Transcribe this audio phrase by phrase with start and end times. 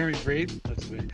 [0.00, 0.60] hear me breathe?
[0.66, 1.12] Let's wait.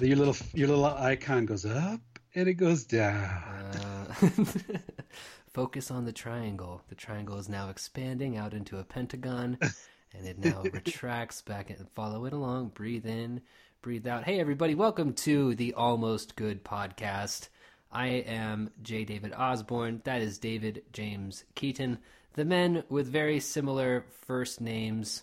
[0.00, 2.00] Your little your little icon goes up
[2.34, 3.24] and it goes down.
[3.24, 4.14] Uh,
[5.54, 6.82] focus on the triangle.
[6.90, 9.58] The triangle is now expanding out into a pentagon,
[10.12, 12.68] and it now retracts back and follow it along.
[12.74, 13.40] Breathe in,
[13.80, 14.24] breathe out.
[14.24, 17.48] Hey, everybody, welcome to the Almost Good podcast.
[17.90, 19.04] I am J.
[19.04, 20.02] David Osborne.
[20.04, 22.00] That is David James Keaton.
[22.34, 25.22] The men with very similar first names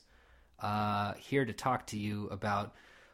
[0.60, 2.74] uh, here to talk to you about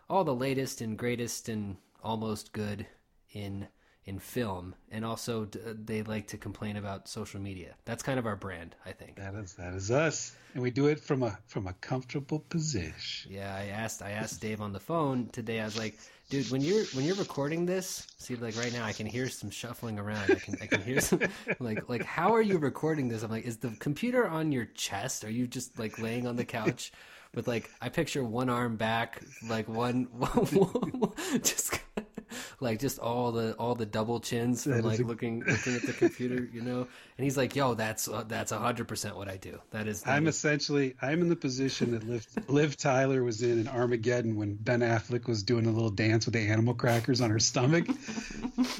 [0.10, 2.86] all the latest and greatest and almost good
[3.34, 3.68] in
[4.06, 7.76] in film, and also they like to complain about social media.
[7.86, 9.16] That's kind of our brand, I think.
[9.18, 13.32] That is that is us, and we do it from a from a comfortable position.
[13.32, 15.60] Yeah, I asked I asked Dave on the phone today.
[15.60, 16.00] I was like,
[16.30, 19.52] dude, when you're when you're recording this, see, like right now, I can hear some
[19.52, 20.32] shuffling around.
[20.32, 21.20] I can I can hear some
[21.60, 23.22] like like how are you recording this?
[23.22, 25.24] I'm like, is the computer on your chest?
[25.24, 26.92] Are you just like laying on the couch?
[27.34, 30.08] With like I picture one arm back, like one,
[31.44, 31.80] just
[32.60, 35.04] like just all the all the double chins from like a...
[35.04, 36.88] looking looking at the computer, you know.
[37.18, 39.60] And he's like, "Yo, that's uh, that's hundred percent what I do.
[39.72, 43.68] That is." I'm essentially I'm in the position that Liv, Liv Tyler was in in
[43.68, 47.40] Armageddon when Ben Affleck was doing a little dance with the animal crackers on her
[47.40, 47.86] stomach.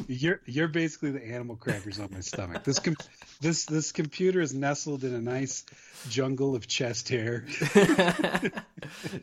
[0.08, 2.64] you're you're basically the animal crackers on my stomach.
[2.64, 2.96] This com-
[3.40, 5.66] this this computer is nestled in a nice
[6.10, 7.46] jungle of chest hair.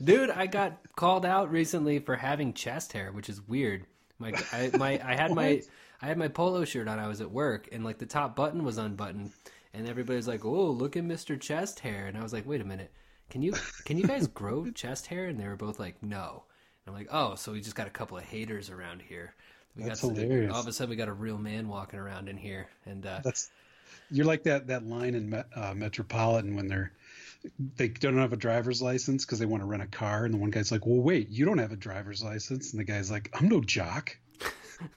[0.03, 3.87] Dude, I got called out recently for having chest hair, which is weird.
[4.19, 5.63] My I my I had my
[6.03, 6.99] I had my polo shirt on.
[6.99, 9.33] I was at work, and like the top button was unbuttoned,
[9.73, 12.65] and everybody's like, "Oh, look at Mister Chest Hair," and I was like, "Wait a
[12.65, 12.93] minute,
[13.31, 16.45] can you can you guys grow chest hair?" And they were both like, "No."
[16.85, 19.35] And I'm like, "Oh, so we just got a couple of haters around here."
[19.77, 20.53] We That's got hilarious.
[20.53, 23.21] All of a sudden, we got a real man walking around in here, and uh,
[23.23, 23.51] that's
[24.11, 26.93] you're like that that line in uh, Metropolitan when they're
[27.77, 30.39] they don't have a driver's license because they want to rent a car, and the
[30.39, 33.31] one guy's like, "Well, wait, you don't have a driver's license," and the guy's like,
[33.35, 34.17] "I'm no jock."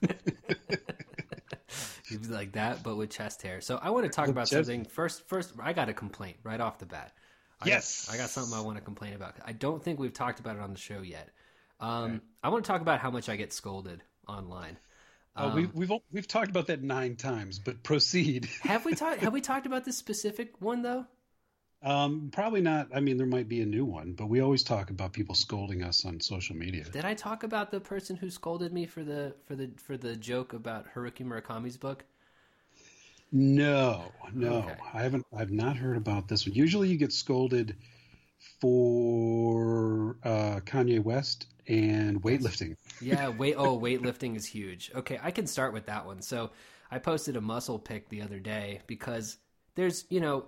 [2.08, 3.60] He'd be like that, but with chest hair.
[3.60, 4.52] So I want to talk about chest...
[4.52, 5.28] something first.
[5.28, 7.12] First, I got a complaint right off the bat.
[7.60, 9.36] I yes, got, I got something I want to complain about.
[9.44, 11.30] I don't think we've talked about it on the show yet.
[11.80, 12.20] Um, okay.
[12.44, 14.78] I want to talk about how much I get scolded online.
[15.34, 18.48] Uh, um, we, we've we've talked about that nine times, but proceed.
[18.62, 21.06] have we talked Have we talked about this specific one though?
[21.84, 22.88] Um, probably not.
[22.94, 25.82] I mean, there might be a new one, but we always talk about people scolding
[25.82, 26.84] us on social media.
[26.84, 30.14] Did I talk about the person who scolded me for the for the for the
[30.14, 32.04] joke about Haruki Murakami's book?
[33.32, 34.76] No, no, okay.
[34.94, 35.26] I haven't.
[35.36, 36.54] I've not heard about this one.
[36.54, 37.76] Usually, you get scolded
[38.60, 42.76] for uh, Kanye West and weightlifting.
[43.00, 43.54] yeah, weight.
[43.56, 44.92] Oh, weightlifting is huge.
[44.94, 46.22] Okay, I can start with that one.
[46.22, 46.50] So,
[46.92, 49.38] I posted a muscle pic the other day because
[49.74, 50.46] there's, you know,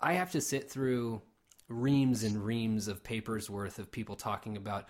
[0.00, 1.22] I have to sit through
[1.68, 4.86] reams and reams of papers worth of people talking about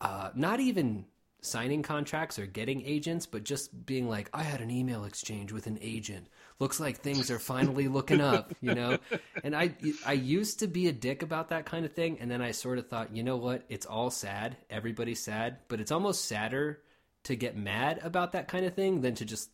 [0.00, 1.06] uh, not even
[1.42, 5.66] signing contracts or getting agents, but just being like, I had an email exchange with
[5.66, 6.28] an agent.
[6.60, 8.98] Looks like things are finally looking up, you know?
[9.42, 9.74] And I
[10.06, 12.78] I used to be a dick about that kind of thing, and then I sort
[12.78, 13.64] of thought, you know what?
[13.68, 14.56] It's all sad.
[14.70, 16.80] Everybody's sad, but it's almost sadder
[17.24, 19.50] to get mad about that kind of thing than to just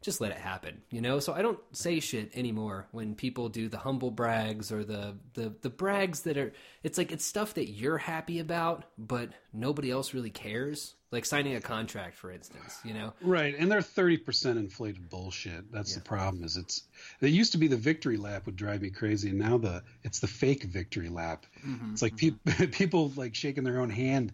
[0.00, 1.18] just let it happen, you know?
[1.18, 5.52] So I don't say shit anymore when people do the humble brags or the, the,
[5.62, 6.52] the brags that are,
[6.84, 10.94] it's like, it's stuff that you're happy about, but nobody else really cares.
[11.10, 13.14] Like signing a contract, for instance, you know?
[13.22, 13.54] Right.
[13.58, 15.72] And they're 30% inflated bullshit.
[15.72, 16.00] That's yeah.
[16.00, 16.82] the problem is it's,
[17.22, 19.30] it used to be the victory lap would drive me crazy.
[19.30, 21.46] And now the, it's the fake victory lap.
[21.66, 22.50] Mm-hmm, it's like mm-hmm.
[22.50, 24.32] pe- people like shaking their own hand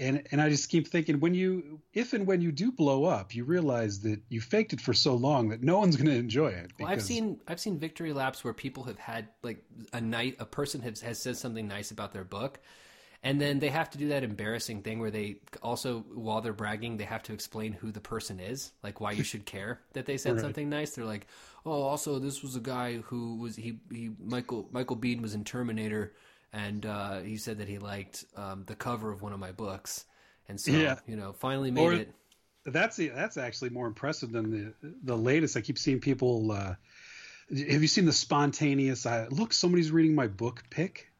[0.00, 3.34] and and I just keep thinking when you if and when you do blow up,
[3.34, 6.48] you realize that you faked it for so long that no one's going to enjoy
[6.48, 6.68] it.
[6.68, 6.80] Because...
[6.80, 9.62] Well, I've seen I've seen victory laps where people have had like
[9.92, 12.60] a night a person has has said something nice about their book,
[13.22, 16.96] and then they have to do that embarrassing thing where they also while they're bragging
[16.96, 20.16] they have to explain who the person is, like why you should care that they
[20.16, 20.40] said right.
[20.40, 20.92] something nice.
[20.92, 21.26] They're like,
[21.66, 25.44] oh, also this was a guy who was he he Michael Michael Biehn was in
[25.44, 26.14] Terminator
[26.52, 30.04] and uh, he said that he liked um, the cover of one of my books,
[30.48, 30.96] and so yeah.
[31.06, 32.14] you know, finally made or, it.
[32.66, 34.74] That's that's actually more impressive than the
[35.04, 35.56] the latest.
[35.56, 36.52] I keep seeing people.
[36.52, 36.74] Uh,
[37.48, 39.06] have you seen the spontaneous?
[39.06, 41.10] Uh, look, somebody's reading my book pick,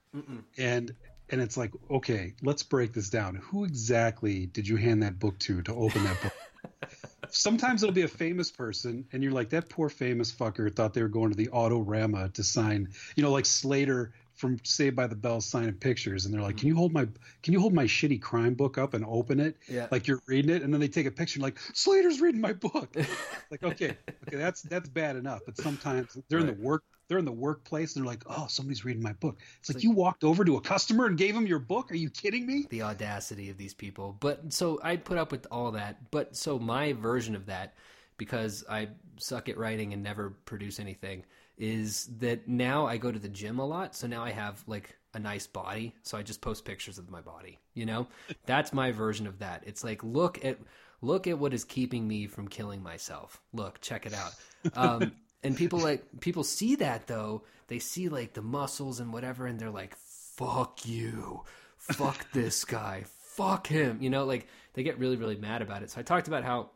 [0.59, 0.95] and
[1.31, 3.37] and it's like, okay, let's break this down.
[3.37, 6.33] Who exactly did you hand that book to to open that book?
[7.31, 11.03] Sometimes it'll be a famous person, and you're like, that poor famous fucker thought they
[11.03, 15.15] were going to the Autorama to sign, you know, like Slater from Saved by the
[15.15, 16.69] Bell signing pictures, and they're like, "Can mm-hmm.
[16.69, 17.07] you hold my
[17.43, 19.57] Can you hold my shitty crime book up and open it?
[19.69, 19.87] Yeah.
[19.91, 22.97] Like you're reading it." And then they take a picture, like Slater's reading my book.
[23.51, 23.97] like, okay,
[24.27, 25.41] okay, that's that's bad enough.
[25.45, 28.85] But sometimes they're in the work they're in the workplace, and they're like, "Oh, somebody's
[28.85, 31.45] reading my book." It's like, like- you walked over to a customer and gave him
[31.45, 31.91] your book.
[31.91, 32.67] Are you kidding me?
[32.71, 34.17] the audacity of these people.
[34.21, 36.11] But so I put up with all that.
[36.13, 37.75] But so my version of that,
[38.17, 38.89] because I
[39.19, 41.25] suck at writing and never produce anything,
[41.61, 43.95] is that now I go to the gym a lot.
[43.95, 45.95] So now I have like a nice body.
[46.03, 47.59] So I just post pictures of my body.
[47.75, 48.09] You know,
[48.47, 49.63] that's my version of that.
[49.67, 50.59] It's like look at
[51.03, 53.41] look at what is keeping me from killing myself.
[53.53, 54.33] Look, check it out.
[54.75, 55.13] Um,
[55.45, 57.43] and people like people see that though.
[57.69, 61.45] They see like the muscles and whatever, and they're like, "Fuck you."
[61.81, 63.99] fuck this guy, fuck him.
[64.01, 65.91] You know, like they get really, really mad about it.
[65.91, 66.71] So I talked about how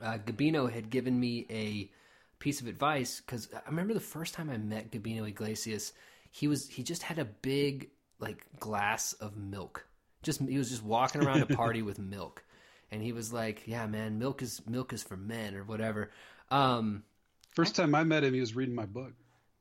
[0.00, 1.90] uh, Gabino had given me a
[2.38, 5.92] piece of advice because I remember the first time I met Gabino Iglesias,
[6.30, 9.86] he was he just had a big like glass of milk.
[10.22, 12.44] Just he was just walking around a party with milk,
[12.90, 16.10] and he was like, "Yeah, man, milk is milk is for men or whatever."
[16.50, 17.04] Um,
[17.50, 19.12] First time I met him, he was reading my book.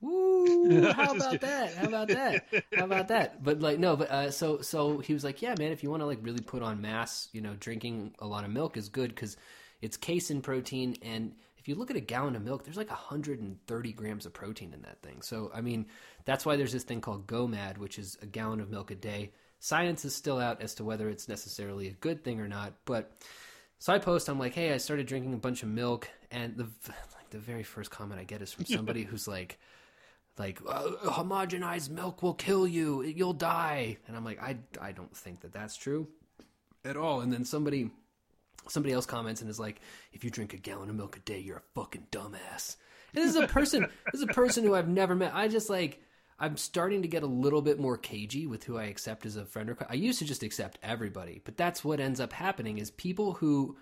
[0.02, 0.82] Woo!
[0.92, 1.74] How about that?
[1.74, 2.46] How about that?
[2.76, 3.44] How about that?
[3.44, 6.02] But like no, but uh, so so he was like, yeah, man, if you want
[6.02, 9.10] to like really put on mass, you know, drinking a lot of milk is good
[9.10, 9.38] because
[9.82, 11.34] it's casein protein, and
[11.68, 14.84] if you look at a gallon of milk, there's like 130 grams of protein in
[14.84, 15.22] that thing.
[15.22, 15.88] So I mean,
[16.24, 19.34] that's why there's this thing called GOMAD, which is a gallon of milk a day.
[19.60, 23.12] Science is still out as to whether it's necessarily a good thing or not, but
[23.80, 26.64] so I post, I'm like, hey, I started drinking a bunch of milk, and the
[26.88, 29.60] like the very first comment I get is from somebody who's like,
[30.38, 35.14] like uh, homogenized milk will kill you, you'll die, and I'm like, I I don't
[35.14, 36.08] think that that's true
[36.86, 37.20] at all.
[37.20, 37.92] And then somebody
[38.68, 39.82] somebody else comments and is like,
[40.14, 42.76] if you drink a gallon of milk a day, you're a fucking dumbass.
[43.14, 43.82] And this is a person,
[44.12, 45.34] this is a person who I've never met.
[45.34, 46.02] I just like.
[46.40, 49.44] I'm starting to get a little bit more cagey with who I accept as a
[49.46, 49.72] friend.
[49.72, 53.34] Or I used to just accept everybody, but that's what ends up happening is people
[53.34, 53.76] who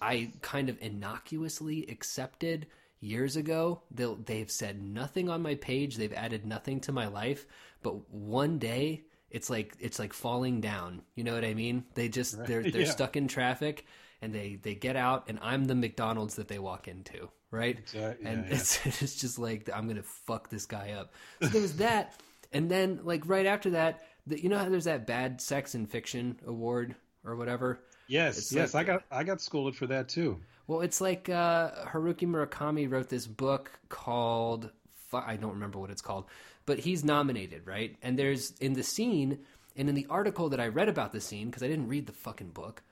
[0.00, 2.66] I kind of innocuously accepted
[3.00, 3.82] years ago.
[3.90, 5.96] They'll they've said nothing on my page.
[5.96, 7.44] They've added nothing to my life.
[7.82, 11.02] But one day, it's like it's like falling down.
[11.14, 11.84] You know what I mean?
[11.94, 12.90] They just they're they're Yeah.
[12.90, 13.84] stuck in traffic,
[14.22, 17.78] and they they get out, and I'm the McDonald's that they walk into, right?
[17.78, 18.54] Exact- and yeah, yeah.
[18.56, 21.12] it's it's just like I'm gonna fuck this guy up.
[21.42, 22.20] So there was that,
[22.52, 25.86] and then like right after that, the, you know how there's that bad sex in
[25.86, 27.80] fiction award or whatever.
[28.06, 30.38] Yes, It's yes, like- I got I got scolded for that too.
[30.68, 34.70] Well, it's like uh, Haruki Murakami wrote this book called
[35.12, 36.24] I don't remember what it's called,
[36.64, 37.96] but he's nominated, right?
[38.02, 39.40] And there's in the scene
[39.76, 42.12] and in the article that I read about the scene because I didn't read the
[42.12, 42.82] fucking book.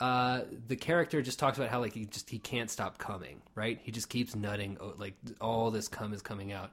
[0.00, 3.78] Uh, the character just talks about how like he just he can't stop coming, right?
[3.82, 6.72] He just keeps nutting, oh, like all this cum is coming out.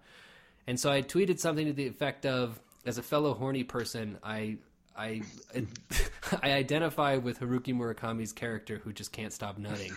[0.68, 4.58] And so I tweeted something to the effect of, as a fellow horny person, I
[4.98, 5.22] I
[6.44, 9.96] I identify with Haruki Murakami's character who just can't stop nutting.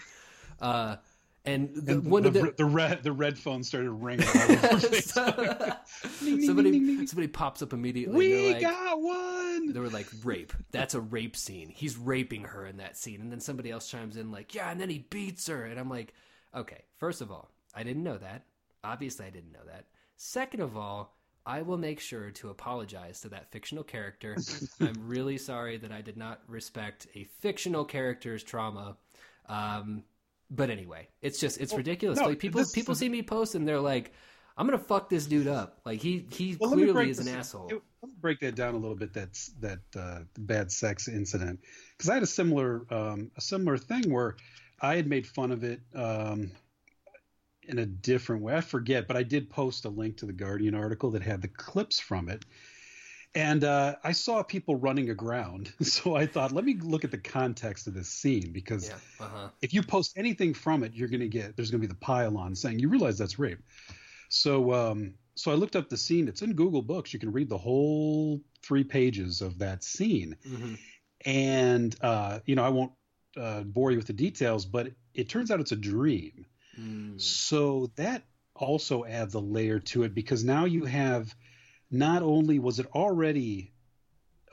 [0.60, 0.96] Uh,
[1.44, 4.26] and the, And one the, of the the red the red phone started ringing.
[4.26, 5.76] Facebook.
[6.46, 8.16] somebody somebody pops up immediately.
[8.16, 9.72] we like, got one.
[9.72, 10.52] they were like rape.
[10.70, 11.68] That's a rape scene.
[11.68, 14.80] He's raping her in that scene, and then somebody else chimes in like, yeah, and
[14.80, 16.14] then he beats her, and I'm like,
[16.54, 16.84] okay.
[16.98, 18.44] First of all, I didn't know that.
[18.84, 19.86] Obviously, I didn't know that.
[20.16, 24.36] Second of all, I will make sure to apologize to that fictional character.
[24.80, 28.96] I'm really sorry that I did not respect a fictional character's trauma.
[29.48, 30.04] Um,
[30.54, 32.18] but anyway, it's just it's ridiculous.
[32.20, 34.12] no, like people this- people see me post and they're like,
[34.56, 37.68] "I'm gonna fuck this dude up." Like he he Well, clearly is an this- asshole.
[38.02, 39.12] Let me break that down a little bit.
[39.12, 41.60] That's that uh, bad sex incident
[41.96, 44.36] because I had a similar um, a similar thing where
[44.80, 46.50] I had made fun of it um,
[47.68, 48.54] in a different way.
[48.56, 51.48] I forget, but I did post a link to the Guardian article that had the
[51.48, 52.44] clips from it.
[53.34, 57.18] And uh, I saw people running aground, so I thought, let me look at the
[57.18, 58.96] context of this scene because Yeah.
[59.24, 59.48] Uh huh.
[59.62, 61.98] if you post anything from it, you're going to get there's going to be the
[61.98, 63.62] pile on saying you realize that's rape.
[64.28, 66.28] So um, so I looked up the scene.
[66.28, 67.12] It's in Google Books.
[67.14, 70.74] You can read the whole three pages of that scene, hmm
[71.24, 72.92] and uh, you know I won't
[73.36, 76.44] uh, bore you with the details, but it turns out it's a dream.
[76.78, 77.20] Mm.
[77.20, 78.24] So that
[78.56, 81.34] also adds a layer to it because now you have
[81.92, 83.70] not only was it already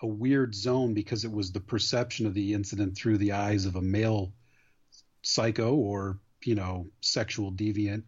[0.01, 3.75] a weird zone because it was the perception of the incident through the eyes of
[3.75, 4.31] a male
[5.21, 8.03] psycho or you know sexual deviant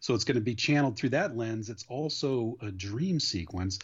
[0.00, 1.68] so it's going to be channeled through that lens.
[1.68, 3.80] It's also a dream sequence.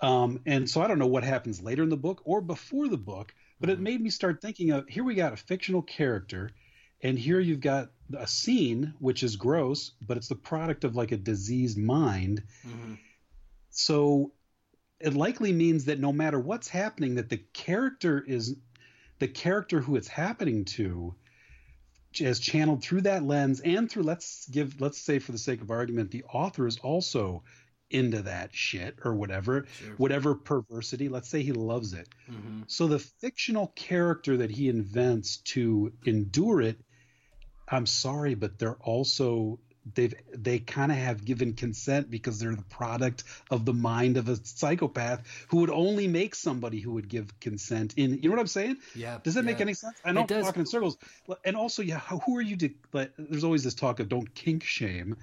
[0.00, 2.98] Um, and so i don't know what happens later in the book or before the
[2.98, 3.82] book but it Mhm.
[3.82, 6.50] made me start thinking of here we got a fictional character
[7.02, 11.12] and here you've got a scene which is gross but it's the product of like
[11.12, 12.42] a diseased mind.
[12.62, 12.94] Hmm
[13.76, 14.32] so
[14.98, 18.56] it likely means that no matter what's happening, that the character is
[19.18, 21.14] the character who it's happening to
[22.18, 25.70] is channeled through that lens and through let's give let's say for the sake of
[25.70, 27.42] argument the author is also
[27.90, 29.94] into that shit or whatever Sure.
[29.98, 35.36] whatever perversity let's say he loves it hmm so the fictional character that he invents
[35.38, 36.78] to endure it
[37.68, 39.58] i'm sorry but they're also
[39.94, 44.28] they've they kind of have given consent because they're the product of the mind of
[44.28, 48.40] a psychopath who would only make somebody who would give consent in you know what
[48.40, 49.18] i'm saying Yeah.
[49.22, 49.96] does that make any sense?
[50.04, 50.44] I know I'm does.
[50.44, 50.96] talking in circles.
[51.44, 52.70] And also, yeah, who are you to?
[52.92, 55.16] Like, there's always this talk of don't kink shame.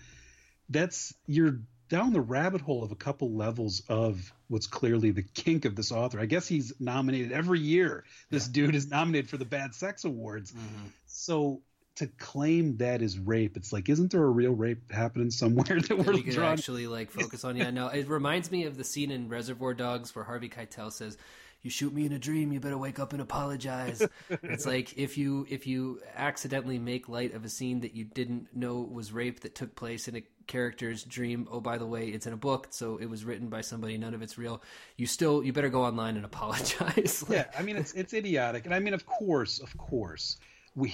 [0.70, 5.66] That's you're down the rabbit hole of a couple levels of what's clearly the kink
[5.66, 6.20] of this author.
[6.20, 8.04] I guess he's nominated every year.
[8.30, 10.52] This dude is nominated for the Bad Sex Awards.
[10.54, 10.90] Mhm.
[11.08, 11.62] So
[11.96, 15.98] to claim that is rape, it's like, isn't there a real rape happening somewhere that
[15.98, 16.54] we're we could drawing?
[16.54, 17.56] actually like focus on.
[17.56, 21.18] Yeah, no, it reminds me of the scene in Reservoir Dogs where Harvey Keitel says,
[21.62, 25.18] "You shoot me in a dream, you better wake up and apologize." it's like if
[25.18, 29.42] you if you accidentally make light of a scene that you didn't know was rape
[29.42, 31.48] that took place in a character's dream.
[31.52, 33.98] Oh, by the way, it's in a book, so it was written by somebody.
[33.98, 34.64] None of it's real.
[34.98, 37.24] You still you better go online and apologize.
[37.30, 40.38] yeah, I mean it's it's idiotic, and I mean of course, of course,
[40.76, 40.92] we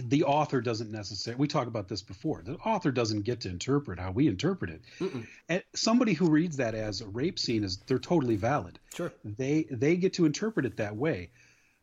[0.00, 1.38] the author doesn't necessarily.
[1.40, 2.42] We talked about this before.
[2.42, 4.80] The author doesn't get to interpret how we interpret it.
[5.00, 5.26] Mm-mm.
[5.48, 8.78] And somebody who reads that as a rape scene is they're totally valid.
[8.94, 9.12] Sure.
[9.24, 11.30] They they get to interpret it that way,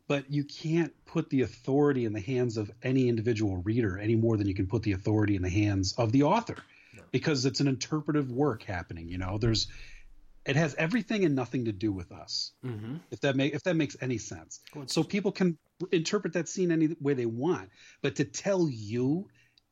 [0.08, 4.36] but you can't put the authority in the hands of any individual reader any more
[4.36, 6.56] than you can put the authority in the hands of the author,
[6.96, 7.02] No.
[7.10, 9.08] because it's an interpretive work happening.
[9.08, 9.68] You know, there's
[10.46, 13.76] it has everything and nothing to do with us hmm if that make if that
[13.76, 14.60] makes any sense.
[14.86, 15.58] So people can
[15.92, 17.70] interpret that scene any way they want,
[18.02, 19.28] but to tell you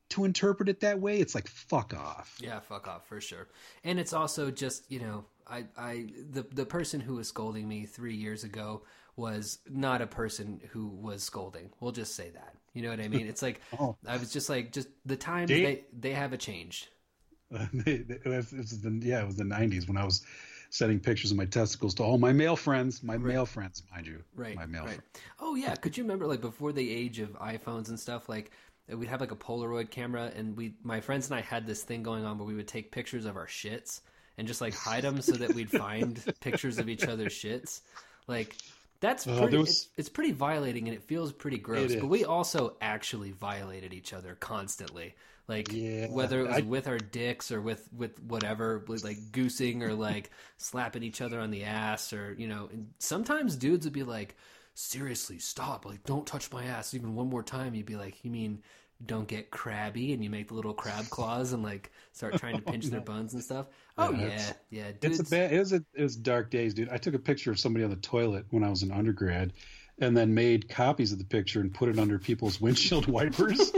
[0.09, 2.37] to interpret it that way, it's like fuck off.
[2.39, 3.47] Yeah, fuck off for sure.
[3.83, 7.85] And it's also just you know, I, I, the the person who was scolding me
[7.85, 8.83] three years ago
[9.15, 11.69] was not a person who was scolding.
[11.79, 12.55] We'll just say that.
[12.73, 13.27] You know what I mean?
[13.27, 13.97] It's like Oh.
[14.07, 16.87] I was just like, just the times they they haven't changed.
[17.51, 20.23] it was, it was the, yeah, it was the '90s when I was
[20.69, 24.23] sending pictures of my testicles to all my male friends, my male friends, mind you,
[24.35, 24.55] Right.
[24.55, 24.89] my male right.
[24.95, 25.03] friends.
[25.39, 28.29] Oh yeah, could you remember like before the age of iPhones and stuff?
[28.29, 28.51] Like
[28.87, 32.03] we'd have like a Polaroid camera, and we, my friends and I had this thing
[32.03, 34.01] going on where we would take pictures of our shits
[34.37, 37.81] and just like hide them so that we'd find pictures of each other's shits.
[38.27, 38.55] Like
[38.99, 39.51] that's Uh, pretty.
[39.51, 41.95] there was- it's, it's pretty violating, and it feels pretty gross.
[41.95, 45.15] But we also actually violated each other constantly.
[45.49, 49.17] Like Yeah, whether it was I- with our dicks or with with whatever, with like
[49.33, 52.69] goosing or like slapping each other on the ass or you know.
[52.71, 54.37] And sometimes dudes would be like,
[54.75, 55.85] "Seriously, stop!
[55.85, 58.61] Like, don't touch my ass even one more time." You'd be like, "You mean?"
[59.05, 62.61] Don't get crabby, and you make the little crab claws and like start trying to
[62.61, 63.67] pinch oh, their buns and stuff.
[63.97, 64.91] Oh Yeah, yeah, it's- yeah.
[64.99, 65.53] Dudes, It's a bad.
[65.53, 66.89] It was a, it was dark days, dude.
[66.89, 69.53] I took a picture of somebody on the toilet when I was an undergrad,
[69.99, 73.71] and then made copies of the picture and put it under people's windshield wipers.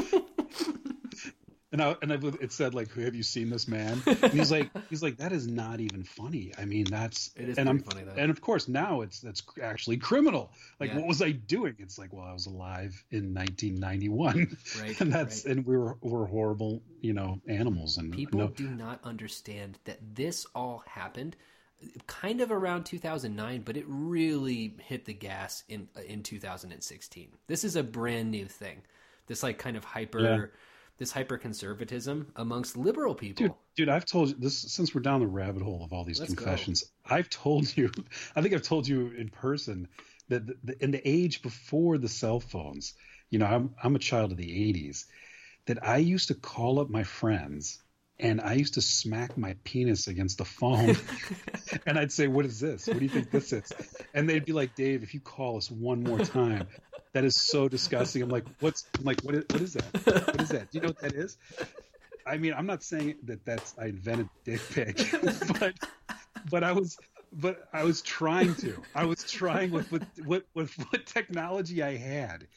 [1.72, 4.52] And I and I, it said like, "Who "Have you seen this man?" And he's
[4.52, 6.52] like, he's like, that is not even funny.
[6.58, 8.14] I mean, that's It is and I'm funny, though.
[8.18, 10.52] and of course now it's that's actually criminal.
[10.80, 10.98] Like, Yeah.
[10.98, 11.76] what was I doing?
[11.80, 15.56] It's like, well, I was alive in 1991, Right, and that's right.
[15.58, 20.00] and we were we're horrible, you know, animals and People no, do not understand that
[20.16, 21.36] this all happened
[22.06, 27.30] kind of around 2009, but it really hit the gas in in 2016.
[27.48, 28.82] This is a brand new thing.
[29.28, 30.46] This like kind of hyper Yeah.
[31.02, 33.48] This hyper conservatism amongst liberal people.
[33.48, 36.20] Dude, dude, I've told you this since we're down the rabbit hole of all these
[36.20, 36.46] Let's go.
[36.46, 36.92] confessions.
[37.04, 37.90] I've told you,
[38.36, 39.88] I think I've told you in person
[40.30, 42.94] that the, the, in the age before the cell phones,
[43.32, 45.06] you know, I'm I'm a child of the '80s,
[45.66, 47.80] that I used to call up my friends
[48.20, 50.96] and I used to smack my penis against the phone,
[51.88, 52.86] and I'd say, "What is this?
[52.86, 53.74] What do you think this is?"
[54.14, 56.68] And they'd be like, "Dave, if you call us one more time."
[57.14, 58.22] That is so disgusting.
[58.22, 58.88] I'm like, what's?
[58.98, 60.28] I'm like, what is, what is that?
[60.28, 60.72] What is that?
[60.72, 61.38] Do you know what that is?
[62.26, 64.98] I mean, I'm not saying that that's I invented dick pic,
[65.60, 65.74] but
[66.50, 66.98] but I was
[67.34, 68.82] but I was trying to.
[68.96, 72.48] I was trying with with with, with what technology I had.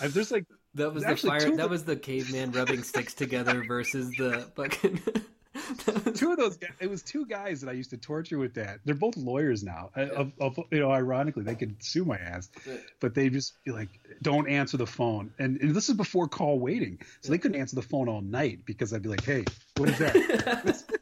[0.00, 4.10] I, there's like that was the fire that was the caveman rubbing sticks together versus
[4.16, 5.00] the fucking
[6.14, 6.70] two of those guys.
[6.80, 8.80] It was two guys that I used to torture with that.
[8.84, 9.90] They're both lawyers now.
[9.94, 12.50] I- Of, of, you know, ironically, they could sue my ass,
[13.00, 13.88] but they just be like,
[14.22, 17.76] "Don't answer the phone." And, and this is before call waiting, so they couldn't answer
[17.76, 19.44] the phone all night because I'd be like, "Hey,
[19.76, 20.84] what is that?"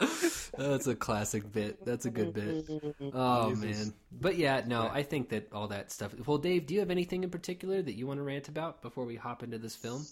[0.56, 1.84] That's a classic bit.
[1.84, 2.66] That's a good bit.
[3.14, 3.92] Oh man.
[4.12, 6.14] But yeah, no, I think that all that stuff.
[6.26, 9.04] Well, Dave, do you have anything in particular that you want to rant about before
[9.04, 10.04] we hop into this film?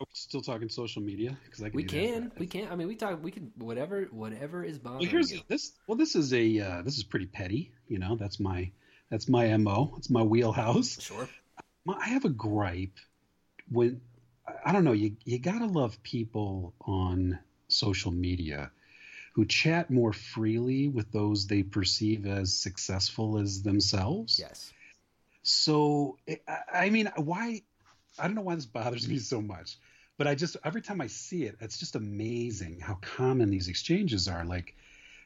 [0.00, 1.36] Are we still talking social media?
[1.44, 2.38] Because I can We can, that.
[2.38, 2.68] we can.
[2.70, 3.22] I mean, we talk.
[3.22, 5.40] We can whatever, whatever is bothering Well, here's you.
[5.48, 5.72] this.
[5.86, 7.72] Well, this is a uh, this is pretty petty.
[7.88, 8.70] You know, that's my
[9.10, 9.94] that's my mo.
[9.98, 11.00] It's my wheelhouse.
[11.00, 11.28] Sure.
[11.84, 12.96] My, I have a gripe
[13.70, 14.00] when
[14.64, 14.92] I- don't know.
[14.92, 18.70] You you gotta love people on social media
[19.34, 24.38] who chat more freely with those they perceive as successful as themselves.
[24.38, 24.72] Yes.
[25.42, 26.18] So
[26.72, 27.62] I mean, why?
[28.18, 29.78] I don't know why this bothers me so much,
[30.18, 34.28] but I just every time I see it, it's just amazing how common these exchanges
[34.28, 34.44] are.
[34.44, 34.76] Like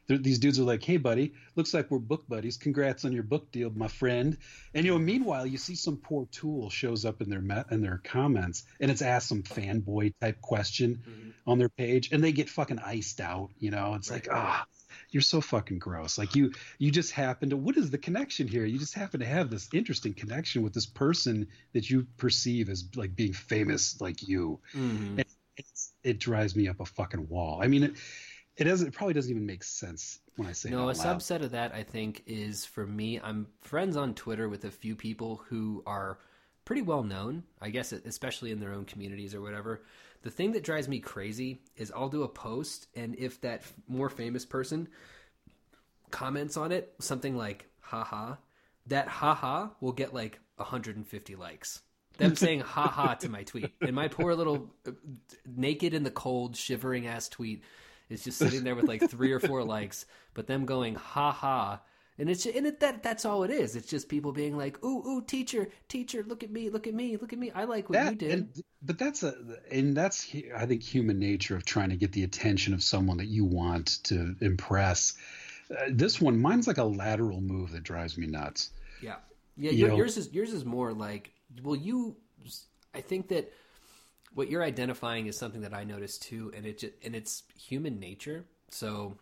[0.08, 2.56] these dudes are like, "Hey, buddy, looks like we're book buddies.
[2.58, 4.38] Congrats on your book deal, my friend."
[4.72, 7.82] And you know, meanwhile, you see some poor tool shows up in their me- in
[7.82, 11.32] their comments, and it's asked some fanboy type question Mhm.
[11.44, 13.50] on their page, and they get fucking iced out.
[13.58, 14.64] You know, it's like, ah.
[15.16, 16.18] You're so fucking gross.
[16.18, 17.56] Like you, you just happen to.
[17.56, 18.66] What is the connection here?
[18.66, 22.84] You just happen to have this interesting connection with this person that you perceive as
[22.96, 24.60] like being famous, like you.
[24.74, 25.24] Mhm.
[25.56, 27.62] It's, it drives me up a fucking wall.
[27.62, 27.94] I mean, it,
[28.58, 28.88] it doesn't.
[28.88, 30.76] It probably doesn't even make sense when I say that.
[30.76, 31.20] No, a it out loud.
[31.20, 33.18] subset of that I think is for me.
[33.18, 36.18] I'm friends on Twitter with a few people who are
[36.66, 39.80] pretty well known, I guess, especially in their own communities or whatever.
[40.22, 43.74] The thing that drives me crazy is I'll do a post, and if that f-
[43.88, 44.88] more famous person
[46.10, 48.36] comments on it, something like haha,
[48.86, 51.82] that haha will get like 150 likes.
[52.18, 53.72] Them saying haha to my tweet.
[53.80, 54.92] And my poor little uh,
[55.46, 57.62] naked in the cold, shivering ass tweet
[58.08, 61.78] is just sitting there with like three or four likes, but them going haha.
[62.18, 63.76] And it's and it, that that's all it is.
[63.76, 67.16] It's just people being like, "Ooh, ooh, teacher, teacher, look at me, look at me,
[67.16, 67.50] look at me.
[67.50, 69.34] I like what you did." and, but that's a
[69.70, 73.26] and that's I think human nature of trying to get the attention of someone that
[73.26, 75.14] you want to impress.
[75.70, 78.70] Uh, this one, mine's like a lateral move that drives me nuts.
[79.02, 79.16] Yeah,
[79.56, 79.72] yeah.
[79.72, 81.32] You know- yours is yours is more like.
[81.62, 82.16] Well, you.
[82.94, 83.52] I think that
[84.32, 88.00] what you're identifying is something that I noticed too, and it just, and it's human
[88.00, 88.46] nature.
[88.70, 89.16] So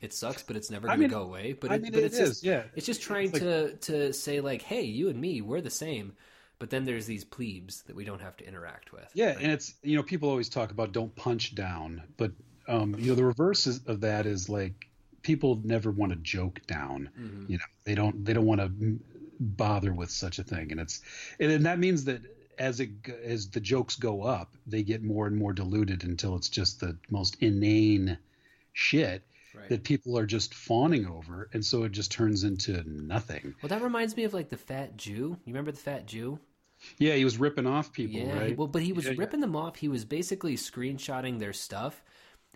[0.00, 1.52] it sucks, but it's never going to go away.
[1.52, 2.64] But I it, mean, but it it's is, just yeah.
[2.74, 6.12] it's just trying like- to to say like, hey, you and me, we're the same.
[6.58, 9.08] But then there's these plebes that we don't have to interact with.
[9.14, 12.32] Yeah, and it's you know people always talk about don't punch down, but
[12.66, 14.88] um, you know the reverse is, of that is like
[15.22, 17.10] people never want to joke down.
[17.18, 17.48] Mhm.
[17.50, 18.98] You know they don't they don't want to
[19.38, 21.00] bother with such a thing, and it's
[21.38, 22.22] and then that means that
[22.58, 22.90] as it
[23.22, 26.96] as the jokes go up, they get more and more diluted until it's just the
[27.08, 28.18] most inane
[28.72, 29.22] shit
[29.54, 29.68] Right.
[29.70, 33.54] that people are just fawning over, and so it just turns into nothing.
[33.62, 35.38] Well, that reminds me of like the fat Jew.
[35.44, 36.38] You remember the fat Jew?
[36.98, 38.56] Yeah, he was ripping off people, Yeah, he- right?
[38.56, 39.20] well, but he was Yeah, yeah.
[39.20, 39.76] ripping them off.
[39.76, 42.02] He was basically screenshotting their stuff.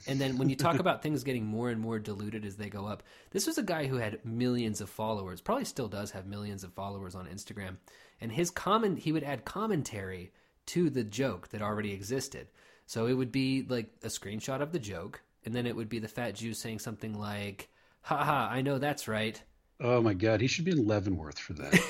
[0.07, 2.87] And then when you talk about things getting more and more diluted as they go
[2.87, 6.63] up, this was a guy who had millions of followers, probably still does have millions
[6.65, 7.77] of followers on Instagram.
[8.21, 10.33] And his comment, he would add commentary
[10.67, 12.49] to the joke that already existed.
[12.87, 15.99] So it would be like a screenshot of the joke, and then it would be
[15.99, 17.69] the fat Jew saying something like,
[18.03, 19.41] "Ha ha, I know that's right.
[19.81, 21.81] Oh my god, he should be in Leavenworth for that.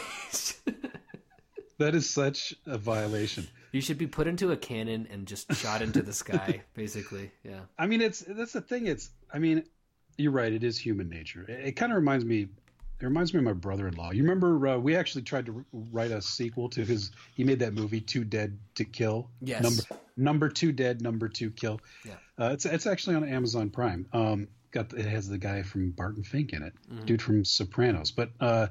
[1.79, 3.47] that is such a violation.
[3.73, 7.31] You should be put into a cannon and just shot into the sky, basically.
[7.43, 7.61] Yeah.
[7.79, 8.87] I mean, it's that's the thing.
[8.87, 9.65] It's I mean,
[10.17, 10.53] you're right.
[10.53, 11.45] It is human nature.
[11.49, 12.49] It, it kind of reminds me.
[13.01, 14.13] It reminds me of my brother-in-law.
[14.13, 17.11] You remember uh, we actually tried to write a sequel to his.
[17.35, 19.29] He made that movie Too Dead to Kill.
[19.41, 19.63] Yes.
[19.63, 21.81] Number number two dead, number two kill.
[22.05, 22.15] Yeah.
[22.43, 24.07] Uh, it's it's actually on Amazon Prime.
[24.13, 27.05] Um, got it has the guy from Barton Fink in it, Mm-hmm.
[27.05, 28.11] dude from Sopranos.
[28.11, 28.67] But uh,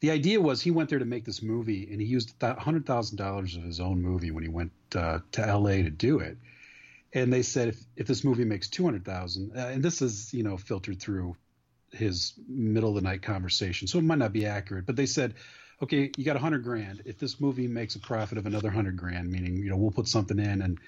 [0.00, 3.16] the idea was he went there to make this movie, and he used hundred thousand
[3.16, 5.82] dollars of his own movie when he went uh, to L.A.
[5.82, 6.36] to do it.
[7.14, 10.34] And they said if if this movie makes two hundred thousand, uh, and this is
[10.34, 11.36] you know filtered through
[11.90, 14.84] his middle of the night conversation, so it might not be accurate.
[14.84, 15.34] But they said,
[15.80, 17.02] okay, you got a hundred grand.
[17.06, 20.08] If this movie makes a profit of another hundred grand, meaning you know we'll put
[20.08, 20.78] something in and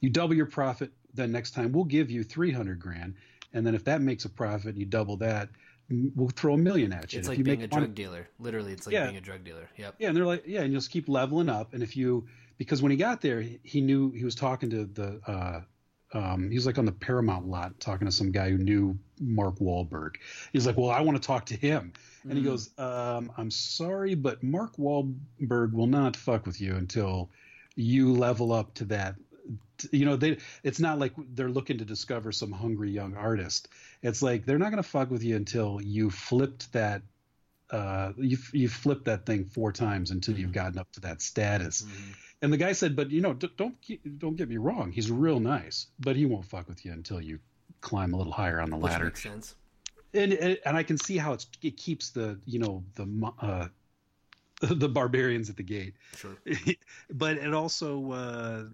[0.00, 3.14] you double your profit, then next time we'll give you three hundred grand,
[3.52, 5.48] and then if that makes a profit, you double that,
[5.90, 7.18] we'll throw a million at you.
[7.18, 8.28] It's like you being a drug one- dealer.
[8.38, 9.06] Literally, it's like Yeah.
[9.06, 9.68] being a drug dealer.
[9.76, 9.96] Yep.
[9.98, 11.74] yeah, and they're like, yeah, and you'll just keep leveling up.
[11.74, 12.26] And if you,
[12.58, 15.60] because when he got there, he, he knew he was talking to the, uh,
[16.12, 19.58] um, he was like on the Paramount lot talking to some guy who knew Mark
[19.58, 20.16] Wahlberg.
[20.52, 21.92] He's like, well, I want to talk to him.
[22.24, 22.44] And he Mhm.
[22.44, 27.30] goes, um, I'm sorry, but Mark Wahlberg will not fuck with you until
[27.76, 29.16] you level up to that.
[29.90, 30.38] You know, they.
[30.62, 33.68] It's not like they're looking to discover some hungry young artist.
[34.02, 37.02] It's like they're not going to fuck with you until you flipped that
[37.70, 41.82] uh, you you flipped that thing four times until you've gotten up to that status.
[41.82, 42.14] Mhm.
[42.42, 43.74] And the guy said, "But you know, d- don't
[44.18, 44.92] don't get me wrong.
[44.92, 47.38] He's real nice, but he won't fuck with you until you
[47.80, 49.54] climb a little higher on the Which ladder." makes sense.
[50.12, 53.68] And and and I can see how it's it keeps the you know the uh,
[54.60, 56.36] the barbarians at the gate, Sure.
[57.10, 58.64] but it also uh,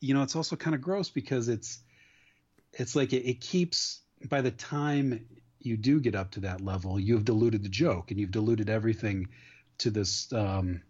[0.00, 1.80] you know, it's also kind of gross because it's
[2.72, 5.26] it's like it, it keeps by the time
[5.60, 9.28] you do get up to that level, you've diluted the joke and you've diluted everything
[9.78, 10.32] to this.
[10.32, 10.82] Um,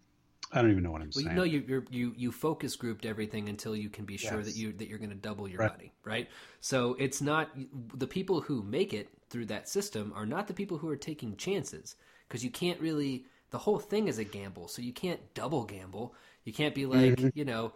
[0.53, 1.35] I don't even know what I'm well, saying.
[1.35, 4.45] No, you you're, you you focus grouped everything until you can be sure Yes.
[4.45, 5.71] that you that you're going to double your Right.
[5.71, 6.29] money, right?
[6.61, 7.49] So it's not
[7.95, 11.35] the people who make it through that system are not the people who are taking
[11.37, 11.95] chances
[12.27, 13.25] because you can't really.
[13.51, 16.15] The whole thing is a gamble, so you can't double gamble.
[16.45, 17.29] You can't be like Mm-hmm.
[17.33, 17.73] you know.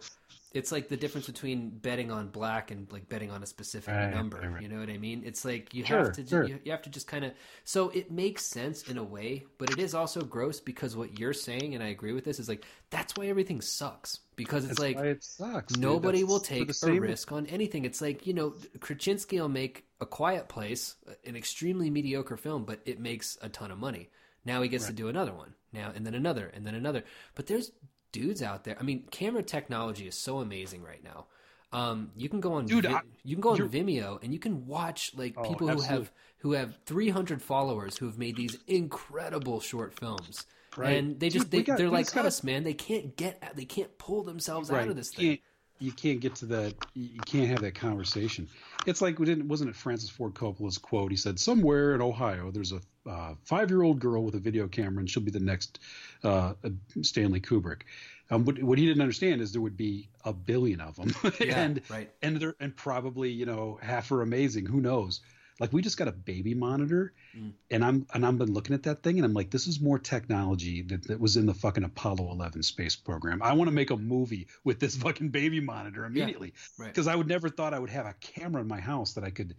[0.56, 4.10] It's like the difference between betting on black and like betting on a specific Right,
[4.10, 4.38] number.
[4.38, 4.62] right, right.
[4.62, 5.22] You know what I mean?
[5.24, 6.44] It's like you Sure, have to sure.
[6.44, 7.32] you, you have to just kind of
[7.64, 11.32] so it makes sense in a way, but it is also gross because what you're
[11.34, 14.80] saying, and I agree with this, is like that's why everything sucks because it's That's
[14.80, 15.80] like it sucks.
[15.80, 17.84] nobody will take a risk on anything.
[17.84, 22.80] It's like you know, Krasinski will make a Quiet Place, an extremely mediocre film, but
[22.84, 24.10] it makes a ton of money.
[24.44, 27.04] Now he gets to do another one now, and then another, and then another.
[27.34, 27.72] But there's
[28.20, 28.76] dudes out there.
[28.78, 31.26] I mean, camera technology is so amazing right now.
[31.72, 34.38] Um, you can go on, Dude, Vi- I- you can go on Vimeo, and you
[34.38, 38.56] can watch like Oh, people who have who have 300 followers who have made these
[38.68, 40.46] incredible short films.
[40.76, 40.96] Right.
[40.96, 42.62] And they just we they, got- they're like gotta- us, man.
[42.64, 44.82] They can't get they can't pull themselves right.
[44.82, 45.26] out of this you thing.
[45.28, 45.40] can't,
[45.78, 46.74] you can't get to that.
[46.94, 48.48] You you can't have that conversation.
[48.86, 49.48] It's like we didn't.
[49.48, 51.10] Wasn't it Francis Ford Coppola's quote?
[51.10, 55.10] He said, "Somewhere in Ohio, there's a uh, five-year-old girl with a video camera, and
[55.10, 55.78] she'll be the next
[56.24, 56.54] uh,
[57.02, 57.82] Stanley Kubrick."
[58.30, 61.60] Um, what, what he didn't understand is there would be a billion of them, Yeah,
[61.60, 62.10] and right.
[62.22, 64.66] and they're and probably you know half are amazing.
[64.66, 65.20] Who knows?
[65.58, 67.52] Like we just got a baby monitor, Mm.
[67.70, 69.98] and I'm and I've been looking at that thing, and I'm like, this is more
[69.98, 73.42] technology that, that was in the fucking Apollo 11 space program.
[73.42, 76.88] I want to make a movie with this fucking baby monitor immediately right.
[76.88, 79.30] because I would never thought I would have a camera in my house that I
[79.30, 79.54] could.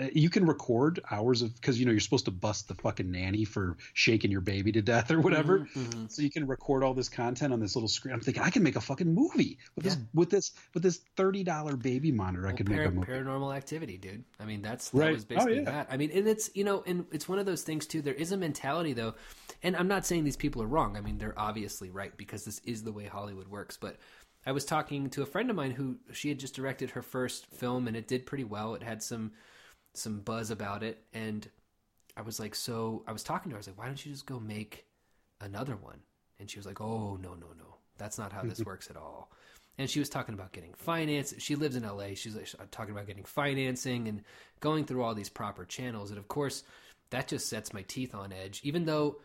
[0.00, 3.10] Uh, You can record hours of because you know you're supposed to bust the fucking
[3.10, 5.68] nanny for shaking your baby to death or whatever.
[5.74, 6.10] Mhm.
[6.10, 8.14] So you can record all this content on this little screen.
[8.14, 11.44] I'm thinking I can make a fucking movie with this with this with this thirty
[11.44, 12.46] dollar baby monitor.
[12.46, 13.06] I could par- make a movie.
[13.12, 14.24] paranormal activity, dude.
[14.40, 15.12] I mean, that's that Right.
[15.12, 15.64] was Oh, basically yeah.
[15.64, 15.88] that.
[15.90, 18.00] I mean, and it's you know, and it's one of those things too.
[18.02, 19.14] There is a mentality though,
[19.62, 20.96] and I'm not saying these people are wrong.
[20.96, 23.76] I mean, they're obviously right because this is the way Hollywood works.
[23.76, 23.98] But
[24.44, 27.46] I was talking to a friend of mine who she had just directed her first
[27.46, 28.74] film, and it did pretty well.
[28.74, 29.32] It had some
[29.94, 31.48] some buzz about it, and
[32.16, 33.58] I was like, so I was talking to her.
[33.58, 34.86] I was like, why don't you just go make
[35.40, 36.00] another one?
[36.40, 39.30] And she was like, oh no no no, that's not how this works at all.
[39.78, 41.34] And she was talking about getting finance.
[41.38, 42.14] She lives in LA.
[42.14, 44.22] She's like talking about getting financing and
[44.60, 46.10] going through all these proper channels.
[46.10, 46.62] And of course,
[47.10, 48.60] that just sets my teeth on edge.
[48.64, 49.16] Even though,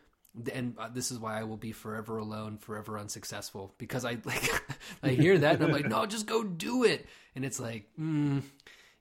[0.53, 3.73] and uh, this is why I will be forever alone, forever unsuccessful.
[3.77, 4.63] Because I like,
[5.03, 7.05] I hear that and I'm like, no, just go do it.
[7.35, 8.43] And it's like, mm,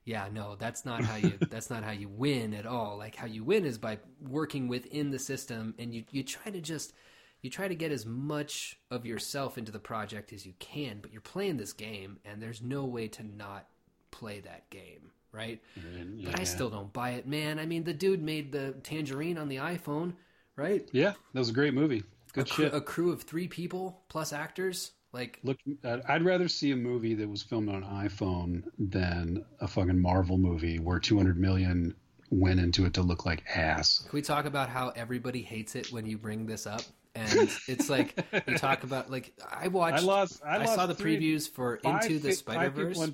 [0.03, 1.39] yeah, no, that's not how you.
[1.49, 2.97] that's not how you win at all.
[2.97, 6.61] Like how you win is by working within the system, and you you try to
[6.61, 6.93] just
[7.41, 11.11] you try to get as much of yourself into the project as you can, but
[11.11, 13.67] you're playing this game, and there's no way to not
[14.11, 15.61] play that game, right?
[16.23, 16.45] But I Yeah.
[16.45, 17.59] still don't buy it, man.
[17.59, 20.13] I mean, the dude made the tangerine on the iPhone,
[20.57, 20.87] right?
[20.91, 21.99] Yeah, that was a great movie.
[21.99, 22.73] A, Good cr- shit.
[22.73, 27.13] a crew of three people plus actors, like Look, uh, I'd rather see a movie
[27.15, 31.95] that was filmed on an iPhone than a fucking Marvel movie where 200 million
[32.29, 33.99] went into it to look like ass.
[33.99, 36.81] Can we talk about how everybody hates it when you bring this up?
[37.15, 38.15] And it's like
[38.47, 40.03] you talk about like I watched.
[40.03, 40.41] I lost.
[40.45, 43.11] I, I, lost saw the three- previews for Into the Spider Verse.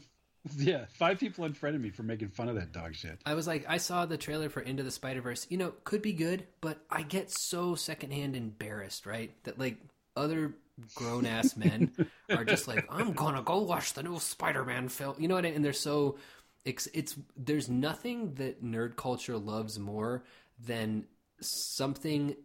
[0.58, 3.20] yeah, five people unfriended me for making fun of that dog shit.
[3.26, 5.48] I was like, I saw the trailer for Into the Spider Verse.
[5.50, 9.32] You know, could be good, but I get so secondhand embarrassed, right?
[9.44, 9.78] That like
[10.16, 10.54] other
[10.96, 11.92] grown ass men
[12.30, 15.16] are just like, I'm gonna go watch the new Spider Man film.
[15.18, 15.46] You know what?
[15.46, 15.58] I, mean?
[15.58, 16.18] and they're so
[16.66, 20.24] it's, it's there's nothing that nerd culture loves more
[20.60, 21.06] than
[21.40, 22.36] something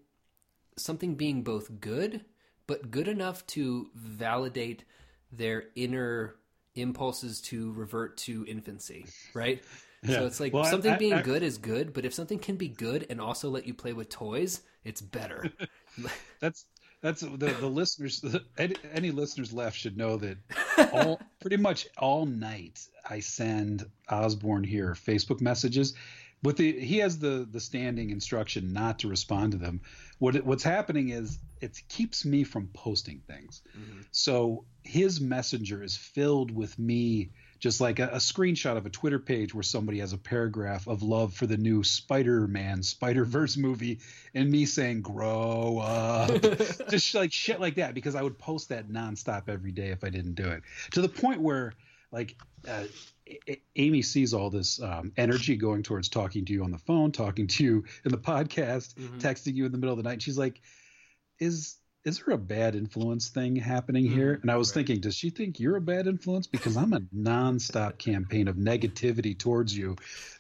[0.77, 2.25] something being both good,
[2.67, 4.85] but good enough to validate
[5.33, 6.37] their inner
[6.81, 9.63] impulses to revert to infancy, right?
[10.03, 10.17] Yeah.
[10.17, 12.57] So it's like Well, something I- being I- good is good, but if something can
[12.57, 15.51] be good and also let you play with toys, it's better.
[16.41, 16.65] That's
[17.01, 18.25] that's the the listeners.
[18.57, 20.39] Any, any listeners left should know that
[20.93, 25.95] all pretty much all night I send Osborne here Facebook messages.
[26.43, 29.81] But the he has the the standing instruction not to respond to them.
[30.19, 33.63] What what's happening is it keeps me from posting things.
[33.77, 34.01] Mm-hmm.
[34.13, 37.29] So his messenger is filled with me
[37.61, 41.03] just like a, a screenshot of a Twitter page where somebody has a paragraph of
[41.03, 43.99] love for the new Spider-Man Spider-Verse movie
[44.35, 46.41] and me saying grow up.
[46.91, 50.09] just like shit like that because I would post that nonstop every day if I
[50.09, 50.63] didn't do it.
[50.93, 51.75] To the point where
[52.11, 52.85] like uh,
[53.77, 57.47] Amy sees all this um, energy going towards talking to you on the phone, talking
[57.49, 59.21] to you in the podcast, Mhm.
[59.21, 60.23] texting you in the middle of the night.
[60.23, 60.63] She's like,
[61.39, 61.77] "Is
[62.09, 64.39] is there a bad influence thing happening mm, here?
[64.43, 64.75] And I was right.
[64.75, 66.47] thinking, does she think you're a bad influence?
[66.47, 69.97] Because I'm a nonstop campaign of negativity towards you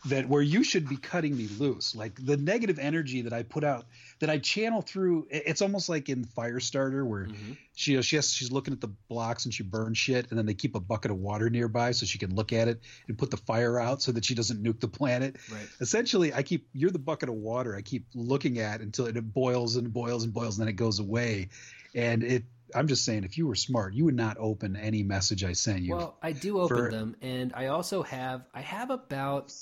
[0.07, 1.95] that where you should be cutting me loose.
[1.95, 3.85] Like the negative energy that I put out,
[4.21, 7.53] that I channel through, it's almost like in Firestarter where mm-hmm.
[7.75, 10.55] she, she has, she's looking at the blocks and she burns shit and then they
[10.55, 13.37] keep a bucket of water nearby so she can look at it and put the
[13.37, 15.37] fire out so that she doesn't nuke the planet.
[15.51, 15.69] Right.
[15.81, 19.77] Essentially, I keep, you're the bucket of water I keep looking at until it boils
[19.77, 21.49] and boils and boils and then it goes away
[21.95, 25.43] and it I'm just saying, if you were smart, you would not open any message
[25.43, 25.97] I sent you.
[25.97, 26.91] Well, I do open for...
[26.91, 29.55] them, and I also have I have about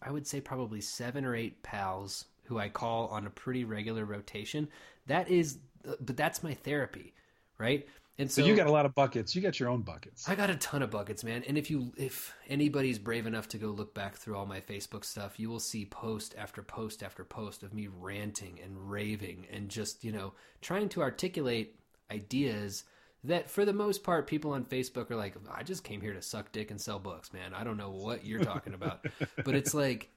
[0.00, 4.04] I would say probably seven or eight pals who I call on a pretty regular
[4.04, 4.68] rotation.
[5.06, 5.58] That is,
[6.00, 7.14] but that's my therapy,
[7.58, 7.86] right?
[8.18, 9.34] And so, so, you got a lot of buckets.
[9.34, 10.28] You got your own buckets.
[10.28, 11.44] I got a ton of buckets, man.
[11.48, 15.04] And if you if anybody's brave enough to go look back through all my Facebook
[15.04, 19.70] stuff, you will see post after post after post of me ranting and raving and
[19.70, 21.76] just, you know, trying to articulate
[22.10, 22.84] ideas
[23.24, 26.22] that for the most part people on Facebook are like, I just came here to
[26.22, 27.54] suck dick and sell books, man.
[27.54, 29.06] I don't know what you're talking about.
[29.44, 30.10] but it's like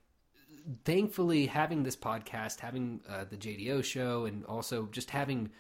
[0.83, 5.51] thankfully having this podcast, having uh, the JDO show and also just having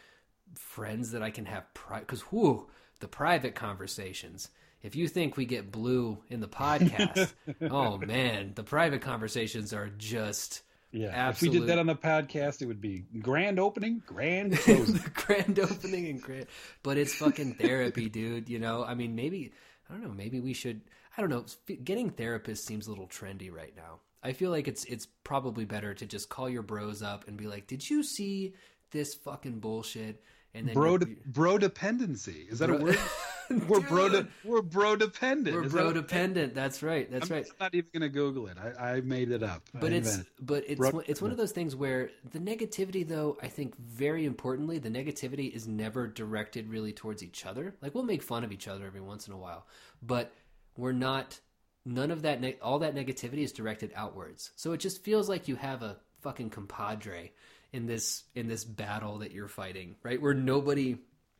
[0.55, 1.65] friends that I can have
[1.99, 2.67] because whoo
[2.99, 4.49] the private conversations.
[4.81, 7.33] If you think we get blue in the podcast,
[7.71, 11.09] oh man, the private conversations are just yeah.
[11.09, 11.49] Absolute...
[11.49, 15.59] If we did that on the podcast, it would be grand opening, grand closing, grand
[15.59, 16.45] opening and grand.
[16.83, 18.49] But it's fucking therapy, dude.
[18.49, 19.51] You know, I mean, maybe
[19.89, 20.13] I don't know.
[20.13, 20.81] Maybe we should.
[21.17, 21.45] I don't know.
[21.83, 23.99] Getting therapists seems a little trendy right now.
[24.25, 27.45] I feel like it's it's probably better to just call your bros up and be
[27.45, 28.55] like, "Did you see
[28.91, 30.23] this fucking bullshit?"
[30.55, 32.99] And then bro, de- bro dependency is that bro- a word?
[33.67, 35.55] we're bro, de- we're bro dependent.
[35.55, 36.55] We're bro dependent.
[36.55, 37.11] That's right.
[37.11, 37.47] That's I'm right.
[37.59, 38.57] not even gonna Google it.
[38.57, 39.63] I, I made it up.
[39.73, 43.47] But it's but it's bro- it's one of those things where the negativity, though, I
[43.47, 47.75] think very importantly, the negativity is never directed really towards each other.
[47.81, 49.67] Like we'll make fun of each other every once in a while,
[50.01, 50.33] but
[50.77, 51.39] we're not.
[51.85, 52.41] None of that.
[52.41, 54.51] Ne- all that negativity is directed outwards.
[54.55, 57.31] So it just feels like you have a fucking compadre
[57.73, 60.21] in this in this battle that you're fighting, right?
[60.21, 60.97] Where nobody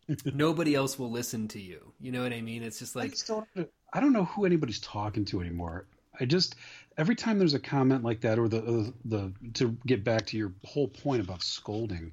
[0.26, 1.94] nobody else will listen to you.
[2.00, 2.62] You know what I mean?
[2.62, 5.88] It's just like I, don't, I don't know who anybody's talking to anymore.
[6.20, 6.56] I just
[6.98, 10.38] every time there's a comment like that, or the uh, the to get back to
[10.38, 12.12] your whole point about scolding,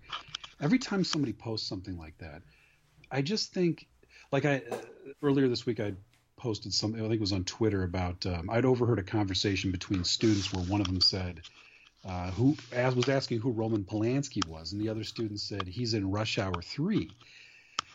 [0.60, 2.42] every time somebody posts something like that,
[3.10, 3.86] I just think
[4.30, 4.76] like I uh,
[5.22, 5.92] earlier this week I
[6.42, 10.02] posted something I think it was on Twitter about um, I'd overheard a conversation between
[10.02, 11.40] students where one of them said
[12.05, 15.94] uh, who as, was asking who Roman Polanski was, and the other student said he's
[15.94, 17.11] in Rush Hour Three,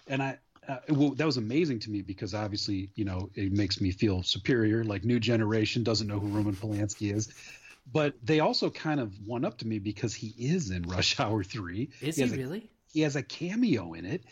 [0.08, 0.40] and I.
[0.68, 4.22] Uh, well, that was amazing to me because obviously, you know, it makes me feel
[4.22, 4.84] superior.
[4.84, 7.30] Like new generation doesn't know who Roman Polanski is,
[7.92, 11.44] but they also kind of one up to me because he is in Rush Hour
[11.44, 11.90] Three.
[12.02, 12.58] Is he, he really?
[12.60, 14.24] A, he has a cameo in it,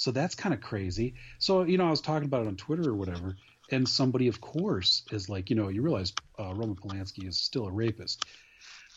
[0.00, 1.12] so that's kind of crazy.
[1.38, 3.36] So you know, I was talking about it on Twitter or whatever,
[3.70, 7.66] and somebody, of course, is like, you know, you realize uh, Roman Polanski is still
[7.66, 8.24] a rapist.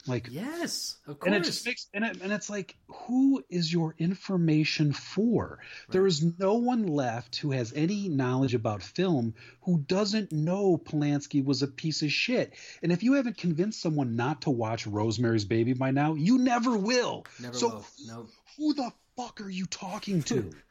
[0.07, 1.27] Like yes, of course.
[1.27, 5.59] And it just makes and, it, and it's like, who is your information for?
[5.59, 5.91] Right.
[5.91, 11.43] There is no one left who has any knowledge about film who doesn't know Polanski
[11.43, 12.53] was a piece of shit.
[12.81, 16.77] And if you haven't convinced someone not to watch Rosemary's Baby by now, you never
[16.77, 17.25] will.
[17.41, 17.85] Never so will.
[18.05, 18.27] No.
[18.57, 20.49] Who the fuck are you talking to?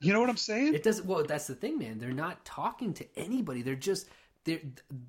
[0.00, 0.74] you know what I'm saying?
[0.74, 1.06] It doesn't.
[1.06, 1.98] Well, that's the thing, man.
[1.98, 3.62] They're not talking to anybody.
[3.62, 4.08] They're just
[4.44, 4.60] they're,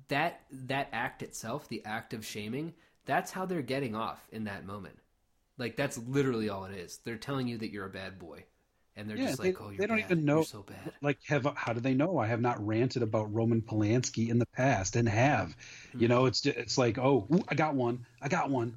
[0.08, 2.74] that that act itself, the act of shaming
[3.06, 4.98] that's how they're getting off in that moment.
[5.58, 7.00] Like that's literally all it is.
[7.04, 8.44] They're telling you that you're a bad boy,
[8.96, 10.10] and they're yeah, just like, "Oh, you're they don't bad.
[10.10, 10.36] even know.
[10.36, 12.18] You're so bad." Like, have how do they know?
[12.18, 15.50] I have not ranted about Roman Polanski in the past, and have.
[15.50, 16.02] Mm-hmm.
[16.02, 18.76] You know, it's it's like, oh, ooh, I got one, I got one.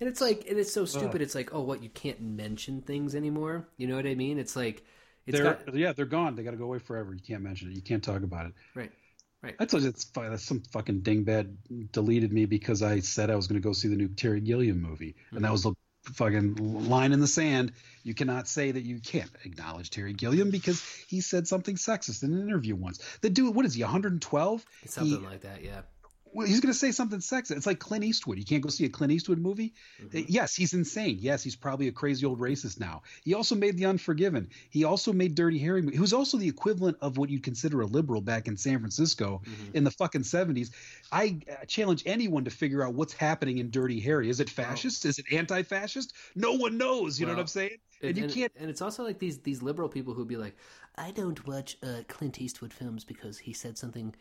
[0.00, 1.20] And it's like, and it's so stupid.
[1.20, 1.82] Uh, it's like, oh, what?
[1.82, 3.68] You can't mention things anymore.
[3.76, 4.38] You know what I mean?
[4.38, 4.82] It's like,
[5.26, 6.34] it's they're got, yeah, they're gone.
[6.34, 7.12] They got to go away forever.
[7.14, 7.76] You can't mention it.
[7.76, 8.52] You can't talk about it.
[8.74, 8.90] Right.
[9.42, 9.54] Right.
[9.58, 13.60] I told you it's some fucking dingbat deleted me because I said I was going
[13.60, 15.36] to go see the new Terry Gilliam movie, mm-hmm.
[15.36, 15.72] and that was the
[16.12, 16.56] fucking
[16.90, 17.72] line in the sand.
[18.02, 22.34] You cannot say that you can't acknowledge Terry Gilliam because he said something sexist in
[22.34, 22.98] an interview once.
[23.22, 24.64] The dude, what is he, 112?
[24.84, 25.82] Something he, like that, yeah
[26.32, 27.56] well, he's going to say something sexist.
[27.56, 28.38] It's like Clint Eastwood.
[28.38, 29.74] You can't go see a Clint Eastwood movie.
[30.02, 30.20] Mm-hmm.
[30.28, 31.18] Yes, he's insane.
[31.20, 33.02] Yes, he's probably a crazy old racist now.
[33.24, 34.50] He also made The Unforgiven.
[34.70, 35.82] He also made Dirty Harry.
[35.90, 39.42] He was also the equivalent of what you'd consider a liberal back in San Francisco
[39.44, 39.76] mm-hmm.
[39.76, 40.70] in the fucking 70s.
[41.10, 44.28] I uh, challenge anyone to figure out what's happening in Dirty Harry.
[44.28, 45.04] Is it fascist?
[45.04, 46.12] Is it anti-fascist?
[46.34, 47.18] No one knows.
[47.18, 47.78] You know what I'm saying?
[48.02, 48.52] And, and you can't.
[48.58, 50.56] And it's also like these these liberal people who be like,
[50.96, 54.14] I don't watch uh, Clint Eastwood films because he said something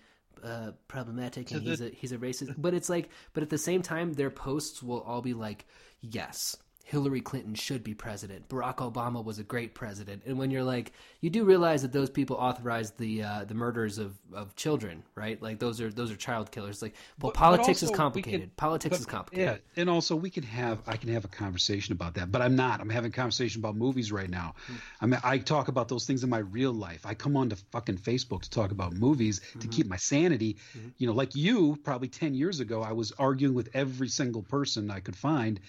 [0.44, 2.56] uh, problematic and he's a he's a racist.
[2.58, 5.66] But it's like, but at the same time, their posts will all be like,
[6.02, 6.56] yes,
[6.90, 8.50] Hillary Clinton should be president.
[8.50, 10.24] Barack Obama was a great president.
[10.26, 14.00] And when you're like, you do realize that those people authorized the uh, the murders
[14.00, 15.40] of, of children, right?
[15.40, 16.82] Like those are those are child killers.
[16.82, 18.42] Like, well, But- politics but is we complicated.
[18.42, 19.62] could- politics but- is complicated.
[19.76, 22.56] Yeah, and also we can have I can have a conversation about that, but I'm
[22.56, 22.82] not.
[22.82, 24.56] I'm having a conversation about movies right now.
[24.66, 24.74] Hmm.
[25.02, 27.06] I mean, I talk about those things in my real life.
[27.06, 29.70] I come onto fucking Facebook to talk about movies to Mm-hmm.
[29.70, 30.58] keep my sanity.
[30.98, 34.90] You know, like you, probably ten years ago, I was arguing with every single person
[34.90, 35.60] I could find.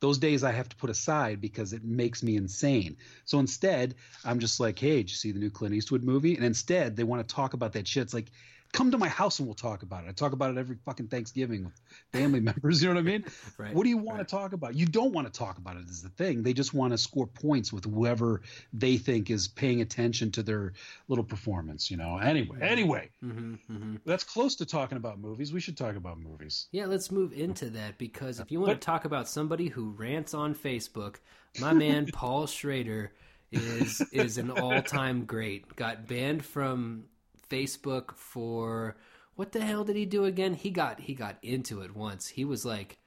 [0.00, 2.96] Those days I have to put aside because it makes me insane.
[3.24, 6.36] So instead, I'm just like, hey, did you see the new Clint Eastwood movie?
[6.36, 8.02] And instead, they want to talk about that shit.
[8.02, 8.30] It's like,
[8.72, 10.08] come to my house and we'll talk about it.
[10.08, 11.80] I talk about it every fucking Thanksgiving with
[12.12, 12.82] family members.
[12.82, 13.24] You know what I mean?
[13.58, 14.28] Right, What do you want right.
[14.28, 14.74] to talk about?
[14.74, 16.42] You don't want to talk about it is the thing.
[16.42, 20.72] They just want to score points with whoever they think is paying attention to their
[21.08, 22.18] little performance, you know.
[22.18, 25.52] Anyway, anyway, hmm hmm that's close to talking about movies.
[25.52, 26.68] We should talk about movies.
[26.72, 30.32] Yeah, let's move into that because if you want to talk about somebody who rants
[30.32, 31.16] on Facebook,
[31.58, 33.12] my man Paul Schrader
[33.52, 35.76] is is an all time great.
[35.76, 37.04] Got banned from
[37.50, 38.96] Facebook for
[39.34, 40.54] what the hell did he do again?
[40.54, 42.28] He got he got into it once.
[42.28, 42.98] He was like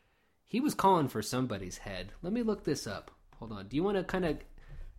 [0.45, 2.11] he was calling for somebody's head.
[2.21, 3.09] Let me look this up.
[3.39, 3.67] Hold on.
[3.67, 4.37] Do you want to kind of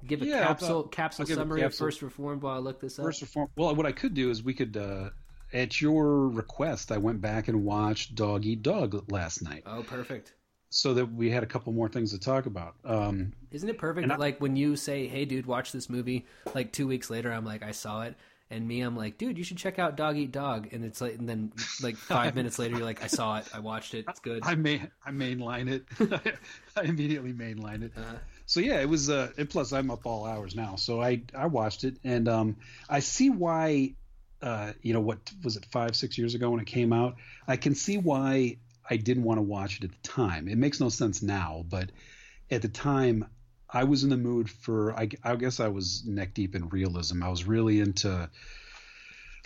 [0.06, 1.74] give a Yeah, I'll- capsule I'll capsule summary of.
[1.74, 3.04] First Reformed while I look this up?
[3.04, 3.48] First reform.
[3.56, 5.10] Well, what I could do is we could, uh,
[5.52, 10.34] at your request, I went back and watched Dog Eat Dog last night, oh, perfect.
[10.70, 12.74] so that we had a couple more things to talk about.
[12.84, 14.10] Um, Isn't it perfect?
[14.10, 17.44] I- like when you say, "Hey, dude, watch this movie." Like two weeks later, I'm
[17.44, 18.16] like, "I saw it,"
[18.54, 21.18] and me, I'm like, "Dude, you should check out Dog Eat Dog." And it's like,
[21.18, 23.48] and then like five minutes later, you're like, "I saw it.
[23.52, 24.04] I watched it.
[24.08, 26.36] It's good." I main I mainline it.
[26.76, 27.92] I immediately mainline it.
[27.96, 28.16] Uh-huh.
[28.46, 29.10] So yeah, it was.
[29.10, 32.56] Uh, and plus, I'm up all hours now, so I I watched it, and um,
[32.88, 33.94] I see why.
[34.42, 37.16] Uh, you know what was it five six years ago when it came out?
[37.48, 40.48] I can see why I didn't want to watch it at the time.
[40.48, 41.90] It makes no sense now, but
[42.50, 43.26] at the time,
[43.74, 44.94] I was in the mood for.
[44.94, 47.22] I, I guess I was neck deep in realism.
[47.22, 48.30] I was really into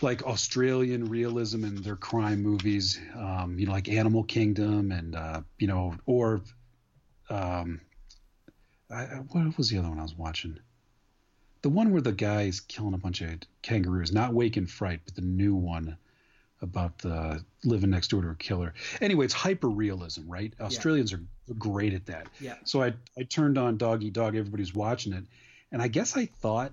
[0.03, 5.41] like Australian realism and their crime movies, um, you know, like Animal Kingdom and uh,
[5.59, 6.43] you know, or
[7.31, 7.81] um,
[8.91, 10.59] I, what was the other one I was watching?
[11.63, 13.31] The one where the guy is killing a bunch of
[13.63, 15.97] kangaroos, not Wake in Fright, but the new one
[16.61, 18.75] about the living next door to a killer.
[19.01, 20.53] Anyway, it's hyper realism, right?
[20.61, 21.23] Australians are
[21.59, 22.27] great at that.
[22.41, 22.55] Yeah.
[22.65, 24.37] So I I turned on Dog Eat Dog.
[24.37, 25.25] Everybody's watching it,
[25.73, 26.73] and I guess I thought,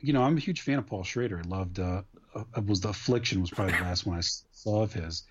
[0.00, 1.40] you know, I'm a huge fan of Paul Schrader.
[1.44, 2.02] I loved uh,
[2.34, 5.24] uh was the Affliction was probably the last one I saw of his.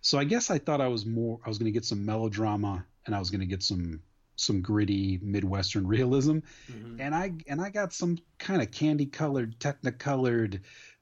[0.00, 2.84] So I guess I thought I was more I was going to get some melodrama
[3.06, 4.00] and I was going to get some
[4.36, 6.38] some gritty midwestern realism,
[6.70, 7.00] Mhm.
[7.00, 10.60] and I and I got some kind of candy colored, technicolored.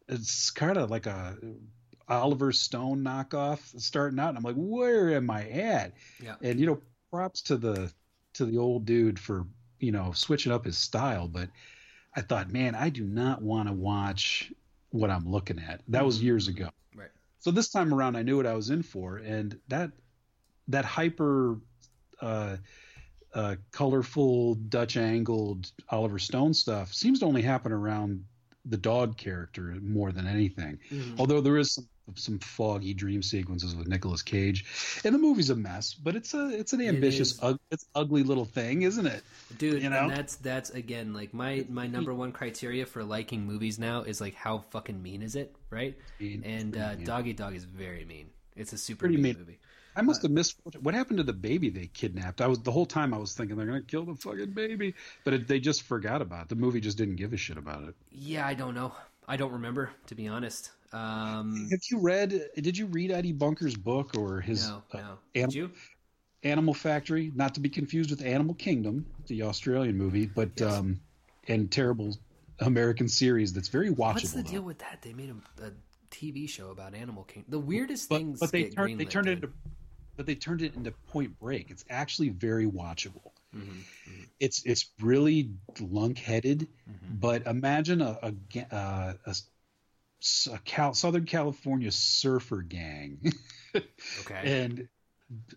[0.08, 1.36] It's kind of like a
[2.08, 5.94] Oliver Stone knockoff starting out, and I'm like, where am I at?
[6.22, 6.36] Yeah.
[6.42, 7.92] And you know, props to the
[8.34, 9.46] to the old dude for
[9.80, 11.48] you know switching up his style, but
[12.14, 14.52] I thought, man, I do not want to watch
[14.90, 15.82] what I'm looking at.
[15.88, 16.70] That was years ago.
[16.94, 17.10] Right.
[17.40, 19.90] So this time around, I knew what I was in for, and that
[20.68, 21.58] that hyper,
[22.20, 22.56] uh,
[23.34, 28.24] uh, colorful Dutch angled Oliver Stone stuff seems to only happen around
[28.64, 30.78] the dog character more than anything.
[30.90, 31.20] Mhm.
[31.20, 34.64] Although there is some some foggy dream sequences with Nicolas Cage,
[35.04, 37.42] and the movie's a mess, but it's a it's an ambitious, is.
[37.42, 39.22] ug- it's ugly little thing, isn't it?
[39.58, 40.02] dude you know?
[40.02, 44.20] and that's that's again like my my number one criteria for liking movies now is
[44.20, 46.42] like how fucking mean is it right Mean.
[46.44, 47.04] and uh mean.
[47.04, 49.36] dog dog is very mean it's a super mean, mean.
[49.38, 49.58] movie
[49.94, 52.42] I must have missed what happened to the baby they kidnapped.
[52.42, 55.32] I was the whole time I was thinking they're gonna kill the fucking baby, but
[55.32, 56.48] it, they just forgot about it.
[56.50, 57.94] The movie just didn't give a shit about it.
[58.12, 58.92] yeah i don't know
[59.28, 62.48] i don't remember to be honest um Have you read?
[62.56, 65.70] Did you read Eddie Bunker's book or his no uh, no did you
[66.42, 67.32] Animal Factory?
[67.34, 70.72] Not to be confused with Animal Kingdom, the Australian movie, but Yes.
[70.74, 71.00] um,
[71.48, 72.16] and terrible
[72.60, 74.14] American series that's very watchable.
[74.14, 74.50] what's the though.
[74.50, 75.70] deal with that they made a, a
[76.10, 79.32] tv show about animal kingdom the weirdest but, things but they turned they turned it
[79.32, 79.50] into
[80.16, 81.70] but they turned it into Point Break.
[81.70, 83.32] It's actually very watchable.
[83.54, 83.82] Mhm,
[84.40, 87.20] It's it's really lunk-headed, mhm.
[87.20, 89.48] but imagine a a, uh, a, s-
[90.52, 93.32] a Cal, Southern California surfer gang,
[93.74, 93.84] okay.
[94.44, 94.88] And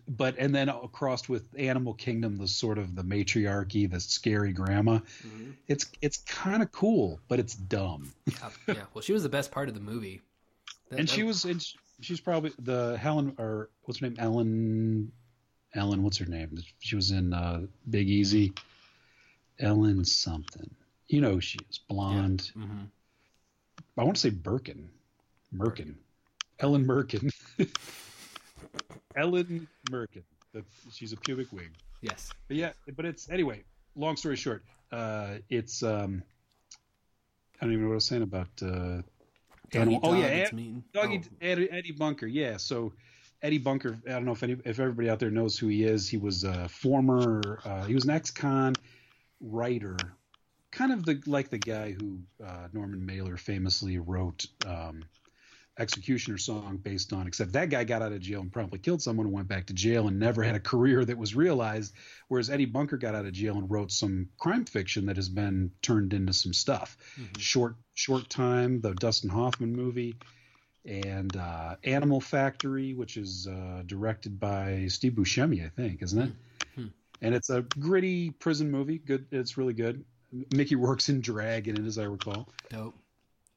[0.08, 4.98] but and then across with Animal Kingdom, the sort of the matriarchy, the scary grandma.
[5.26, 5.54] Mhm.
[5.68, 8.12] It's it's kind of cool, but it's dumb.
[8.42, 8.74] Uh, yeah.
[8.94, 10.22] Well she was the best part of the movie.
[10.88, 14.16] That- and that- she was and sh- she's probably the Helen or what's her name?
[14.18, 15.12] Ellen
[15.74, 16.58] Ellen what's her name?
[16.80, 18.52] She was in uh, Big Easy.
[19.60, 20.68] Ellen something.
[21.06, 21.78] You know who she is.
[21.78, 22.50] Blonde.
[22.56, 22.86] Mhm.
[23.98, 24.88] I want to say Birkin
[25.54, 25.94] Merkin
[26.60, 27.30] Ellen Merkin
[29.16, 30.22] Ellen Merkin
[30.52, 32.30] The- she's a pubic wig Yes.
[32.48, 33.62] But yeah, but it's anyway.
[33.96, 36.22] Long story short, uh, it's um,
[37.60, 39.02] I don't even know what I was saying about uh,
[39.72, 40.00] animal.
[40.02, 41.36] Oh yeah, Ed, Doggy oh.
[41.40, 42.26] Eddie, Eddie Bunker.
[42.26, 42.92] Yeah, so
[43.42, 43.98] Eddie Bunker.
[44.06, 46.08] I don't know if any, if everybody out there knows who he is.
[46.08, 47.60] He was a former.
[47.64, 48.74] Uh, he was an ex-con
[49.40, 49.96] writer,
[50.70, 54.46] kind of the like the guy who uh, Norman Mailer famously wrote.
[54.66, 55.04] Um,
[55.78, 59.24] Executioner song based on, except that guy got out of jail and promptly killed someone
[59.24, 61.94] and went back to jail and never had a career that was realized.
[62.28, 65.70] Whereas Eddie Bunker got out of jail and wrote some crime fiction that has been
[65.80, 66.98] turned into some stuff.
[67.18, 67.38] Mm-hmm.
[67.38, 70.16] Short, short time, the Dustin Hoffman movie,
[70.84, 76.32] and uh, Animal Factory, which is uh, directed by Steve Buscemi, I think, isn't it?
[76.76, 76.86] Mm-hmm.
[77.22, 78.98] And it's a gritty prison movie.
[78.98, 80.04] Good, it's really good.
[80.52, 82.48] Mickey Rourke's in drag in it, as I recall.
[82.68, 82.94] Dope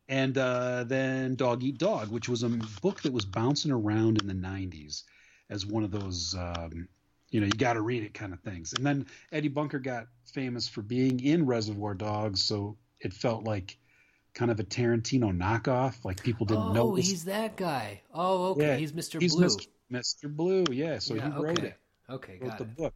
[0.09, 2.49] and uh, then Dog Eat Dog, which was a
[2.81, 5.03] book that was bouncing around in the '90s
[5.49, 6.87] as one of those, um,
[7.29, 8.73] you know, you got to read it kind of things.
[8.73, 13.77] And then Eddie Bunker got famous for being in Reservoir Dogs, so it felt like
[14.33, 16.03] kind of a Tarantino knockoff.
[16.03, 16.91] Like people didn't oh, know.
[16.91, 18.01] Oh, he's that guy.
[18.13, 19.21] Oh, okay, yeah, he's Mr.
[19.21, 19.45] He's Blue.
[19.45, 19.67] Mr.
[19.91, 20.35] Mr.
[20.35, 20.99] Blue, yeah.
[20.99, 21.67] So yeah, he wrote okay.
[21.67, 21.77] it.
[22.09, 22.75] Okay, wrote the it.
[22.75, 22.93] book.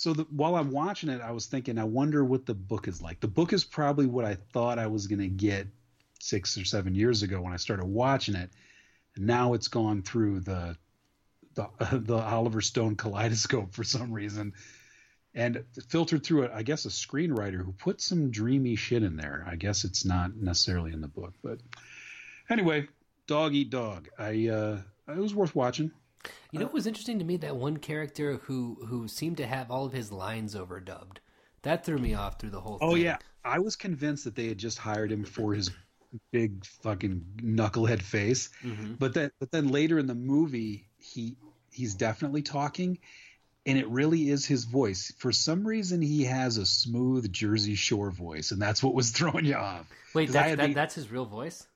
[0.00, 3.02] So the, while I'm watching it, I was thinking, I wonder what the book is
[3.02, 3.20] like.
[3.20, 5.66] The book is probably what I thought I was going to get
[6.18, 8.48] six or seven years ago when I started watching it.
[9.18, 10.78] Now it's gone through the
[11.52, 14.54] the, the Oliver Stone kaleidoscope for some reason,
[15.34, 16.52] and filtered through it.
[16.54, 19.44] I guess a screenwriter who put some dreamy shit in there.
[19.46, 21.58] I guess it's not necessarily in the book, but
[22.48, 22.88] anyway,
[23.26, 24.08] Dog Eat Dog.
[24.18, 24.78] I uh,
[25.08, 25.90] it was worth watching.
[26.52, 29.70] You know, it was interesting to me that one character who who seemed to have
[29.70, 31.18] all of his lines overdubbed.
[31.62, 32.78] That threw me off through the whole.
[32.78, 32.88] Thing.
[32.88, 33.02] Oh thing.
[33.02, 35.70] yeah, I was convinced that they had just hired him for his
[36.32, 38.50] big fucking knucklehead face.
[38.64, 38.94] Mm-hmm.
[38.94, 41.36] But then but then later in the movie he
[41.70, 42.98] he's definitely talking
[43.66, 45.12] and it really is his voice.
[45.18, 49.44] For some reason he has a smooth Jersey Shore voice and that's what was throwing
[49.44, 49.86] you off.
[50.14, 51.66] Wait, that, that, that's his real voice?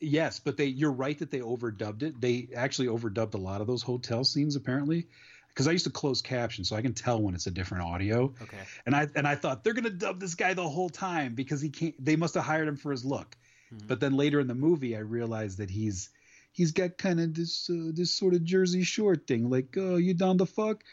[0.00, 2.20] Yes, but they you're right that they overdubbed it.
[2.20, 5.06] They actually overdubbed a lot of those hotel scenes apparently
[5.48, 8.34] because I used to close caption, so I can tell when it's a different audio.
[8.42, 8.58] Okay.
[8.84, 11.70] And I and I thought they're gonna dub this guy the whole time because he
[11.70, 11.94] can't.
[12.04, 13.36] They must have hired him for his look.
[13.72, 13.86] Mm-hmm.
[13.86, 16.10] But then later in the movie, I realized that he's
[16.52, 20.14] he's got kind of this uh, this sort of Jersey Shore thing, like, oh, you
[20.14, 20.84] down the fuck?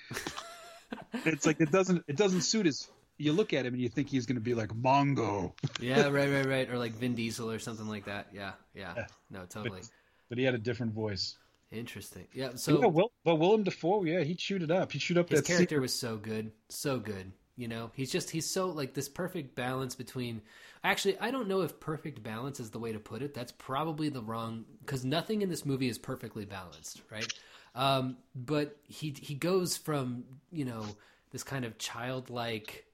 [1.25, 2.89] it's like it doesn't it doesn't suit his.
[3.23, 5.53] You look at him and you think he's going to be like Mongo.
[5.79, 8.27] yeah, right, right, right, or like Vin Diesel or something like that.
[8.33, 9.05] Yeah, yeah, yeah.
[9.29, 9.81] no, totally.
[9.81, 9.89] But,
[10.29, 11.37] but, he had a different voice.
[11.71, 12.27] Interesting.
[12.33, 12.51] Yeah.
[12.55, 14.91] So, yeah, Will, but Willem Dafoe, yeah, he chewed it up.
[14.91, 17.31] He chewed up his that character was so good, so good.
[17.55, 20.41] You know, he's just he's so like this perfect balance between
[20.85, 23.33] Actually, I don't know if perfect balance is the way to put it.
[23.33, 27.31] That's probably the wrong because nothing in this movie is perfectly balanced, right?
[27.73, 30.85] Um, but he he goes from you know
[31.31, 32.85] this kind of childlike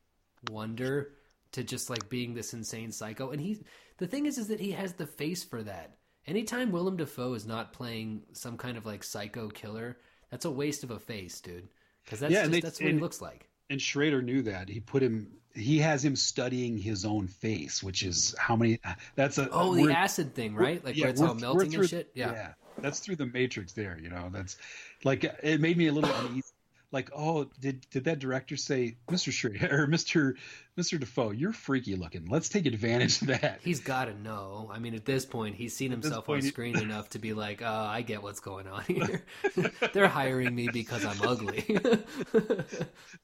[0.50, 1.12] wonder
[1.52, 3.60] to just like being this insane psycho, and he
[3.98, 5.96] the thing is is that he has the face for that.
[6.28, 9.98] Anytime Willem Dafoe is not playing some kind of like psycho killer,
[10.30, 11.68] that's a waste of a face, dude.
[12.04, 13.48] Because that's yeah, just, they, that's what and, he looks like.
[13.70, 14.70] And Schrader knew that.
[14.70, 18.80] He put him he has him studying his own face, which is how many.
[19.16, 20.84] That's a oh the acid thing, right?
[20.84, 22.12] Like yeah, where it's all melting through, and shit.
[22.14, 22.32] Yeah.
[22.32, 23.74] yeah, that's through the Matrix.
[23.74, 24.58] There, you know, that's
[25.04, 26.54] like it made me a little uneasy
[26.92, 29.32] like, oh, did did that director say, Mr.
[29.32, 30.34] Schrader or Mr.
[30.78, 31.00] Mr.
[31.00, 32.26] Dafoe, you're freaky looking.
[32.26, 33.60] Let's take advantage of that.
[33.64, 34.70] He's got to know.
[34.74, 36.84] I mean, at this point, he's seen himself point, on screen he...
[36.90, 39.24] enough to be like, oh, I get what's going on here.
[39.94, 41.80] They're hiring me because I'm ugly.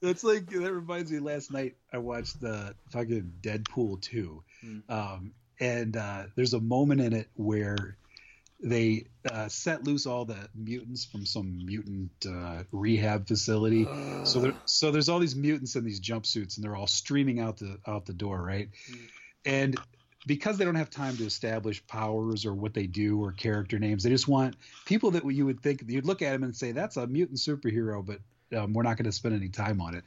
[0.01, 1.19] That's like that reminds me.
[1.19, 4.81] Last night I watched the fucking Deadpool two, mm.
[4.89, 7.97] um, and uh, there's a moment in it where
[8.65, 13.87] they uh, set loose all the mutants from some mutant uh, rehab facility.
[13.87, 14.25] Uh.
[14.25, 17.57] So there, so there's all these mutants in these jumpsuits, and they're all streaming out
[17.57, 18.69] the out the door, right?
[18.89, 18.99] Mm.
[19.45, 19.79] And
[20.25, 24.03] because they don't have time to establish powers or what they do or character names,
[24.03, 24.55] they just want
[24.85, 28.03] people that you would think you'd look at them and say that's a mutant superhero,
[28.03, 28.19] but
[28.57, 30.03] um, we're not going to spend any time on it.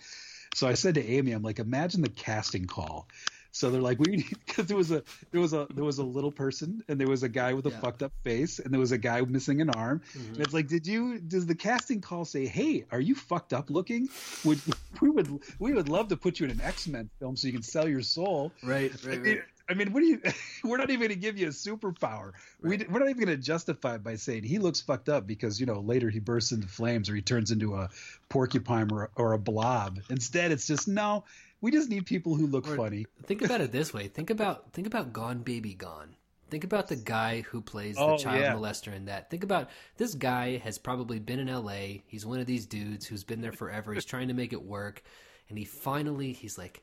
[0.55, 3.07] So I said to Amy, I'm like, imagine the casting call
[3.53, 6.31] so they're like, we because there was a there was a there was a little
[6.31, 7.81] person and there was a guy with a yeah.
[7.81, 10.03] fucked up face and there was a guy missing an arm.
[10.17, 10.35] Mm-hmm.
[10.35, 13.71] And it's like, did you does the casting call say, hey, are you fucked up
[13.71, 14.09] looking?
[14.45, 14.61] Would
[15.01, 17.53] we would we would love to put you in an X Men film so you
[17.53, 18.53] can sell your soul.
[18.63, 19.41] Right, right, right.
[19.69, 20.21] I mean, what do you?
[20.65, 22.33] We're not even going to give you a superpower.
[22.61, 22.81] Right.
[22.81, 25.61] We, we're not even going to justify it by saying he looks fucked up because
[25.61, 27.89] you know later he bursts into flames or he turns into a
[28.29, 30.01] porcupine or, or a blob.
[30.11, 31.25] Instead, it's just no.
[31.61, 33.07] We just need people who look or funny.
[33.25, 34.09] Think about it this way.
[34.09, 36.15] Think about think about Gone Baby Gone.
[36.51, 38.55] Think about the guy who plays Oh, the child yeah.
[38.55, 39.29] molester in that.
[39.29, 42.01] Think about this guy has probably been in LA.
[42.07, 43.93] He's one of these dudes who's been there forever.
[43.93, 45.03] He's trying to make it work.
[45.51, 46.83] And he finally, he's like,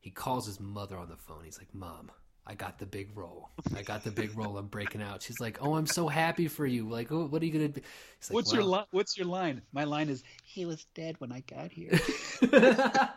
[0.00, 1.44] he calls his mother on the phone.
[1.44, 2.10] He's like, Mom,
[2.46, 3.50] I got the big role.
[3.74, 4.56] I got the big role.
[4.56, 5.22] I'm breaking out.
[5.22, 6.88] She's like, Oh, I'm so happy for you.
[6.88, 7.86] Like, oh, what are you going to do?
[8.28, 9.62] Like, What's your li- What's your line?
[9.72, 11.98] My line is, "He was dead when I got here."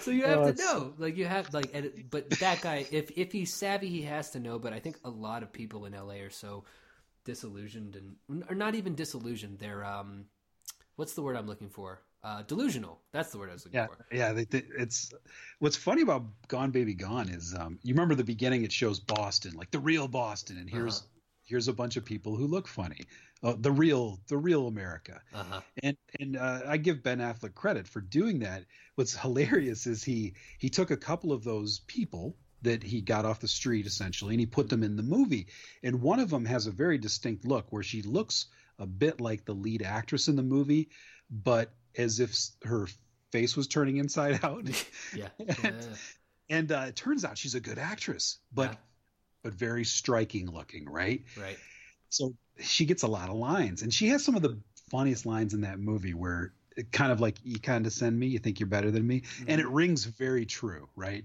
[0.00, 3.10] so you have Oh, to know like you have like and but that guy if
[3.16, 5.92] if he's savvy he has to know but i think a lot of people in
[5.92, 6.64] la are so
[7.24, 10.24] disillusioned and or not even disillusioned they're um
[10.96, 13.86] what's the word i'm looking for uh delusional that's the word i was looking yeah,
[13.86, 14.32] for yeah.
[14.32, 15.12] They, they, it's
[15.58, 18.62] what's funny about Gone Baby Gone is um, you remember the beginning.
[18.64, 21.06] It shows Boston, like the real Boston, and here's Uh-huh.
[21.44, 23.00] here's a bunch of people who look funny,
[23.42, 25.20] uh, the real the real America.
[25.32, 28.64] uh-huh And and uh, I give Ben Affleck credit for doing that.
[28.96, 33.40] What's hilarious is he he took a couple of those people that he got off
[33.40, 35.46] the street essentially, and he put them in the movie.
[35.82, 38.46] And one of them has a very distinct look where she looks
[38.78, 40.88] a bit like the lead actress in the movie,
[41.30, 42.86] but as if her
[43.32, 44.64] face was turning inside out.
[45.14, 45.72] yeah, and yeah.
[46.48, 48.76] and uh, it turns out she's a good actress, but Yeah.
[49.42, 51.22] but very striking looking, right?
[51.36, 51.58] right
[52.08, 54.58] so she gets a lot of lines and she has some of the
[54.90, 58.58] funniest lines in that movie where it kind of like you condescend me you think
[58.58, 61.24] you're better than me and it rings very true right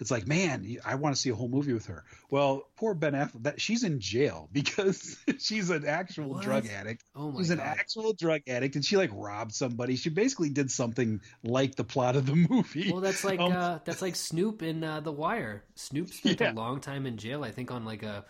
[0.00, 2.04] it's like man i want to see a whole movie with her.
[2.30, 6.42] Well poor ben affleck that she's in jail because she's an actual What?
[6.42, 7.04] drug addict.
[7.14, 9.96] Oh my she's an actual drug addict and she like robbed somebody.
[9.96, 12.90] She basically did something like the plot of the movie.
[12.90, 15.64] Well that's like Um, uh that's like snoop in uh the wire.
[15.74, 16.52] Snoop spent Yeah.
[16.52, 18.24] a long time in jail i think on like a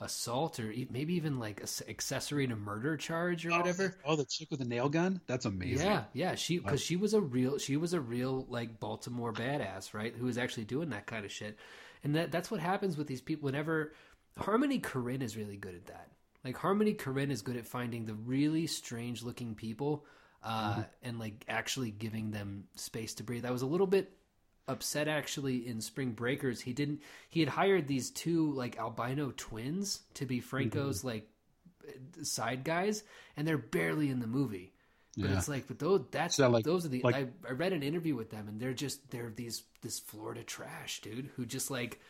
[0.00, 4.60] assault or maybe even like accessory to murder charge or whatever oh the chick with
[4.60, 7.94] the nail gun that's amazing Yeah, yeah, she because she was a real she was
[7.94, 10.14] a real like Baltimore badass, right?
[10.14, 11.56] Who was actually doing that kind of shit,
[12.04, 13.46] and that that's what happens with these people.
[13.46, 13.92] Whenever
[14.38, 16.08] Harmony Korine is really good at that.
[16.44, 20.04] Like Harmony Korine is good at finding the really strange looking people,
[20.42, 23.44] uh, and like actually giving them space to breathe.
[23.44, 24.12] I was a little bit
[24.68, 26.60] upset actually in Spring Breakers.
[26.60, 27.02] He didn't.
[27.28, 31.08] He had hired these two like albino twins to be Franco's mm-hmm.
[31.08, 31.28] like
[32.22, 33.02] side guys,
[33.36, 34.72] and they're barely in the movie.
[35.16, 35.38] But Yeah.
[35.38, 37.00] it's like, but those that's So, like- those are the.
[37.02, 40.42] like- I, I read an interview with them, and they're just they're these this Florida
[40.42, 42.00] trash dude who just like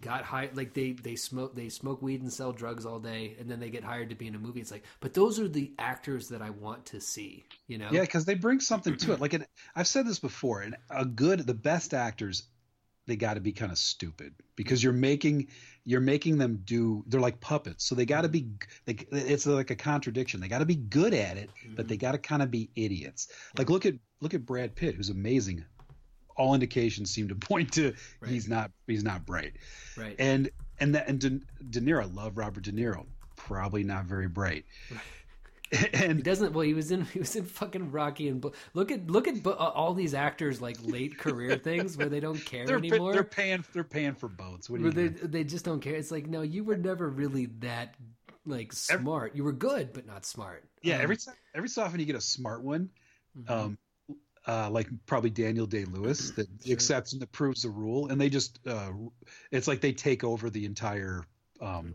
[0.00, 3.50] got hired like they they smoke they smoke weed and sell drugs all day and
[3.50, 5.72] then they get hired to be in a movie it's like but those are the
[5.78, 9.20] actors that i want to see you know Yeah, because they bring something to it.
[9.24, 12.42] Like an, I've said this before, and a good, the best actors,
[13.06, 15.48] they got to be kind of stupid because you're making
[15.84, 17.04] you're making them do.
[17.06, 18.48] They're like puppets, so they got to be.
[18.84, 20.40] They, it's like a contradiction.
[20.40, 22.00] They got to be good at it, but they mm-hmm.
[22.00, 23.28] got to kind of be idiots.
[23.56, 25.64] Like look at look at Brad Pitt, who's amazing.
[26.36, 28.30] All indications seem to point to Right.
[28.30, 29.54] he's not he's not bright,
[29.96, 31.30] right and and that and De,
[31.70, 33.06] De Niro, love Robert De Niro,
[33.36, 34.64] probably not very bright.
[35.92, 39.10] and he doesn't well he was in he was in fucking rocky and look at
[39.10, 42.78] look at uh, all these actors like late career things where they don't care they're
[42.78, 44.68] anymore they're paying they're paying for boats.
[44.68, 45.30] What do you they doing?
[45.30, 45.94] they just don't care.
[45.94, 47.94] It's like no, you were never really that
[48.46, 49.34] like smart.
[49.34, 50.64] You were good, but not smart.
[50.82, 51.16] Yeah, Um, every
[51.54, 52.90] every so often you get a smart one,
[53.36, 53.50] mhm.
[53.50, 53.78] um,
[54.46, 56.72] uh, like probably Daniel Day Lewis, that Sure.
[56.72, 58.90] exception that proves the rule, and they just uh,
[59.50, 61.24] it's like they take over the entire
[61.60, 61.94] um,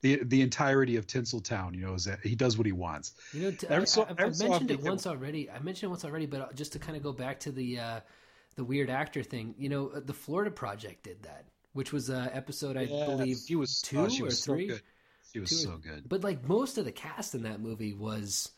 [0.00, 1.74] the the entirety of Tinseltown.
[1.74, 3.12] You know, is that he does what he wants.
[3.32, 5.50] you know, t- every I, so- I, every so mentioned often it once already.
[5.50, 7.78] I mentioned it once already, but uh, just to kind of go back to the
[7.78, 8.00] uh,
[8.54, 9.54] the weird actor thing.
[9.58, 13.56] You know, uh, the Florida Project did that, which was an episode I believe he
[13.56, 14.70] was two oh, or was three?
[14.70, 14.76] So.
[15.32, 16.08] She was Two or- so good.
[16.08, 18.50] But like most of the cast in that movie was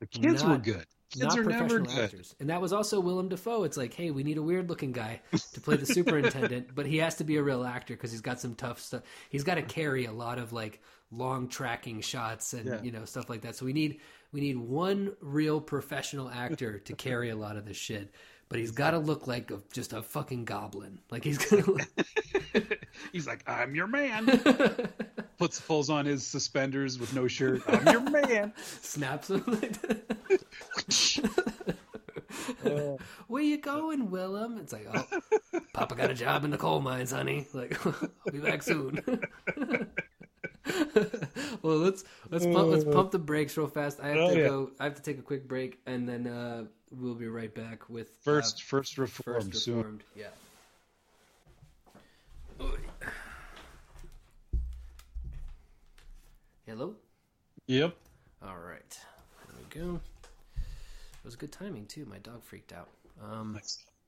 [0.00, 0.84] The kids were good.
[1.10, 2.34] Kids not are never professional actors.
[2.40, 3.62] And that was also Willem Dafoe.
[3.64, 5.20] It's like, hey, we need a weird looking guy
[5.52, 8.40] to play the superintendent, but he has to be a real actor because he's got
[8.40, 9.02] some tough stuff.
[9.30, 10.82] He's got to carry a lot of like
[11.12, 12.82] long tracking shots and Yeah.
[12.82, 13.54] you know stuff like that.
[13.54, 14.00] So we need
[14.32, 18.12] we need one real professional actor to carry a lot of this shit.
[18.48, 21.00] But he's got to look like a, just a fucking goblin.
[21.10, 21.64] Like he's gonna.
[21.66, 21.88] Look...
[23.12, 24.26] He's like, I'm your man.
[25.38, 27.62] Puts pulls on his suspenders with no shirt.
[27.66, 28.52] I'm your man.
[28.80, 29.42] snaps him.
[33.26, 34.58] Where you going, Willem?
[34.58, 37.46] It's like, oh, Papa got a job in the coal mines, honey.
[37.52, 39.02] Like, I'll be back soon.
[41.62, 44.00] well, let's let's pump, let's pump the brakes real fast.
[44.00, 44.48] I have Oh, to yeah.
[44.48, 44.70] go.
[44.80, 48.08] I have to take a quick break, and then uh, we'll be right back with
[48.08, 50.02] uh, First, first reform first soon.
[50.14, 50.26] Yeah.
[56.66, 56.94] Hello.
[57.66, 57.96] Yep.
[58.42, 58.98] All right,
[59.48, 60.00] there we go.
[60.56, 62.04] It was good timing too.
[62.06, 62.88] My dog freaked out.
[63.22, 63.58] Um,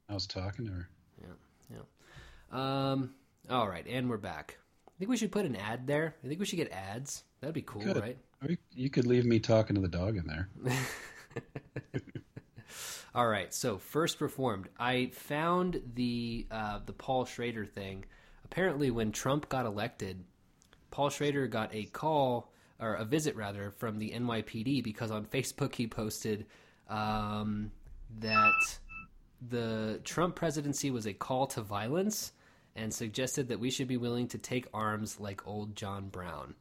[0.08, 0.88] I was talking to her.
[1.20, 1.76] yeah,
[2.52, 2.90] yeah.
[2.92, 3.14] Um,
[3.50, 4.58] All right, and we're back.
[4.88, 6.14] I think we should put an ad there.
[6.24, 7.24] I think we should get ads.
[7.40, 8.18] That'd be cool, right?
[8.74, 10.48] You could leave me talking to the dog in there.
[13.14, 13.52] All right.
[13.54, 18.04] So first reformed, I found the uh, the Paul Schrader thing.
[18.44, 20.24] Apparently, when Trump got elected,
[20.90, 25.74] Paul Schrader got a call or a visit rather from the NYPD because on Facebook
[25.74, 26.46] he posted
[26.88, 27.70] um,
[28.20, 28.78] that
[29.48, 32.32] the Trump presidency was a call to violence
[32.76, 36.54] and suggested that we should be willing to take arms like old John Brown.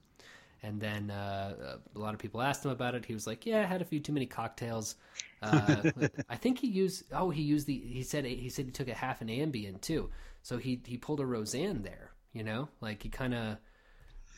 [0.64, 3.05] And then uh, a lot of people asked him about it.
[3.05, 4.95] He was like, "Yeah, I had a few too many cocktails."
[5.41, 5.91] Uh,
[6.30, 7.03] I think he used.
[7.14, 7.78] Oh, he used the.
[7.80, 10.10] He said he said he took a half an Ambien too.
[10.41, 12.12] So he he pulled a Roseanne there.
[12.34, 13.58] You know, like he kind of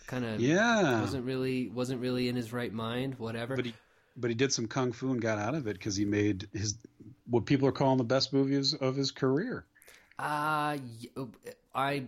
[0.08, 1.02] kind of Yeah.
[1.02, 3.16] wasn't really wasn't really in his right mind.
[3.18, 3.56] Whatever.
[3.56, 3.74] But he,
[4.18, 6.76] but he did some kung fu and got out of it because he made his
[7.28, 9.66] what people are calling the best movies of his career.
[10.18, 10.78] Uh,
[11.16, 11.28] y-
[11.74, 12.04] I.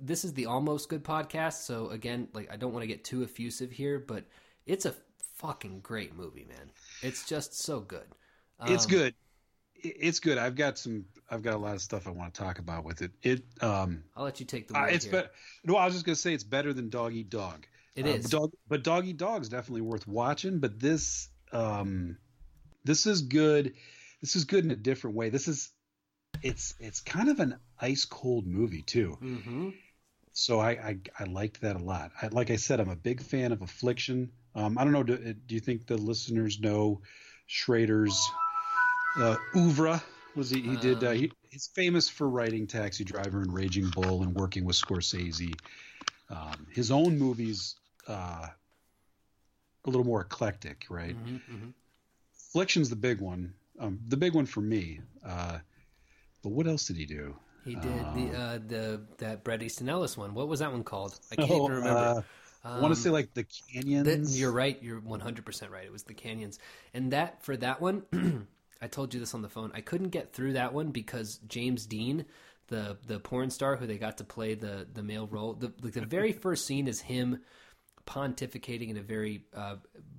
[0.00, 3.22] This is the almost good podcast, so again, like I don't want to get too
[3.22, 4.24] effusive here, but
[4.66, 4.94] it's a
[5.36, 6.70] fucking great movie, man.
[7.02, 8.06] It's just so good.
[8.66, 9.14] it's Um, good.
[9.82, 10.36] It's good.
[10.38, 11.06] I've got some.
[11.30, 13.12] I've got a lot of stuff I want to talk about with it.
[13.22, 13.44] It.
[13.62, 14.04] Um.
[14.16, 15.30] I'll let you take the uh, it's better.
[15.64, 17.66] No, I was just gonna say it's better than Dog Eat Dog.
[17.96, 18.22] It Uh, is.
[18.24, 20.58] But dog, but Dog Eat Dog is definitely worth watching.
[20.58, 21.28] But this.
[21.52, 22.16] Um.
[22.84, 23.74] This is good.
[24.20, 25.30] This is good in a different way.
[25.30, 25.70] This is.
[26.42, 29.16] It's it's kind of an ice cold movie too.
[29.20, 29.70] hmm
[30.32, 32.12] so I, I I liked that a lot.
[32.22, 34.30] I, like I said, I'm a big fan of Affliction.
[34.54, 35.02] Um, I don't know.
[35.02, 37.02] Do, do you think the listeners know
[37.46, 38.16] Schrader's
[39.18, 40.02] uh, oeuvre?
[40.36, 40.60] Was he?
[40.62, 41.02] He did.
[41.02, 45.54] Uh, he, he's famous for writing Taxi Driver and Raging Bull and working with Scorsese.
[46.30, 47.74] Um, his own movies,
[48.06, 48.46] uh,
[49.84, 51.16] a little more eclectic, right?
[51.16, 51.70] hmm hmm
[52.48, 53.54] Affliction's the big one.
[53.78, 55.00] Um, the big one for me.
[55.24, 55.58] Uh,
[56.42, 57.36] but what else did he do?
[57.64, 60.34] He did the uh, the that Bret Easton Ellis one.
[60.34, 61.18] What was that one called?
[61.30, 62.14] I can't Oh, even remember.
[62.14, 62.22] uh,
[62.74, 64.06] I want to Um, say like the canyons.
[64.06, 64.82] That, you're right.
[64.82, 65.84] You're 100% right.
[65.84, 66.58] It was the canyons.
[66.94, 68.04] And that, for that one,
[68.82, 69.72] I told you this on the phone.
[69.74, 72.24] I couldn't get through that one because James Deen,
[72.68, 75.92] the the porn star who they got to play the the male role, the like
[75.94, 77.40] the very first scene is him
[78.06, 79.76] pontificating in a very uh,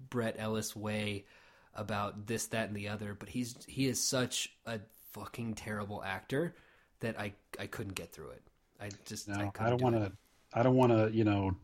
[0.09, 1.25] Bret Ellis way
[1.75, 3.13] about this, that, and the other.
[3.13, 4.79] But he's he is such a
[5.13, 6.55] fucking terrible actor
[6.99, 8.41] that I I couldn't get through it.
[8.79, 10.11] I just I, No, I, couldn't don't do want to.
[10.53, 11.15] I don't want to.
[11.15, 11.55] You know,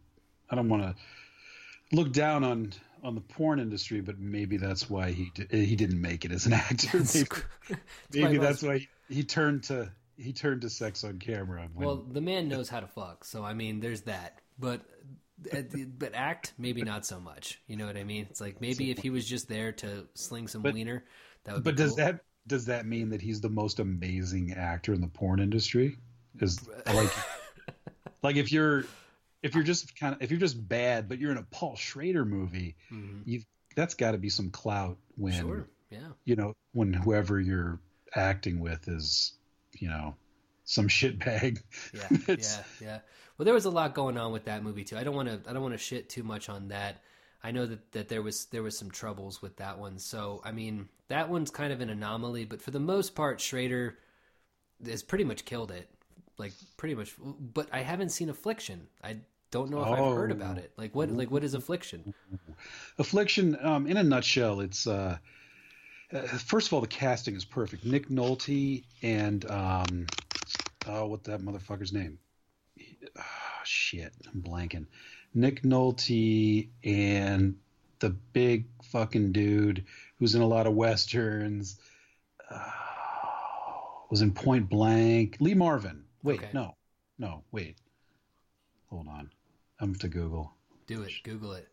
[0.49, 0.95] I don't want to
[1.95, 2.73] look down on
[3.03, 6.45] on the porn industry, but maybe that's why he di- he didn't make it as
[6.45, 6.99] an actor.
[7.13, 7.27] Maybe,
[8.13, 11.67] maybe that's why he, he turned to he turned to sex on camera.
[11.73, 14.39] When, Well, the man knows how to fuck, so I mean, there's that.
[14.59, 14.81] But
[15.53, 15.61] uh,
[15.97, 17.59] but act, maybe not so much.
[17.67, 18.25] You know what I mean?
[18.29, 21.03] It's like maybe if he was just there to sling some But- wiener,
[21.43, 21.63] that would.
[21.63, 21.97] but be does cool.
[21.97, 25.97] that does that mean that he's the most amazing actor in the porn industry?
[26.39, 27.11] Is like
[28.23, 28.85] like if you're
[29.43, 32.25] if you're just kind of if you're just bad, but you're in a Paul Schrader
[32.25, 33.21] movie, Mhm.
[33.25, 33.45] you've
[33.75, 35.67] that's got to be some clout when Sure.
[35.91, 36.09] Yeah.
[36.25, 37.79] you know, when whoever you're
[38.15, 39.33] acting with is,
[39.77, 40.15] you know,
[40.65, 41.61] some shitbag.
[41.93, 42.07] Yeah.
[42.37, 42.63] Yeah.
[42.81, 42.99] Yeah.
[43.37, 44.97] Well, there was a lot going on with that movie too.
[44.97, 45.39] I don't want to.
[45.49, 47.03] I don't want to shit too much on that.
[47.43, 49.99] I know that, that there was there was some troubles with that one.
[49.99, 52.45] So I mean, that one's kind of an anomaly.
[52.45, 53.97] But for the most part, Schrader
[54.85, 55.89] has pretty much killed it.
[56.37, 57.15] Like pretty much.
[57.19, 58.87] But I haven't seen Affliction.
[59.03, 59.17] I
[59.51, 60.35] don't know if I've heard Oh.
[60.35, 60.71] about it.
[60.77, 61.09] Like what?
[61.11, 62.13] Like what is Affliction?
[62.99, 65.17] Affliction, um, in a nutshell, it's uh,
[66.11, 67.85] uh, first of all the casting is perfect.
[67.85, 70.07] Nick Nolte and um,
[70.87, 72.17] oh, what that motherfucker's name?
[73.17, 73.23] Oh,
[73.63, 74.85] shit, I'm blanking.
[75.33, 77.55] Nick Nolte and
[77.99, 79.85] the big fucking dude
[80.19, 81.79] who's in a lot of westerns.
[82.49, 82.71] Uh,
[84.09, 85.37] was in Point Blank.
[85.39, 86.03] Lee Marvin.
[86.23, 86.49] Wait, Okay.
[86.53, 86.75] no,
[87.19, 87.75] no, wait.
[88.89, 89.29] Hold on.
[89.79, 90.53] I'm to Google.
[90.87, 91.11] Do it.
[91.23, 91.67] Google it.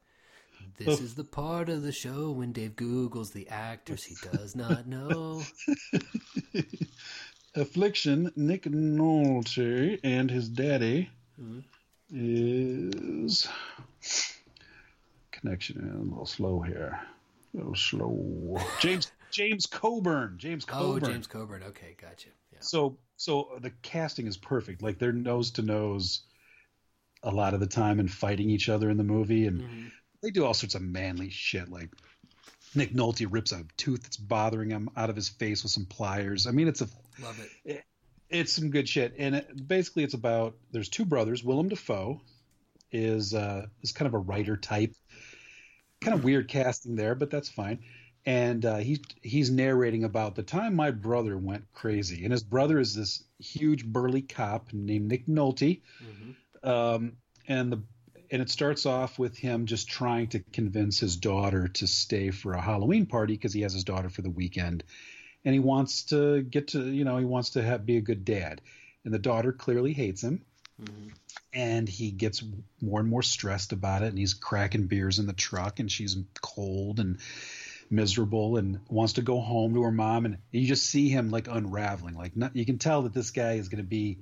[0.76, 1.02] This Oh.
[1.04, 5.42] is the part of the show when Dave Googles the actors he does not know.
[7.54, 11.62] Affliction, Nick Nolte and his daddy Mhm.
[12.14, 13.48] Is
[15.32, 16.98] connection a little slow here.
[17.54, 18.58] A little slow.
[18.80, 20.36] James James Coburn.
[20.38, 21.02] James Coburn.
[21.04, 21.62] Oh, James Coburn.
[21.64, 22.28] Okay, gotcha.
[22.52, 22.58] Yeah.
[22.60, 24.82] So so the casting is perfect.
[24.82, 26.22] Like they're nose to nose
[27.22, 29.90] a lot of the time and fighting each other in the movie and Mhm.
[30.22, 31.90] they do all sorts of manly shit like
[32.74, 36.46] Nick Nolte rips a tooth that's bothering him out of his face with some pliers.
[36.46, 36.88] I mean, it's a
[37.22, 37.84] Love it.
[38.34, 39.14] It's some good shit.
[39.18, 41.44] And it, basically it's about there's two brothers.
[41.44, 42.20] Willem dafoe
[42.92, 44.92] is uh is kind of a writer type.
[46.00, 47.80] Kind of weird casting there but that's fine.
[48.26, 52.78] And uh, he he's narrating about the time my brother went crazy, and his brother
[52.78, 56.68] is this huge burly cop named Nick Nolte, mm-hmm.
[56.68, 57.82] um, and the
[58.30, 62.54] and it starts off with him just trying to convince his daughter to stay for
[62.54, 64.84] a Halloween party because he has his daughter for the weekend,
[65.44, 68.24] and he wants to get to you know he wants to have, be a good
[68.24, 68.60] dad,
[69.04, 70.42] and the daughter clearly hates him.
[70.82, 71.08] Mm-hmm.
[71.52, 72.42] And he gets
[72.82, 76.16] more and more stressed about it, and he's cracking beers in the truck, and she's
[76.42, 77.18] cold, and
[77.90, 81.48] miserable and wants to go home to her mom and you just see him like
[81.48, 84.18] unraveling like not, you can tell that this guy is going to be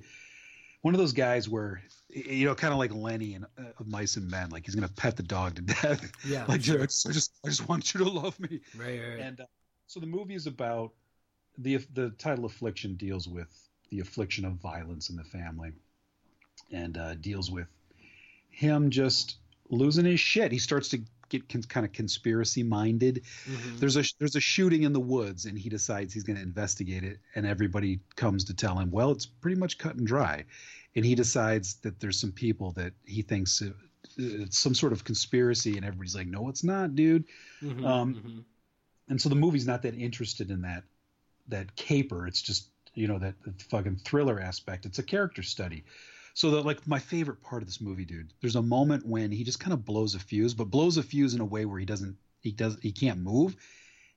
[0.81, 4.29] one of those guys where you know kind of like lenny and uh, mice and
[4.29, 6.81] men like he's going to pet the dog to death yeah like sure.
[6.81, 9.19] I, just, I just i just want you to love me right, right.
[9.19, 9.45] and uh,
[9.87, 10.91] so the movie is about
[11.57, 13.47] the the title affliction deals with
[13.89, 15.71] the affliction of violence in the family
[16.71, 17.67] and uh, deals with
[18.49, 19.37] him just
[19.69, 20.99] losing his shit he starts to
[21.33, 23.23] get con- kind of conspiracy minded.
[23.49, 23.77] Mm-hmm.
[23.77, 27.03] There's a there's a shooting in the woods, and he decides he's going to investigate
[27.03, 30.45] it, and everybody comes to tell him, well, it's pretty much cut and dry,
[30.95, 33.61] and he decides that there's some people that he thinks
[34.17, 37.25] it's some sort of conspiracy, and everybody's like, no, it's not, dude.
[37.61, 38.39] Mm-hmm, um, mm-hmm.
[39.09, 40.83] And so the movie's not that interested in that
[41.47, 42.27] that caper.
[42.27, 44.85] It's just you know that, that fucking thriller aspect.
[44.85, 45.83] It's a character study.
[46.33, 48.33] So that like my favorite part of this movie, dude.
[48.41, 51.33] There's a moment when he just kind of blows a fuse, but blows a fuse
[51.33, 53.55] in a way where he doesn't he does he can't move.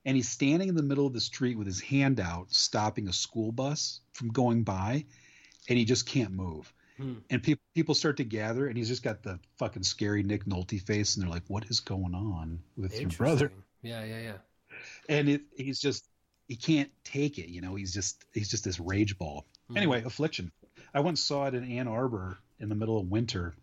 [0.05, 3.13] And he's standing in the middle of the street with his hand out, stopping a
[3.13, 5.03] school bus from going by,
[5.67, 6.71] and he just can't move.
[6.97, 7.15] Hmm.
[7.29, 10.81] And people people start to gather, and he's just got the fucking scary Nick Nolte
[10.81, 13.51] face, and they're like, "What is going on with your brother?"
[13.83, 14.37] Yeah, yeah, yeah.
[15.07, 16.05] And it, he's just
[16.47, 17.49] he can't take it.
[17.49, 19.45] You know, he's just he's just this rage ball.
[19.69, 19.77] Hmm.
[19.77, 20.51] Anyway, affliction.
[20.93, 23.55] I once saw it in Ann Arbor in the middle of winter.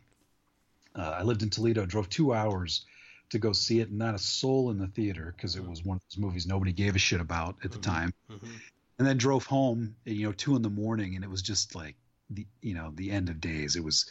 [0.95, 2.85] Uh, I lived in Toledo, drove two hours
[3.31, 5.97] to go see it, and not a soul in the theater because it was one
[5.97, 7.91] of those movies nobody gave a shit about at the mm-hmm.
[7.91, 8.15] time.
[8.31, 8.51] Mm-hmm.
[8.97, 11.97] And then drove home, you know, two in the morning, and it was just like
[12.31, 13.75] the, you know, the end of days.
[13.75, 14.09] It was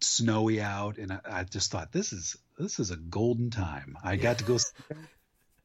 [0.00, 3.98] snowy out, and I, I just thought this is this is a golden time.
[4.04, 4.22] I yeah.
[4.22, 4.58] got to go.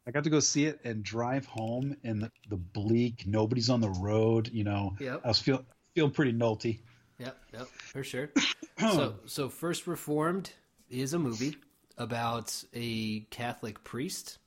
[0.09, 3.27] I got to go see it and drive home in the, the bleak.
[3.27, 4.49] Nobody's on the road.
[4.51, 5.21] You know, yep.
[5.23, 6.79] I was feel feel pretty Nolte.
[7.19, 8.31] Yep, yep, for sure.
[8.79, 10.51] so, so First Reformed
[10.89, 11.57] is a movie
[11.99, 14.39] about a Catholic priest,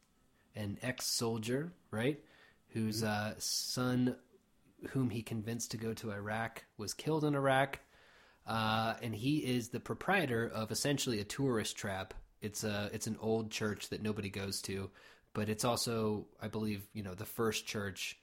[0.57, 2.19] an ex-soldier, right,
[2.71, 4.17] whose uh, son,
[4.89, 7.79] whom he convinced to go to Iraq, was killed in Iraq,
[8.49, 12.15] uh, and he is the proprietor of essentially a tourist trap.
[12.41, 14.91] It's a it's an old church that nobody goes to,
[15.35, 18.19] but it's also, I believe, you know, the first church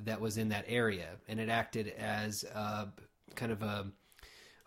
[0.00, 2.88] that was in that area, and it acted as a,
[3.34, 3.86] kind of a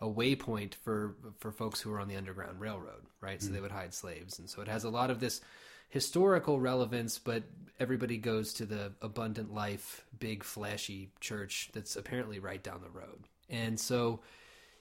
[0.02, 3.40] a waypoint for for folks who were on the Underground Railroad, right?
[3.40, 5.40] So mm they would hide slaves, and so it has a lot of this
[5.88, 7.42] historical relevance, but
[7.78, 13.24] everybody goes to the abundant life, big flashy church that's apparently right down the road,
[13.48, 14.20] and so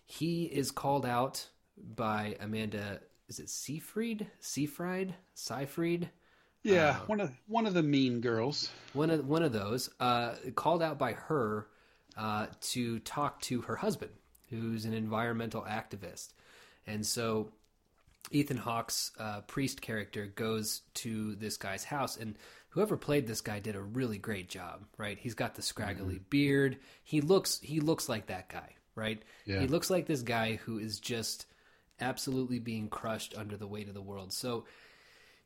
[0.05, 1.47] he is called out
[1.95, 3.01] by Amanda.
[3.28, 4.26] Is it Seyfried?
[4.39, 5.14] Seyfried?
[5.36, 6.10] Seyfried?
[6.64, 8.70] Yeah, uh, one of one of the mean girls.
[8.93, 11.68] One of one of those uh, called out by her
[12.18, 14.12] uh, to talk to her husband,
[14.49, 16.34] who's an environmental activist,
[16.86, 17.51] and so
[18.32, 22.36] Ethan Hawke's uh, priest character goes to this guy's house, and
[22.70, 24.86] whoever played this guy did a really great job.
[24.97, 25.18] Right?
[25.18, 26.30] He's got the scraggly mm-hmm.
[26.30, 26.78] beard.
[27.03, 28.76] He looks he looks like that guy.
[28.95, 29.22] Right?
[29.45, 29.62] Yeah.
[29.62, 31.45] He looks like this guy who is just
[32.01, 34.34] absolutely being crushed under the weight of the world.
[34.34, 34.66] So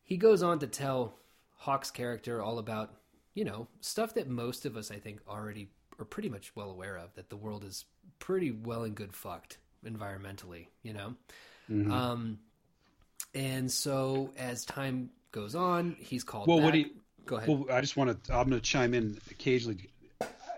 [0.04, 1.16] he goes on to tell
[1.58, 2.94] Hawke's character all about,
[3.34, 6.98] you know, stuff that most of us, I think, already are pretty much well aware
[6.98, 7.86] of that the world is
[8.20, 11.16] pretty well and good fucked environmentally, you know?
[11.70, 11.92] Mm-hmm.
[11.92, 12.40] Um,
[13.34, 16.48] and so as time goes on, he's called.
[16.48, 16.66] Well, back.
[16.66, 16.90] what do you,
[17.26, 17.50] go ahead?
[17.50, 18.34] Well, I just want to.
[18.34, 19.90] I'm going to chime in occasionally.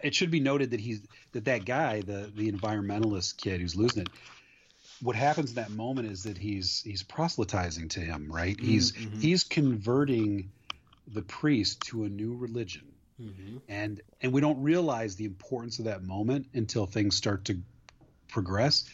[0.04, 4.04] It should be noted that he's that that guy, the the environmentalist kid who's losing
[4.04, 4.10] it,
[5.02, 8.56] what happens in that moment is that he's he's proselytizing to him, right?
[8.56, 8.66] Mm-hmm.
[8.66, 10.52] He's he's converting
[11.08, 12.84] the priest to a new religion.
[13.22, 13.58] Mm-hmm.
[13.70, 17.60] And and we don't realize the importance of that moment until things start to
[18.28, 18.90] progress.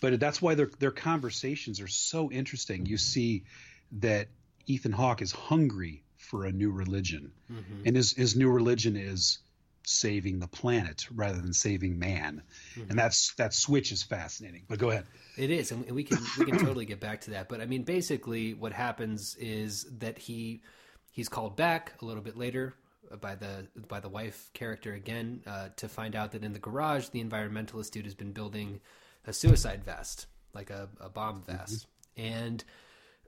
[0.00, 2.86] But that's why their their conversations are so interesting.
[2.86, 3.44] You see
[3.92, 4.28] that
[4.66, 7.32] Ethan Hawke is hungry for a new religion.
[7.50, 7.82] Mm-hmm.
[7.86, 9.38] And his his new religion is
[9.84, 12.42] saving the planet rather than saving man.
[12.74, 12.90] Mm-hmm.
[12.90, 14.64] And that's that switch is fascinating.
[14.68, 15.06] But go ahead.
[15.36, 17.48] It is, and we can we can totally get back to that.
[17.48, 20.62] But I mean, basically, what happens is that he
[21.10, 22.74] he's called back a little bit later
[23.20, 27.08] by the by the wife character again uh, to find out that in the garage
[27.08, 28.80] the environmentalist dude has been building
[29.26, 31.56] a suicide vest, like a, a bomb mm-hmm.
[31.56, 32.34] vest, mm-hmm.
[32.34, 32.64] and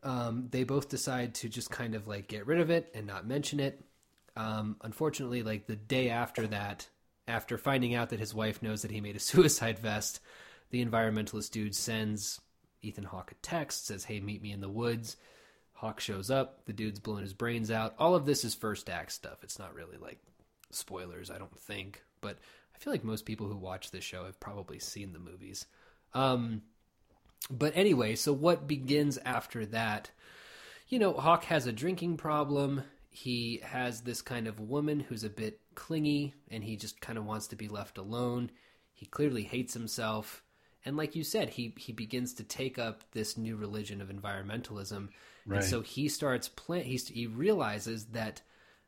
[0.03, 3.26] um, they both decide to just kind of like get rid of it and not
[3.26, 3.84] mention it
[4.37, 6.89] Um, unfortunately, like the day after that,
[7.28, 10.20] after finding out that his wife knows that he made a suicide vest,
[10.70, 12.41] the environmentalist dude sends
[12.83, 15.16] Ethan Hawke a text, says, Hey, meet me in the woods.
[15.74, 17.95] Hawke shows up, the dude's blowing his brains out.
[17.99, 19.43] All of this is first act stuff.
[19.43, 20.20] It's not really like
[20.70, 22.39] spoilers, I don't think, but
[22.74, 25.66] I feel like most people who watch this show have probably seen the movies.
[26.14, 26.62] Um,
[27.51, 30.11] but anyway, so what begins after that?
[30.89, 32.85] You know, Hawke has a drinking problem.
[33.12, 37.26] He has this kind of woman who's a bit clingy and he just kind of
[37.26, 38.50] wants to be left alone.
[38.94, 40.42] He clearly hates himself.
[40.84, 45.10] And like you said, he, he begins to take up this new religion of environmentalism.
[45.46, 45.58] Right.
[45.58, 46.84] And so he starts plan.
[46.84, 48.40] He, he realizes that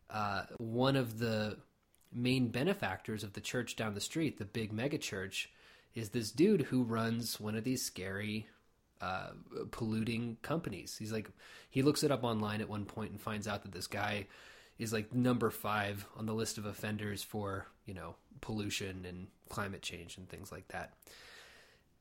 [0.09, 1.59] uh, one of the
[2.11, 5.51] main benefactors of the church down the street, the big mega church,
[5.95, 8.49] is this dude who runs one of these scary
[9.01, 9.31] uh,
[9.71, 10.97] polluting companies.
[10.99, 11.31] He's like,
[11.71, 14.27] he looks it up online at one point and finds out that this guy
[14.79, 19.83] is like number five on the list of offenders for you know pollution and climate
[19.83, 20.95] change and things like that.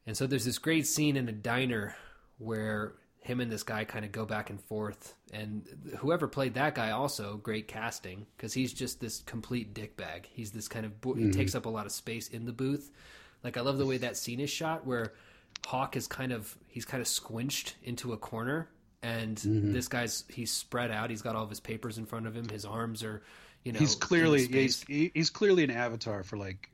[0.06, 1.96] And so there's this great scene in a diner
[2.38, 5.66] where him and this guy kind of go back and forth and
[6.00, 10.68] whoever played that guy also great casting because he's just this complete dickbag he's this
[10.68, 11.28] kind of mm-hmm.
[11.28, 12.92] he takes up a lot of space in the booth
[13.42, 15.14] like i love the way that scene is shot where
[15.66, 18.70] hawke is kind of he's kind of squinched into a corner
[19.02, 19.74] and mm-hmm.
[19.74, 22.48] this guy's he's spread out he's got all of his papers in front of him
[22.50, 23.22] his arms are
[23.64, 26.70] you know he's clearly he's, he's clearly an avatar for like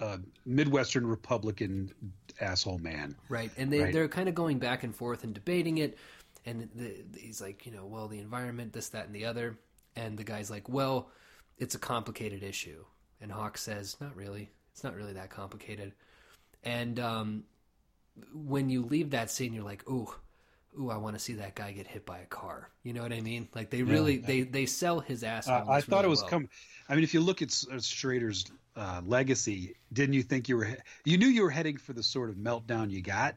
[0.00, 1.92] a midwestern republican
[2.40, 3.16] asshole man.
[3.28, 3.92] Right, and they right.
[3.92, 5.96] they're kind of going back and forth and debating it,
[6.44, 9.58] and the, he's like, you know, well, the environment, this, that, and the other,
[9.94, 11.10] and the guy's like, well,
[11.58, 12.84] it's a complicated issue,
[13.20, 15.92] and Hawke says, not really, it's not really that complicated,
[16.64, 17.44] and um,
[18.32, 20.12] when you leave that scene, you're like, ooh.
[20.78, 22.68] Ooh, I want to see that guy get hit by a car.
[22.82, 23.48] You know what I mean?
[23.54, 25.48] Like they really yeah, they they sell his ass.
[25.48, 26.30] Uh, I thought really it was well.
[26.30, 26.48] come.
[26.90, 28.44] I mean, if you look at Schrader's
[28.76, 32.28] uh, legacy, didn't you think you were you knew you were heading for the sort
[32.28, 33.36] of meltdown you got?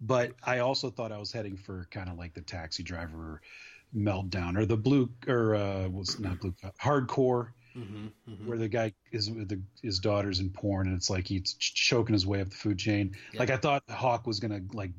[0.00, 3.40] But I also thought I was heading for kind of like the taxi driver
[3.96, 7.50] meltdown or the blue or uh, was not blue hardcore.
[7.76, 8.48] Mm-hmm, mm-hmm.
[8.48, 12.12] Where the guy is with the, his daughter's in porn, and it's like he's choking
[12.12, 13.14] his way up the food chain.
[13.32, 13.40] Yeah.
[13.40, 14.90] Like I thought Hawke was gonna like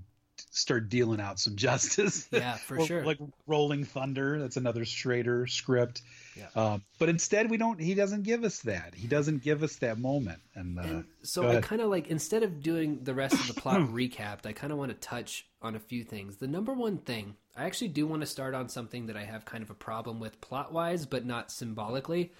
[0.50, 2.28] start dealing out some justice.
[2.32, 3.06] Yeah, for sure.
[3.06, 3.18] Like
[3.48, 6.02] Rolling Thunder, that's another Schrader script.
[6.36, 6.48] Yeah.
[6.56, 7.80] Um, but instead, we don't.
[7.80, 8.94] He doesn't give us that.
[8.96, 10.40] He doesn't give us that moment.
[10.56, 13.60] And, uh, and so I kind of like instead of doing the rest of the
[13.60, 16.38] plot recapped, I kind of want to touch on a few things.
[16.38, 19.46] The number one thing, I actually do want to start on something that I have
[19.46, 22.32] kind of a problem with plot wise, but not symbolically.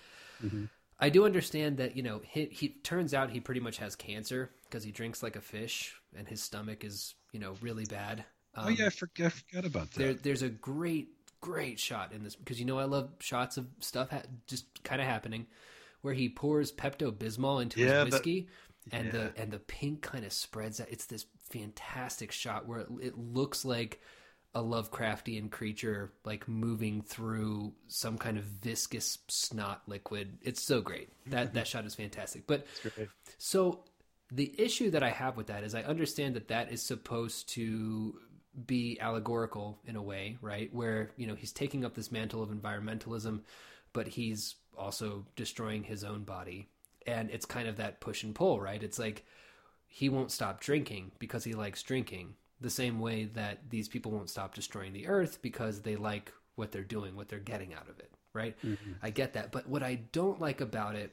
[0.44, 0.66] Mm-hmm.
[1.00, 4.52] I do understand that you know he, he turns out he pretty much has cancer
[4.66, 8.24] because he drinks like a fish and his stomach is you know really bad.
[8.54, 10.00] Um, oh yeah, I forgot, I forgot about that.
[10.00, 11.10] There, there's a great
[11.42, 15.02] great shot in this because you know I love shots of stuff ha- just kind
[15.02, 15.48] of happening
[16.02, 18.48] where he pours Pepto Bismol into yeah, his whiskey
[18.90, 19.12] that, and yeah.
[19.12, 20.88] the and the pink kind of spreads out.
[20.90, 24.02] It's this fantastic shot where it, it looks like
[24.54, 30.38] a Lovecraftian creature like moving through some kind of viscous snot liquid.
[30.42, 31.10] It's so great.
[31.28, 32.48] That that shot is fantastic.
[32.48, 32.68] But
[33.38, 33.86] so
[34.32, 38.16] the issue that I have with that is I understand that that is supposed to
[38.66, 40.74] be allegorical in a way, right?
[40.74, 43.42] Where, you know, he's taking up this mantle of environmentalism,
[43.94, 46.68] but he's also destroying his own body.
[47.08, 48.84] And it's kind of that push and pull, right?
[48.84, 49.26] It's like
[49.88, 54.30] he won't stop drinking because he likes drinking, the same way that these people won't
[54.30, 58.00] stop destroying the earth because they like what they're doing, what they're getting out of
[58.00, 58.56] it, right?
[58.64, 58.94] Mm-hmm.
[59.02, 59.52] I get that.
[59.52, 61.12] But what I don't like about it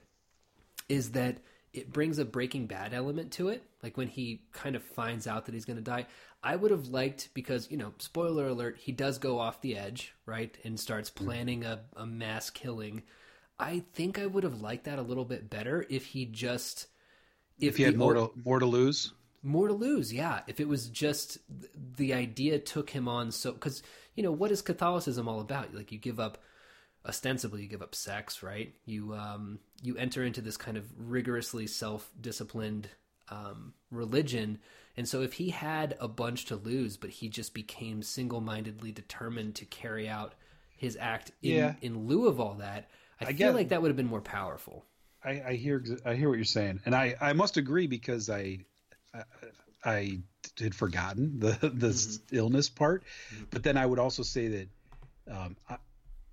[0.88, 1.38] is that
[1.72, 3.62] it brings a Breaking Bad element to it.
[3.82, 6.07] Like when he kind of finds out that he's going to die.
[6.42, 10.14] I would have liked because you know, spoiler alert, he does go off the edge,
[10.24, 11.16] right, and starts mm.
[11.16, 13.03] planning a, a mass killing.
[13.59, 16.86] I think I would have liked that a little bit better if he just
[17.59, 19.12] if, if he had more to more to lose.
[19.43, 20.41] More to lose, yeah.
[20.47, 21.39] If it was just
[21.97, 23.82] the idea took him on so because
[24.14, 25.74] you know what is Catholicism all about?
[25.74, 26.39] Like you give up
[27.07, 28.74] ostensibly you give up sex, right?
[28.84, 32.89] You um, you enter into this kind of rigorously self disciplined
[33.30, 34.59] um, religion.
[34.97, 38.91] And so if he had a bunch to lose, but he just became single mindedly
[38.91, 40.34] determined to carry out
[40.76, 41.74] his act in, yeah.
[41.80, 42.89] in lieu of all that,
[43.20, 44.84] I, I feel get, like that would have been more powerful.
[45.24, 48.61] I, I, hear I hear what you're saying, and I, I must agree because I
[49.85, 50.19] I,
[50.59, 52.37] had forgotten the the mm-hmm.
[52.37, 53.45] illness part, mm-hmm.
[53.51, 54.69] but then I would also say that
[55.31, 55.77] um, I,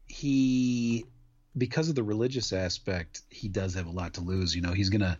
[0.07, 1.05] he
[1.57, 4.55] because of the religious aspect, he does have a lot to lose.
[4.55, 5.17] You know, he's gonna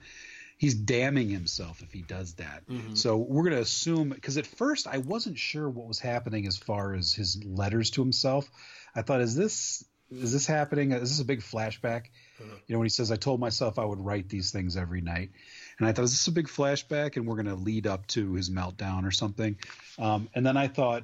[0.58, 2.68] he's damning himself if he does that.
[2.68, 2.96] Mm-hmm.
[2.96, 6.58] So we're going to assume because at first I wasn't sure what was happening as
[6.58, 8.50] far as his letters to himself.
[8.96, 10.92] I thought, is this is this happening?
[10.92, 12.06] Is this a big flashback?
[12.40, 12.56] Uh-huh.
[12.68, 15.32] You know, when he says, "I told myself I would write these things every night,"
[15.78, 18.08] and I thought, this "Is this a big flashback?" And we're going to lead up
[18.08, 19.58] to his meltdown or something.
[20.00, 21.04] Um, and then I thought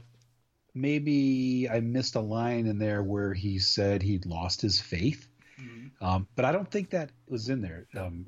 [0.73, 5.27] maybe I missed a line in there where he said he'd lost his faith,
[5.59, 6.03] mm-hmm.
[6.03, 7.87] um, but I don't think that was in there.
[7.95, 8.27] Um,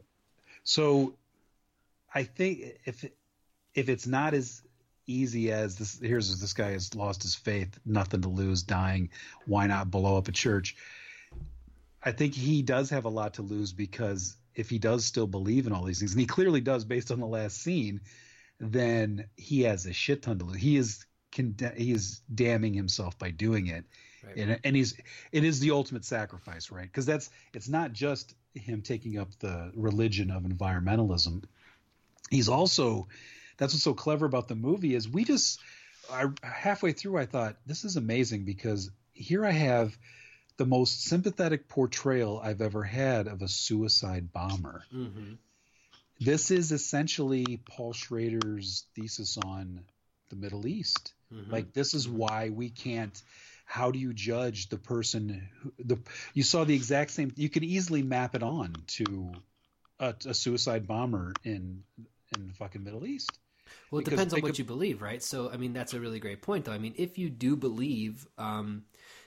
[0.64, 1.16] so
[2.14, 3.06] I think if
[3.74, 4.62] if it's not as
[5.06, 9.10] easy as this here's this guy has lost his faith nothing to lose dying
[9.46, 10.78] why not blow up a church
[12.02, 15.68] i think he does have a lot to lose because if he does still believe
[15.68, 18.02] in all these things and he clearly does based on the last scene
[18.60, 20.58] then he has a shit ton to lose.
[20.58, 23.86] He is he is damning himself by doing it.
[24.24, 24.38] Right.
[24.38, 24.96] and, and he's
[25.32, 26.84] it is the ultimate sacrifice right?
[26.84, 31.44] Because that's it's not just him taking up the religion of environmentalism.
[32.30, 33.08] He's also
[33.58, 35.60] that's what's so clever about the movie is we just
[36.12, 39.98] I halfway through I thought this is amazing because here I have
[40.58, 44.84] the most sympathetic portrayal I've ever had of a suicide bomber.
[44.94, 45.34] Mm-hmm.
[46.20, 49.82] This is essentially Paul Schrader's thesis on
[50.30, 51.14] the Middle East.
[51.34, 51.52] Mm-hmm.
[51.52, 53.22] Like this is why we can't.
[53.66, 55.50] How do you judge the person?
[55.62, 56.00] Who, the
[56.34, 57.32] you saw the exact same.
[57.36, 59.34] You can easily map it on to
[60.00, 61.84] a, a suicide bomber in
[62.36, 63.32] in the fucking Middle East.
[63.90, 64.60] Well, it depends on what could...
[64.60, 65.22] you believe, right?
[65.22, 66.72] So, I mean, that's a really great point, though.
[66.72, 68.84] I mean, if you do believe, um,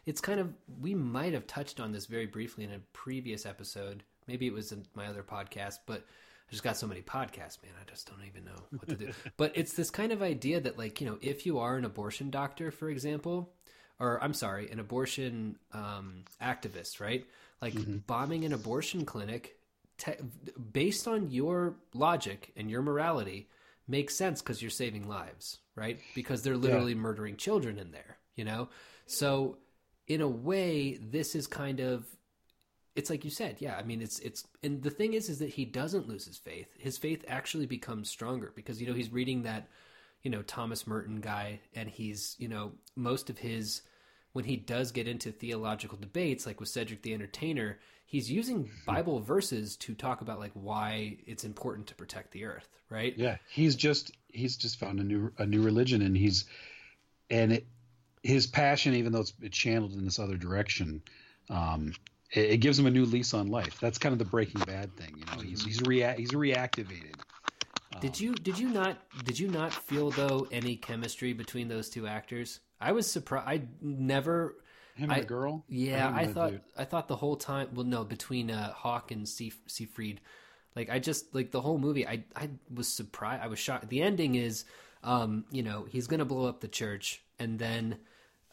[0.07, 4.05] it's kind of we might have touched on this very briefly in a previous episode.
[4.27, 6.05] Maybe it was in my other podcast, but
[6.49, 7.73] I just got so many podcasts, man.
[7.81, 9.13] I just don't even know what to do.
[9.37, 12.31] but it's this kind of idea that, like, you know, if you are an abortion
[12.31, 13.53] doctor, for example,
[13.99, 17.27] or I'm sorry, an abortion um, activist, right?
[17.61, 17.99] Like mm-hmm.
[18.07, 19.57] bombing an abortion clinic,
[19.99, 20.13] te-
[20.73, 23.49] based on your logic and your morality,
[23.89, 25.99] makes sense because you're saving lives, right?
[26.15, 26.99] Because they're literally yeah.
[26.99, 28.69] murdering children in there, you know?
[29.07, 29.59] So
[30.07, 32.07] in a way, this is kind of
[32.97, 33.77] it's like you said, yeah.
[33.77, 36.69] I mean, it's it's and the thing is, is that he doesn't lose his faith.
[36.79, 39.69] His faith actually becomes stronger because you know he's reading that,
[40.23, 43.83] you know, Thomas Merton guy, and he's you know most of his
[44.33, 49.21] when he does get into theological debates, like with Cedric the Entertainer, he's using Bible
[49.21, 53.15] verses to talk about like why it's important to protect the earth, right?
[53.17, 56.47] Yeah, he's just he's just found a new a new religion, and he's
[57.29, 57.67] and it,
[58.27, 61.03] his passion, even though it's, channeled in this other direction,
[61.49, 61.93] um,
[62.33, 63.79] it, it, gives him a new lease on life.
[63.81, 65.43] That's kind of the Breaking Bad thing, you know.
[65.43, 67.15] He's he's rea- he's reactivated.
[68.01, 72.07] Did you did you not did you not feel though any chemistry between those two
[72.07, 72.61] actors?
[72.81, 73.49] I was surprised.
[73.49, 74.57] I never
[74.97, 75.65] him and I, the girl.
[75.69, 76.61] Yeah, I, I thought dude.
[76.77, 77.69] I thought the whole time.
[77.75, 80.21] Well, no, between uh, Hawke and Seyfried,
[80.75, 82.07] like I just like the whole movie.
[82.07, 83.43] I I was surprised.
[83.43, 83.89] I was shocked.
[83.89, 84.65] The ending is,
[85.03, 87.97] um, you know, he's gonna blow up the church, and then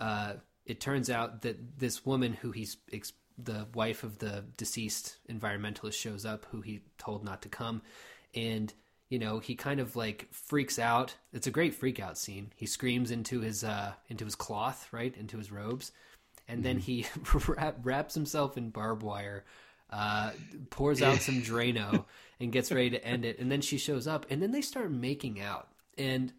[0.04, 0.34] uh,
[0.66, 5.94] it turns out that this woman who he's ex- the wife of the deceased environmentalist
[5.94, 7.82] shows up, who he told not to come,
[8.36, 8.74] and
[9.10, 12.66] you know he kind of like freaks out it's a great freak out scene he
[12.66, 15.92] screams into his uh into his cloth right into his robes
[16.48, 16.64] and mm-hmm.
[16.64, 17.06] then he
[17.48, 19.44] wrap, wraps himself in barbed wire,
[19.90, 20.32] uh,
[20.70, 22.06] pours out some Drano,
[22.40, 23.40] and gets ready to end it.
[23.40, 25.70] And then she shows up, and then they start making out.
[25.98, 26.34] And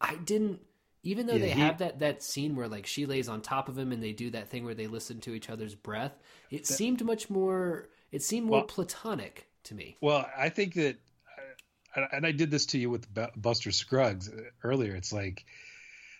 [0.00, 0.60] I didn't,
[1.06, 3.68] even though yeah, they he, have that that scene where like she lays on top
[3.68, 6.18] of him, and they do that thing where they listen to each other's breath.
[6.50, 7.88] It that, seemed much more.
[8.12, 9.96] It seemed more well, platonic to me.
[10.00, 10.96] Well, I think that,
[12.12, 14.30] and I did this to you with Buster Scruggs
[14.62, 14.94] earlier.
[14.94, 15.44] It's like.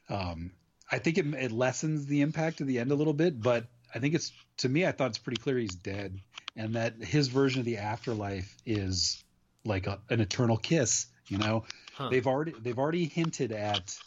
[0.09, 0.53] Um,
[0.89, 3.99] I think it, it lessens the impact of the end a little bit, but I
[3.99, 6.20] think it's to me, I thought it's pretty clear he's dead,
[6.55, 9.24] and that his version of the afterlife is
[9.64, 11.07] like a, an eternal kiss.
[11.26, 11.64] You know,
[11.95, 12.09] huh.
[12.11, 13.99] they've already they've already hinted at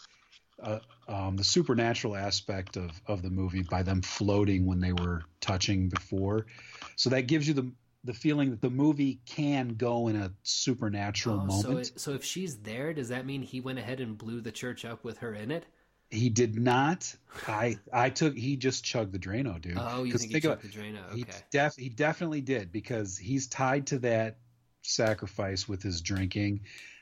[0.62, 5.24] uh, um, the supernatural aspect of of the movie by them floating when they were
[5.41, 6.45] touching before,
[6.95, 7.72] so that gives you the
[8.03, 11.64] the feeling that the movie can go in a supernatural oh, moment.
[11.64, 14.51] So, it, so if she's there, does that mean he went ahead and blew the
[14.51, 15.66] church up with her in it?
[16.10, 17.14] He did not.
[17.47, 18.36] I I took.
[18.36, 19.78] He just chugged the Drano, dude.
[19.78, 21.07] Oh, you think, he chugged about, the Drano?
[21.12, 21.18] Okay.
[21.18, 24.38] He, def, he definitely did because he's tied to that
[24.82, 26.62] sacrifice with his drinking.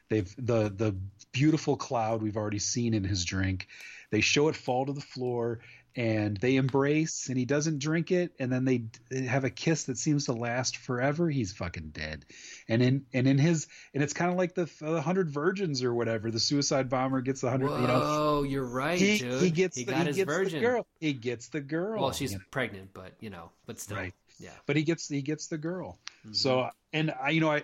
[0.10, 0.95] They've the the
[1.32, 3.68] beautiful cloud we've already seen in his drink.
[4.10, 5.60] They show it fall to the floor,
[5.97, 8.32] and they embrace and he doesn't drink it.
[8.39, 8.84] And then they
[9.26, 11.28] have a kiss that seems to last forever.
[11.28, 12.24] He's fucking dead.
[12.70, 15.93] And in and in his and it's kind of like the, the hundred virgins or
[15.95, 16.30] whatever.
[16.30, 18.01] The suicide bomber gets the hundred you know.
[18.03, 19.41] Oh you're right he, dude.
[19.41, 20.62] he gets he the, got he his gets virgin.
[20.62, 20.88] the girl.
[20.99, 22.43] He gets the girl well she's you know?
[22.51, 24.14] pregnant but you know but still right.
[24.39, 24.51] yeah.
[24.68, 25.97] But he gets he gets the girl.
[26.20, 26.34] Mm-hmm.
[26.34, 27.64] so and i you know i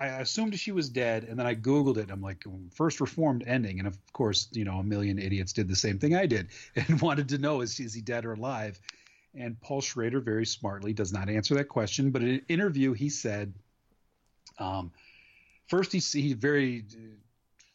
[0.00, 2.10] I assumed she was dead, and then I Googled it.
[2.10, 5.76] I'm like, first reformed ending, and of course, you know, a million idiots did the
[5.76, 8.80] same thing I did and wanted to know is is he dead or alive?
[9.34, 12.10] And Paul Schrader very smartly does not answer that question.
[12.10, 13.54] But in an interview, he said,
[14.58, 14.90] um,
[15.68, 16.84] first he he very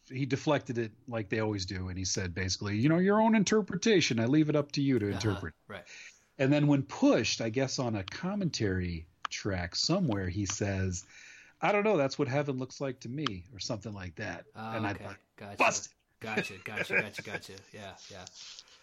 [0.10, 3.36] he deflected it like they always do, and he said basically, you know, your own
[3.36, 4.20] interpretation.
[4.20, 5.54] I leave it up to you to uh-huh, interpret.
[5.68, 5.84] Right.
[6.38, 11.06] And then when pushed, I guess on a commentary track somewhere, he says,
[11.64, 11.97] "I don't know.
[11.97, 14.45] That's what heaven looks like to me," or something like that.
[14.55, 15.05] Oh, and okay.
[15.05, 15.57] I gotcha.
[15.57, 15.93] Busted.
[16.20, 16.53] Gotcha.
[16.64, 17.01] Gotcha.
[17.01, 17.22] Gotcha.
[17.22, 17.53] Gotcha.
[17.74, 17.91] Yeah.
[18.11, 18.26] Yeah.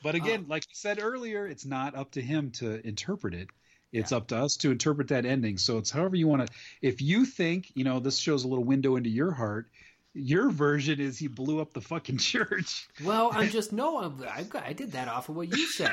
[0.03, 0.51] But again, oh.
[0.51, 3.49] like you said earlier, it's not up to him to interpret it.
[3.93, 4.19] It's yeah.
[4.19, 5.59] up to us to interpret that ending.
[5.59, 6.53] So it's however you want to.
[6.81, 9.69] If you think, you know, this shows a little window into your heart,
[10.15, 12.89] your version is he blew up the fucking church.
[13.05, 15.93] Well, I'm just no, I'm, I, I did that off of what you said.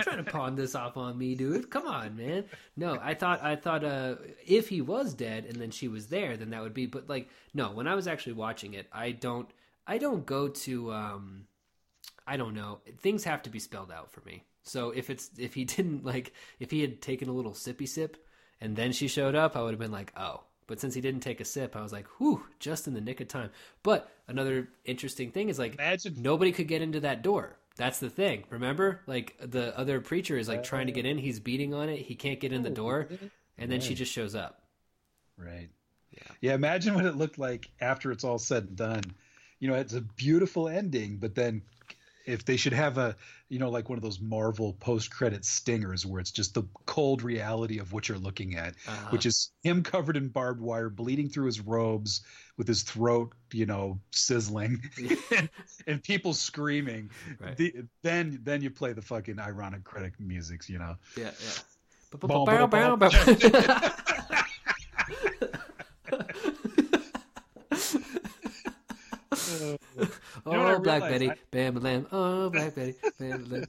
[0.00, 1.70] trying to pawn this off on me, dude.
[1.70, 2.44] Come on, man.
[2.76, 6.36] No, I thought I thought uh, if he was dead and then she was there,
[6.36, 6.86] then that would be.
[6.86, 9.48] But like, no, when I was actually watching it, I don't
[9.86, 11.46] I don't go to um,
[12.26, 12.80] I don't know.
[12.98, 14.44] Things have to be spelled out for me.
[14.62, 18.16] So if it's if he didn't like if he had taken a little sippy sip
[18.60, 21.20] and then she showed up, I would have been like, oh, but since he didn't
[21.20, 23.50] take a sip, I was like, whew, just in the nick of time.
[23.82, 26.14] But another interesting thing is like Imagine.
[26.18, 27.56] nobody could get into that door.
[27.76, 28.44] That's the thing.
[28.50, 29.00] Remember?
[29.06, 32.14] Like the other preacher is like trying to get in, he's beating on it, he
[32.14, 33.08] can't get in the oh, door,
[33.58, 33.82] and then right.
[33.82, 34.62] she just shows up.
[35.36, 35.68] Right.
[36.10, 36.22] Yeah.
[36.40, 39.02] Yeah, imagine what it looked like after it's all said and done.
[39.58, 41.62] You know, it's a beautiful ending, but then
[42.26, 43.16] if they should have a
[43.48, 47.22] you know like one of those marvel post credit stingers where it's just the cold
[47.22, 49.08] reality of what you're looking at uh-huh.
[49.10, 52.22] which is him covered in barbed wire bleeding through his robes
[52.56, 54.80] with his throat you know sizzling
[55.30, 55.48] and,
[55.86, 57.10] and, people screaming.
[57.40, 57.56] Right.
[57.56, 60.96] the, then then you play the fucking ironic credit music you know.
[61.16, 61.62] Yeah yeah
[70.86, 72.06] Black Betty, Bam Lamb.
[72.12, 73.66] Oh, Black Betty, Bam Lamb.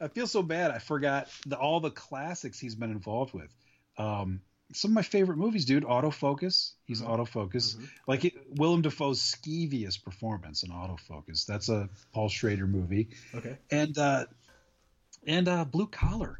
[0.00, 0.70] I feel so bad.
[0.70, 3.54] I forgot the, all the classics he's been involved with.
[3.98, 4.40] Um,
[4.72, 5.84] some of my favorite movies, dude.
[5.84, 6.72] Autofocus.
[6.84, 7.10] He's mm-hmm.
[7.10, 7.74] Autofocus.
[7.74, 7.84] Mm-hmm.
[8.06, 11.46] Like it, Willem Dafoe's skeeviest performance in Autofocus.
[11.46, 13.08] That's a Paul Schrader movie.
[13.34, 13.58] Okay.
[13.70, 14.26] And uh,
[15.26, 16.38] and uh, Blue Collar.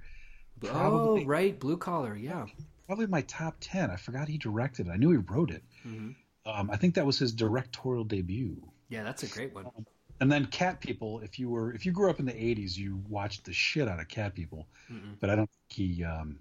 [0.61, 2.15] Probably, oh, right, Blue Collar.
[2.15, 2.47] Yeah.
[2.87, 3.91] Probably my top ten.
[3.91, 4.91] I forgot he directed it.
[4.91, 5.63] I knew he wrote it.
[5.87, 6.11] Mm-hmm.
[6.47, 8.70] Um, I think that was his directorial debut.
[8.91, 9.67] Yeah, that's a great one.
[9.67, 9.87] Um,
[10.21, 11.21] and then Cat People.
[11.21, 14.01] If you were if you grew up in the '80s, you watched the shit out
[14.01, 14.67] of Cat People.
[14.93, 15.17] Mm-mm.
[15.19, 16.05] But I don't think he.
[16.05, 16.39] Um,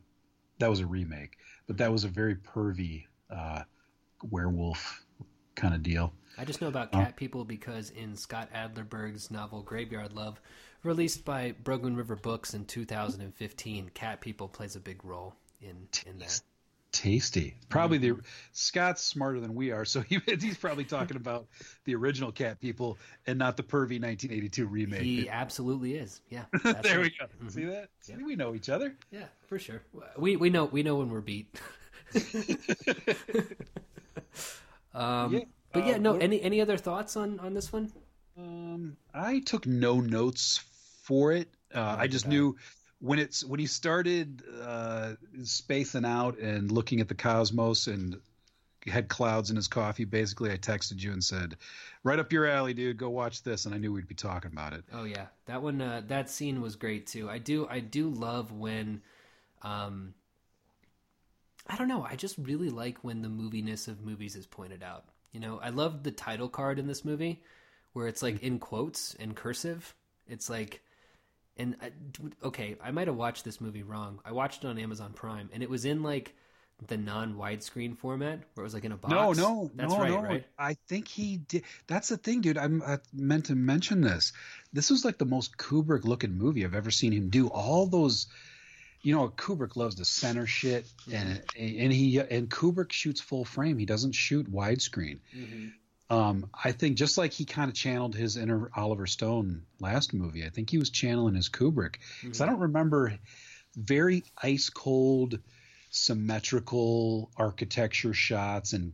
[0.57, 1.37] that was a remake,
[1.67, 3.63] but that was a very pervy uh,
[4.29, 5.05] werewolf
[5.55, 6.13] kind of deal.
[6.37, 10.41] I just know about Cat People because in Scott Adlerberg's novel Graveyard Love,
[10.83, 16.19] released by Broken River Books in 2015, Cat People plays a big role in in
[16.19, 16.41] that
[16.91, 17.55] tasty.
[17.69, 18.21] Probably the mm-hmm.
[18.51, 21.47] Scott's smarter than we are, so he, he's probably talking about
[21.85, 25.01] the original Cat People and not the pervy 1982 remake.
[25.01, 26.21] He absolutely is.
[26.29, 26.45] Yeah.
[26.63, 27.25] there we go.
[27.25, 27.49] Mm-hmm.
[27.49, 27.89] See that?
[28.01, 28.25] See, yeah.
[28.25, 28.95] we know each other.
[29.11, 29.81] Yeah, for sure.
[30.17, 31.59] We we know we know when we're beat.
[34.93, 35.39] um, yeah.
[35.71, 36.15] But yeah, uh, no.
[36.17, 37.91] Any any other thoughts on on this one?
[38.37, 40.63] Um, I took no notes
[41.03, 41.49] for it.
[41.73, 42.55] Uh, I just knew
[42.99, 48.19] when it's when he started uh, spacing out and looking at the cosmos and
[48.85, 51.55] had clouds in his coffee, basically I texted you and said,
[52.03, 52.97] "Right up your alley, dude.
[52.97, 54.83] Go watch this." And I knew we'd be talking about it.
[54.93, 55.81] Oh yeah, that one.
[55.81, 57.29] Uh, that scene was great too.
[57.29, 57.67] I do.
[57.69, 59.01] I do love when.
[59.61, 60.13] Um,
[61.67, 62.05] I don't know.
[62.09, 65.05] I just really like when the moviness of movies is pointed out.
[65.31, 67.43] You know, I love the title card in this movie,
[67.93, 69.93] where it's like in quotes and cursive.
[70.27, 70.81] It's like
[71.59, 71.91] and I,
[72.43, 74.19] okay, I might have watched this movie wrong.
[74.25, 76.33] I watched it on Amazon Prime, and it was in like
[76.87, 79.13] the non widescreen format where it was like in a box.
[79.13, 80.21] No, no, that's no, right, no.
[80.21, 80.45] right.
[80.57, 81.63] I think he did.
[81.87, 82.57] That's the thing, dude.
[82.57, 84.31] I'm, I meant to mention this.
[84.71, 87.47] This was like the most Kubrick looking movie I've ever seen him do.
[87.49, 88.27] All those,
[89.01, 91.15] you know, Kubrick loves to center shit, mm-hmm.
[91.15, 93.77] and and he and Kubrick shoots full frame.
[93.77, 95.19] He doesn't shoot widescreen.
[95.35, 95.67] Mm-hmm.
[96.09, 100.45] Um, I think just like he kind of channeled his inner Oliver Stone last movie,
[100.45, 101.97] I think he was channeling his Kubrick.
[102.21, 102.43] Because mm-hmm.
[102.43, 103.19] I don't remember
[103.75, 105.39] very ice cold,
[105.91, 108.93] symmetrical architecture shots and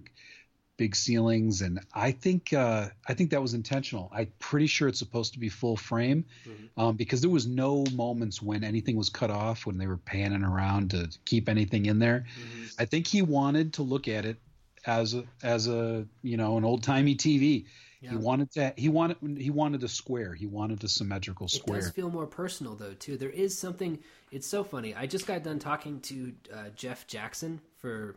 [0.77, 4.11] big ceilings, and I think uh, I think that was intentional.
[4.13, 6.79] I'm pretty sure it's supposed to be full frame mm-hmm.
[6.79, 10.43] um, because there was no moments when anything was cut off when they were panning
[10.43, 12.25] around to keep anything in there.
[12.39, 12.63] Mm-hmm.
[12.79, 14.37] I think he wanted to look at it
[14.85, 17.65] as a as a you know an old timey TV.
[18.01, 18.11] Yeah.
[18.11, 20.33] He wanted to he wanted he wanted a square.
[20.33, 21.79] He wanted a symmetrical square.
[21.79, 23.17] It does feel more personal though too.
[23.17, 23.99] There is something.
[24.31, 24.93] It's so funny.
[24.93, 28.15] I just got done talking to uh, Jeff Jackson for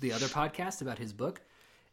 [0.00, 1.42] the other podcast about his book,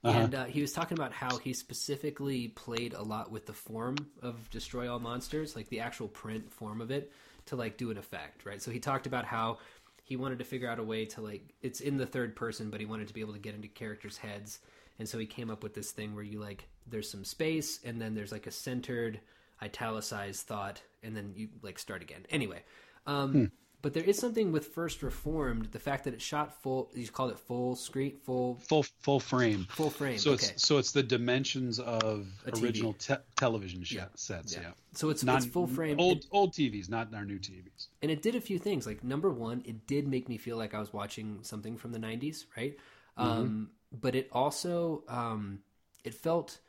[0.03, 0.19] uh-huh.
[0.19, 3.97] and uh, he was talking about how he specifically played a lot with the form
[4.21, 7.11] of Destroy All Monsters, like the actual print form of it,
[7.47, 8.61] to like do an effect, right?
[8.61, 9.57] So he talked about how
[10.03, 12.79] he wanted to figure out a way to like it's in the third person, but
[12.79, 14.59] he wanted to be able to get into characters' heads,
[14.99, 18.01] and so he came up with this thing where you like there's some space and
[18.01, 19.19] then there's like a centered
[19.61, 22.25] italicized thought, and then you like start again.
[22.29, 22.61] Anyway,
[23.07, 23.45] um, hmm.
[23.83, 26.89] But there is something with First Reformed, the fact that it shot full.
[26.95, 30.17] You called it full screen, full full full frame, full frame.
[30.17, 30.45] So okay.
[30.45, 32.25] it's so it's the dimensions of
[32.63, 34.05] original te- television yeah.
[34.15, 34.55] sets.
[34.55, 34.61] Yeah.
[34.61, 34.71] yeah.
[34.93, 35.99] So it's, not, it's full frame.
[35.99, 37.87] Old it, old TVs, not our new TVs.
[38.01, 38.87] And it did a few things.
[38.87, 41.99] Like number one, it did make me feel like I was watching something from the
[41.99, 42.77] '90s, right?
[43.19, 43.29] Mm-hmm.
[43.29, 45.59] Um, but it also um,
[46.05, 46.59] it felt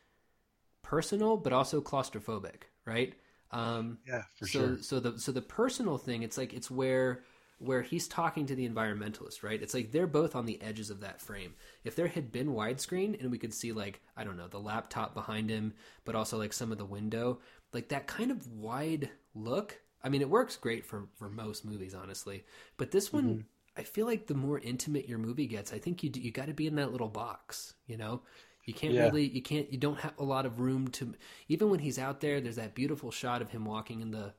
[0.82, 3.14] personal, but also claustrophobic, right?
[3.54, 4.78] Um, yeah, for so, sure.
[4.80, 7.22] So the so the personal thing, it's like it's where
[7.58, 9.62] where he's talking to the environmentalist, right?
[9.62, 11.54] It's like they're both on the edges of that frame.
[11.84, 15.14] If there had been widescreen and we could see like I don't know the laptop
[15.14, 15.74] behind him,
[16.04, 17.38] but also like some of the window,
[17.72, 19.80] like that kind of wide look.
[20.02, 22.44] I mean, it works great for for most movies, honestly.
[22.76, 23.40] But this one, mm-hmm.
[23.76, 26.54] I feel like the more intimate your movie gets, I think you you got to
[26.54, 28.22] be in that little box, you know.
[28.64, 29.04] You can't yeah.
[29.04, 31.14] really, you can't, you don't have a lot of room to.
[31.48, 34.32] Even when he's out there, there's that beautiful shot of him walking in the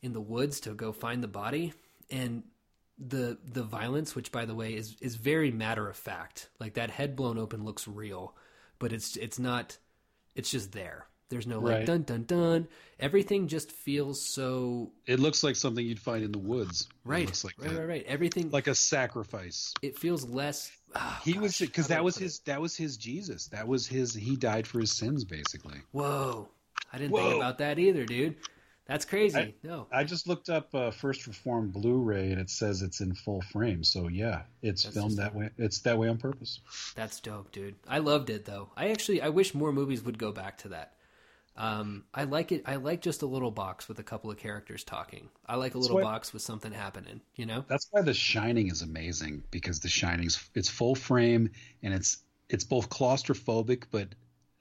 [0.00, 1.72] in the woods to go find the body,
[2.10, 2.42] and
[2.98, 6.48] the the violence, which by the way is is very matter of fact.
[6.58, 8.34] Like that head blown open looks real,
[8.78, 9.78] but it's it's not.
[10.34, 11.06] It's just there.
[11.32, 11.86] There's no like right.
[11.86, 12.68] dun dun dun.
[13.00, 14.92] Everything just feels so.
[15.06, 16.88] It looks like something you'd find in the woods.
[17.06, 17.26] Right.
[17.42, 18.04] like right, right, right.
[18.06, 19.72] Everything like a sacrifice.
[19.80, 20.70] It feels less.
[20.94, 22.36] Oh, he gosh, was because that was his.
[22.36, 22.44] It?
[22.44, 23.46] That was his Jesus.
[23.46, 24.12] That was his.
[24.12, 25.78] He died for his sins, basically.
[25.92, 26.50] Whoa!
[26.92, 27.22] I didn't Whoa.
[27.22, 28.36] think about that either, dude.
[28.86, 29.38] That's crazy.
[29.38, 33.14] I, no, I just looked up uh, First Reform Blu-ray, and it says it's in
[33.14, 33.82] full frame.
[33.84, 35.48] So yeah, it's That's filmed that way.
[35.56, 36.60] It's that way on purpose.
[36.94, 37.76] That's dope, dude.
[37.88, 38.68] I loved it though.
[38.76, 40.92] I actually I wish more movies would go back to that.
[41.56, 42.62] Um, I like it.
[42.66, 45.28] I like just a little box with a couple of characters talking.
[45.46, 47.20] I like a little why, box with something happening.
[47.36, 47.64] You know.
[47.68, 51.50] That's why The Shining is amazing because The Shining's it's full frame
[51.82, 52.18] and it's
[52.48, 54.08] it's both claustrophobic, but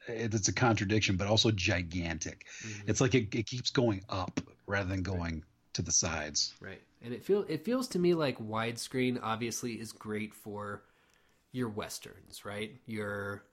[0.08, 2.46] it's a contradiction, but also gigantic.
[2.66, 2.90] Mm-hmm.
[2.90, 5.44] It's like it, it, keeps going up rather than going right.
[5.74, 6.54] to the sides.
[6.60, 10.84] Right, and it feel it feels to me like widescreen obviously is great for
[11.52, 12.76] your westerns, right?
[12.86, 13.44] Your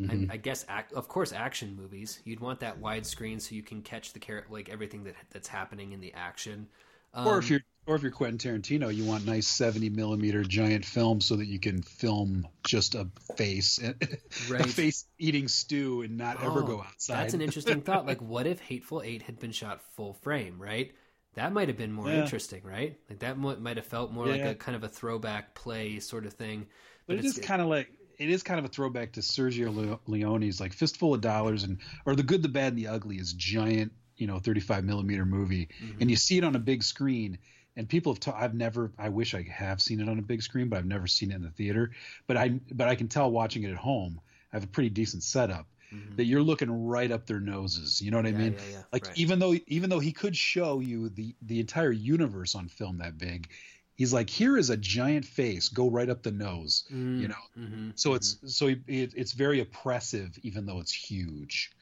[0.00, 0.30] Mm-hmm.
[0.30, 2.20] I, I, guess, act, of course, action movies.
[2.24, 5.92] You'd want that widescreen so you can catch the car- like everything that that's happening
[5.92, 6.66] in the action.
[7.12, 10.42] Um, or if um, you're or if you're Quentin Tarantino, you want nice 70 millimeter
[10.42, 13.06] giant film so that you can film just a
[13.36, 13.78] face,
[14.48, 14.64] right.
[14.64, 17.16] a face eating stew, and not oh, ever go outside.
[17.16, 18.06] That's an interesting thought.
[18.14, 20.56] Like, what if Hateful Eight had been shot full frame?
[20.58, 20.92] Right,
[21.34, 22.22] that might have been more yeah.
[22.22, 22.62] interesting.
[22.64, 24.32] Right, like that might have felt more yeah.
[24.32, 26.66] like a kind of a throwback play sort of thing.
[27.06, 27.88] But, but it is kind of like
[28.18, 32.14] it is kind of a throwback to Sergio Leone's like Fistful of Dollars and or
[32.14, 36.00] The Good, the Bad, and the Ugly is giant, you know, 35 millimeter movie, mm-hmm.
[36.00, 37.38] and you see it on a big screen.
[37.76, 40.42] And people have ta- I've never I wish I have seen it on a big
[40.42, 41.90] screen, but I've never seen it in the theater.
[42.26, 44.20] But I but I can tell watching it at home.
[44.52, 45.66] I have a pretty decent setup.
[45.92, 46.16] Mm-hmm.
[46.16, 48.00] That you're looking right up their noses.
[48.00, 48.54] You know what I mean?
[48.54, 48.82] Yeah, yeah.
[48.92, 49.18] Like right.
[49.18, 53.18] even though even though he could show you the the entire universe on film that
[53.18, 53.48] big,
[53.94, 55.68] he's like here is a giant face.
[55.68, 57.34] Go right up the nose mm, you know?
[57.58, 58.16] Mm-hmm, so mm-hmm.
[58.16, 61.72] it's so it, it's very oppressive even though it's huge.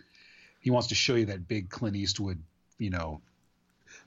[0.60, 2.42] He wants to show you that big clint eastwood
[2.78, 3.20] you know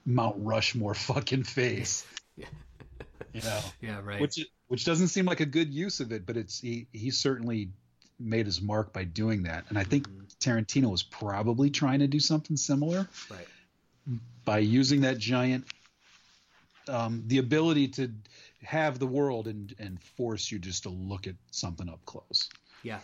[0.06, 2.06] mount rushmore fucking face.
[2.38, 2.48] Yeah.
[3.34, 3.60] you know?
[3.82, 4.22] Yeah right.
[4.22, 7.69] Which which doesn't seem like a good use of it but it's he he certainly
[8.18, 9.65] made his mark by doing that.
[9.69, 10.23] And i think mm-hmm.
[10.40, 13.48] tarantino was probably trying to do something similar right.
[14.45, 15.65] by using that giant
[16.89, 18.11] um, the ability to
[18.63, 22.49] have the world and and force you just to look at something up close.
[22.83, 22.99] Yeah,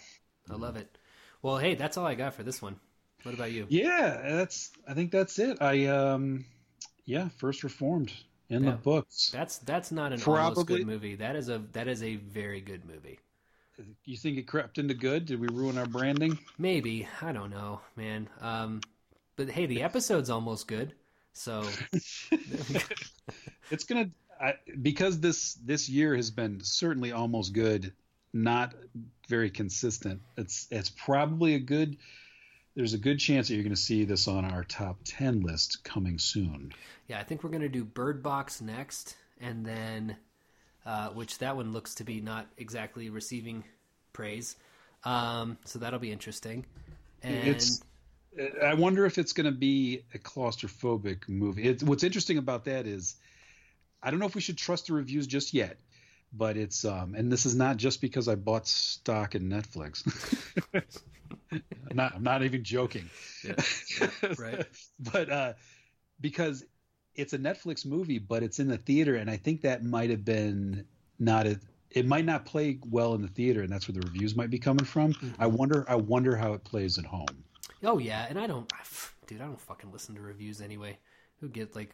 [0.50, 0.98] I love it.
[1.42, 2.80] Well, hey, that's all I got for this one.
[3.24, 3.66] What about you?
[3.70, 4.72] Yeah, that's.
[4.88, 5.62] I think that's it.
[5.62, 6.46] I um,
[7.06, 8.12] yeah, first reformed
[8.50, 8.72] in yeah.
[8.72, 9.30] the books.
[9.32, 11.16] That's that's not an Probably, almost good movie.
[11.16, 13.20] That is a that is a very good movie.
[14.06, 15.26] You think it crept into good?
[15.26, 16.38] Did we ruin our branding?
[16.58, 17.08] Maybe.
[17.22, 18.30] I don't know, man.
[18.40, 18.82] Um,
[19.36, 20.94] but hey, the episode's almost good.
[21.34, 21.66] So
[23.72, 24.10] it's gonna
[24.42, 27.94] I, because this this year has been certainly almost good,
[28.34, 28.74] not
[29.30, 30.22] very consistent.
[30.36, 31.98] It's it's probably a good.
[32.76, 35.84] There's a good chance that you're going to see this on our top ten list
[35.84, 36.74] coming soon.
[37.08, 40.16] Yeah, I think we're going to do Bird Box next, and then
[40.86, 43.64] uh, which that one looks to be not exactly receiving
[44.14, 44.56] praise.
[45.04, 46.66] Um, so that'll be interesting.
[47.22, 47.84] And it's
[48.64, 51.72] I wonder if it's going to be a claustrophobic movie.
[51.84, 53.16] what's interesting about that is
[54.04, 55.78] I don't know if we should trust the reviews just yet,
[56.34, 60.04] but it's um, and this is not just because I bought stock in Netflix.
[61.52, 61.62] I'm
[61.96, 63.10] not I'm not even joking.
[63.44, 63.56] Yeah,
[64.38, 64.66] right.
[65.00, 65.54] but uh,
[66.20, 66.64] because
[67.16, 70.26] it's a Netflix movie, but it's in the theater, and I think that might have
[70.26, 70.86] been
[71.20, 71.60] not a.
[71.90, 74.60] It might not play well in the theater, and that's where the reviews might be
[74.60, 75.14] coming from.
[75.14, 75.42] Mm-hmm.
[75.42, 75.86] I wonder.
[75.90, 77.44] I wonder how it plays at home.
[77.84, 78.72] Oh yeah, and I don't,
[79.28, 79.42] dude.
[79.42, 80.98] I don't fucking listen to reviews anyway.
[81.40, 81.94] Who get like?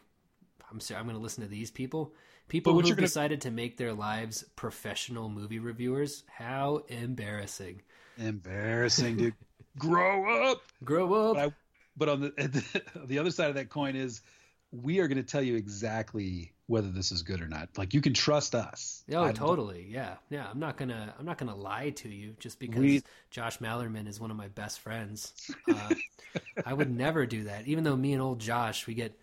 [0.70, 1.00] I'm sorry.
[1.00, 2.12] I'm going to listen to these people.
[2.48, 6.24] People who you're gonna- decided to make their lives professional movie reviewers.
[6.26, 7.82] How embarrassing!
[8.16, 9.34] Embarrassing, dude.
[9.78, 10.62] Grow up.
[10.82, 11.36] Grow up.
[11.36, 11.52] But, I,
[11.96, 14.22] but on the the other side of that coin is,
[14.72, 17.68] we are going to tell you exactly whether this is good or not.
[17.78, 19.04] Like you can trust us.
[19.12, 19.86] Oh, totally.
[19.88, 20.46] Yeah, yeah.
[20.50, 21.14] I'm not gonna.
[21.18, 24.48] I'm not gonna lie to you just because We- Josh Malerman is one of my
[24.48, 25.32] best friends.
[25.70, 25.94] Uh,
[26.66, 27.66] I would never do that.
[27.66, 29.18] Even though me and old Josh, we get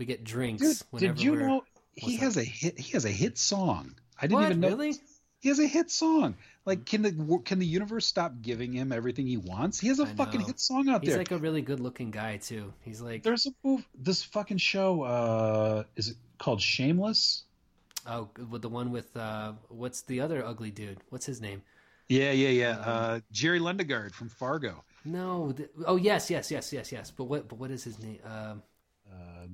[0.00, 1.40] we get drinks Dude, whenever did you we're.
[1.40, 1.64] know
[1.94, 2.78] he has a hit?
[2.78, 3.94] He has a hit song.
[4.18, 4.68] I didn't What even know.
[4.68, 4.94] really?
[5.38, 6.36] He has a hit song.
[6.66, 9.78] Like, can the can the universe stop giving him everything he wants?
[9.78, 10.46] He has a I fucking know.
[10.46, 11.18] hit song out He's there.
[11.20, 12.72] He's like a really good-looking guy too.
[12.82, 13.86] He's like, There's a move.
[13.94, 15.02] This fucking show.
[15.02, 17.44] Uh, is it called Shameless?
[18.06, 20.98] oh, with the one with uh, what's the other ugly dude?
[21.10, 21.62] What's his name?
[22.08, 22.78] Yeah, yeah, yeah.
[22.78, 24.84] Uh, Jerry Lundegaard from Fargo.
[25.04, 25.52] No.
[25.52, 27.10] The, oh yes, yes, yes, yes, yes.
[27.10, 27.48] But what?
[27.48, 28.18] But what is his name?
[28.24, 28.62] Um,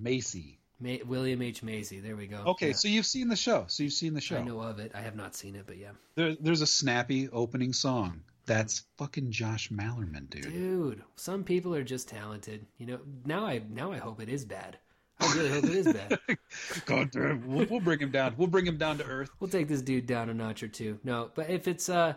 [0.00, 0.58] Macy.
[0.80, 2.00] Ma- William H Macy.
[2.00, 2.38] There we go.
[2.46, 2.72] Okay, Yeah.
[2.74, 3.64] so you've seen the show.
[3.68, 4.36] So you've seen the show.
[4.36, 4.92] I know of it.
[4.94, 5.92] I have not seen it, but yeah.
[6.16, 8.22] There, there's a snappy opening song.
[8.44, 10.42] That's fucking Josh Malerman, dude.
[10.44, 12.66] Dude, some people are just talented.
[12.78, 14.78] You know, now I now I hope it is bad.
[15.18, 16.18] I really hope it is bad.
[16.86, 18.34] God damn, we'll, we'll bring him down.
[18.36, 19.30] We'll bring him down to earth.
[19.40, 21.00] We'll take this dude down a notch or two.
[21.02, 22.14] No, but if it's uh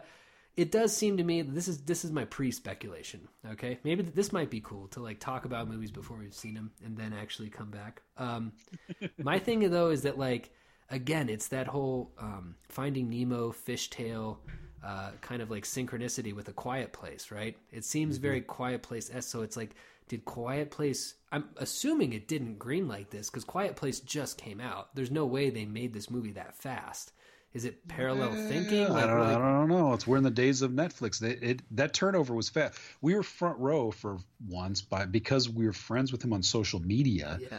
[0.58, 3.28] it does seem to me that this is this is my pre-speculation.
[3.52, 6.72] Okay, maybe this might be cool to like talk about movies before we've seen them
[6.84, 8.02] and then actually come back.
[8.18, 8.54] Um,
[9.18, 10.52] my thing though is that like
[10.90, 14.38] again, it's that whole um, Finding Nemo, fishtail,
[14.84, 17.58] uh, kind of like synchronicity with a Quiet Place, right?
[17.72, 19.26] It seems very Quiet Place s.
[19.26, 19.76] So it's like,
[20.08, 21.16] did Quiet Place?
[21.32, 24.96] I'm assuming it didn't green like this because Quiet Place just came out.
[24.96, 27.12] There's no way they made this movie that fast.
[27.52, 28.86] Is it parallel thinking?
[28.86, 29.94] I don't, like- I don't know.
[29.94, 31.22] It's we're in the days of Netflix.
[31.24, 32.78] It, it that turnover was fast.
[33.02, 36.80] We were front row for once by because we were friends with him on social
[36.80, 37.40] media.
[37.42, 37.58] yeah,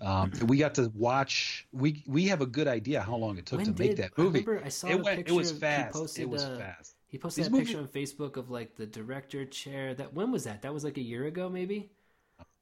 [0.00, 0.22] yeah.
[0.22, 1.66] Um, we got to watch.
[1.70, 4.12] We we have a good idea how long it took When to make did- that
[4.16, 4.40] I movie.
[4.40, 5.18] remember I saw it went.
[5.18, 5.92] picture It was fast.
[5.92, 6.94] posted, it was uh, fast.
[7.08, 9.92] He posted These that picture on Facebook of like the director chair.
[9.92, 10.62] That when was that?
[10.62, 11.90] That was like a year ago, maybe.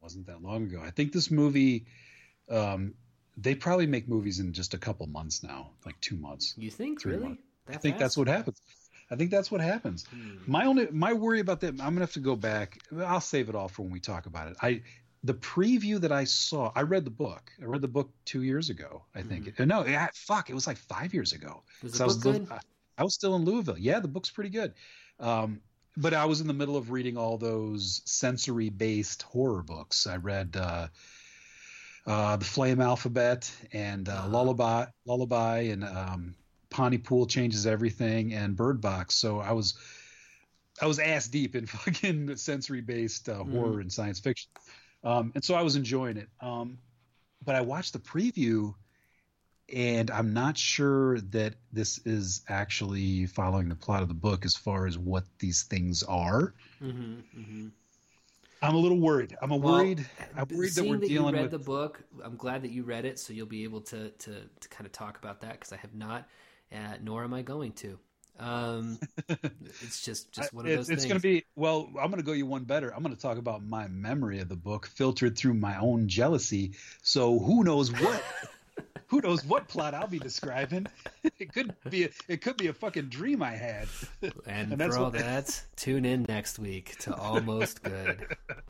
[0.01, 0.83] wasn't that long ago.
[0.85, 1.87] I think this movie.
[2.51, 2.95] Um,
[3.37, 6.55] they probably make movies in just a couple months now, like two months.
[6.57, 7.39] You think really?
[7.69, 8.61] I think that's what happens.
[9.11, 10.07] I think that's what happens.
[10.07, 10.37] Hmm.
[10.47, 12.79] My only my worry about that, I'm gonna have to go back.
[12.99, 14.57] I'll save it all for when we talk about it.
[14.63, 14.83] I
[15.25, 17.51] the preview that I saw, I read the book.
[17.61, 19.59] I read the book two years ago, I think.
[19.59, 21.63] No, yeah, fuck, it was like five years ago.
[21.83, 22.53] Was the I was book still, good?
[22.53, 22.61] I,
[22.99, 23.79] I was still in Louisville.
[23.79, 24.75] Yeah, the book's pretty good.
[25.19, 25.63] Um,
[25.97, 30.07] but I was in the middle of reading all those sensory based horror books.
[30.07, 30.89] I read uh,
[32.07, 34.27] uh, the Flame Alphabet and uh.
[34.29, 36.35] Lullaby, Lullaby, and um,
[36.71, 39.15] Pontypool changes everything, and Bird Box.
[39.15, 39.75] So I was,
[40.81, 44.51] I was ass deep in fucking sensory based uh, horror and science fiction,
[45.03, 46.29] um, and so I was enjoying it.
[46.41, 46.79] Um,
[47.45, 48.75] but I watched the preview,
[49.73, 54.57] and I'm not sure that this is actually following the plot of the book as
[54.57, 56.55] far as what these things are.
[56.83, 57.69] Mm-hmm, mm-hmm.
[58.63, 59.37] I'm a little worried.
[59.43, 60.07] I'm a Well, worried.
[60.37, 61.51] I'm worried that we're that dealing you read with.
[61.51, 64.69] the book, I'm glad that you read it, so you'll be able to to, to
[64.69, 66.29] kind of talk about that because I have not,
[66.73, 67.99] uh, nor am I going to.
[68.39, 68.99] Um,
[69.29, 71.89] it's just just one of those it's going to be well.
[72.01, 72.93] I'm going to go you one better.
[72.95, 76.73] I'm going to talk about my memory of the book filtered through my own jealousy.
[77.03, 78.23] So who knows what?
[79.15, 80.89] Who knows what plot I'll be describing?
[81.39, 82.05] It could be.
[82.05, 83.87] A, it could be a fucking dream I had.
[84.45, 88.37] and, and for all that, tune in next week to Almost Good.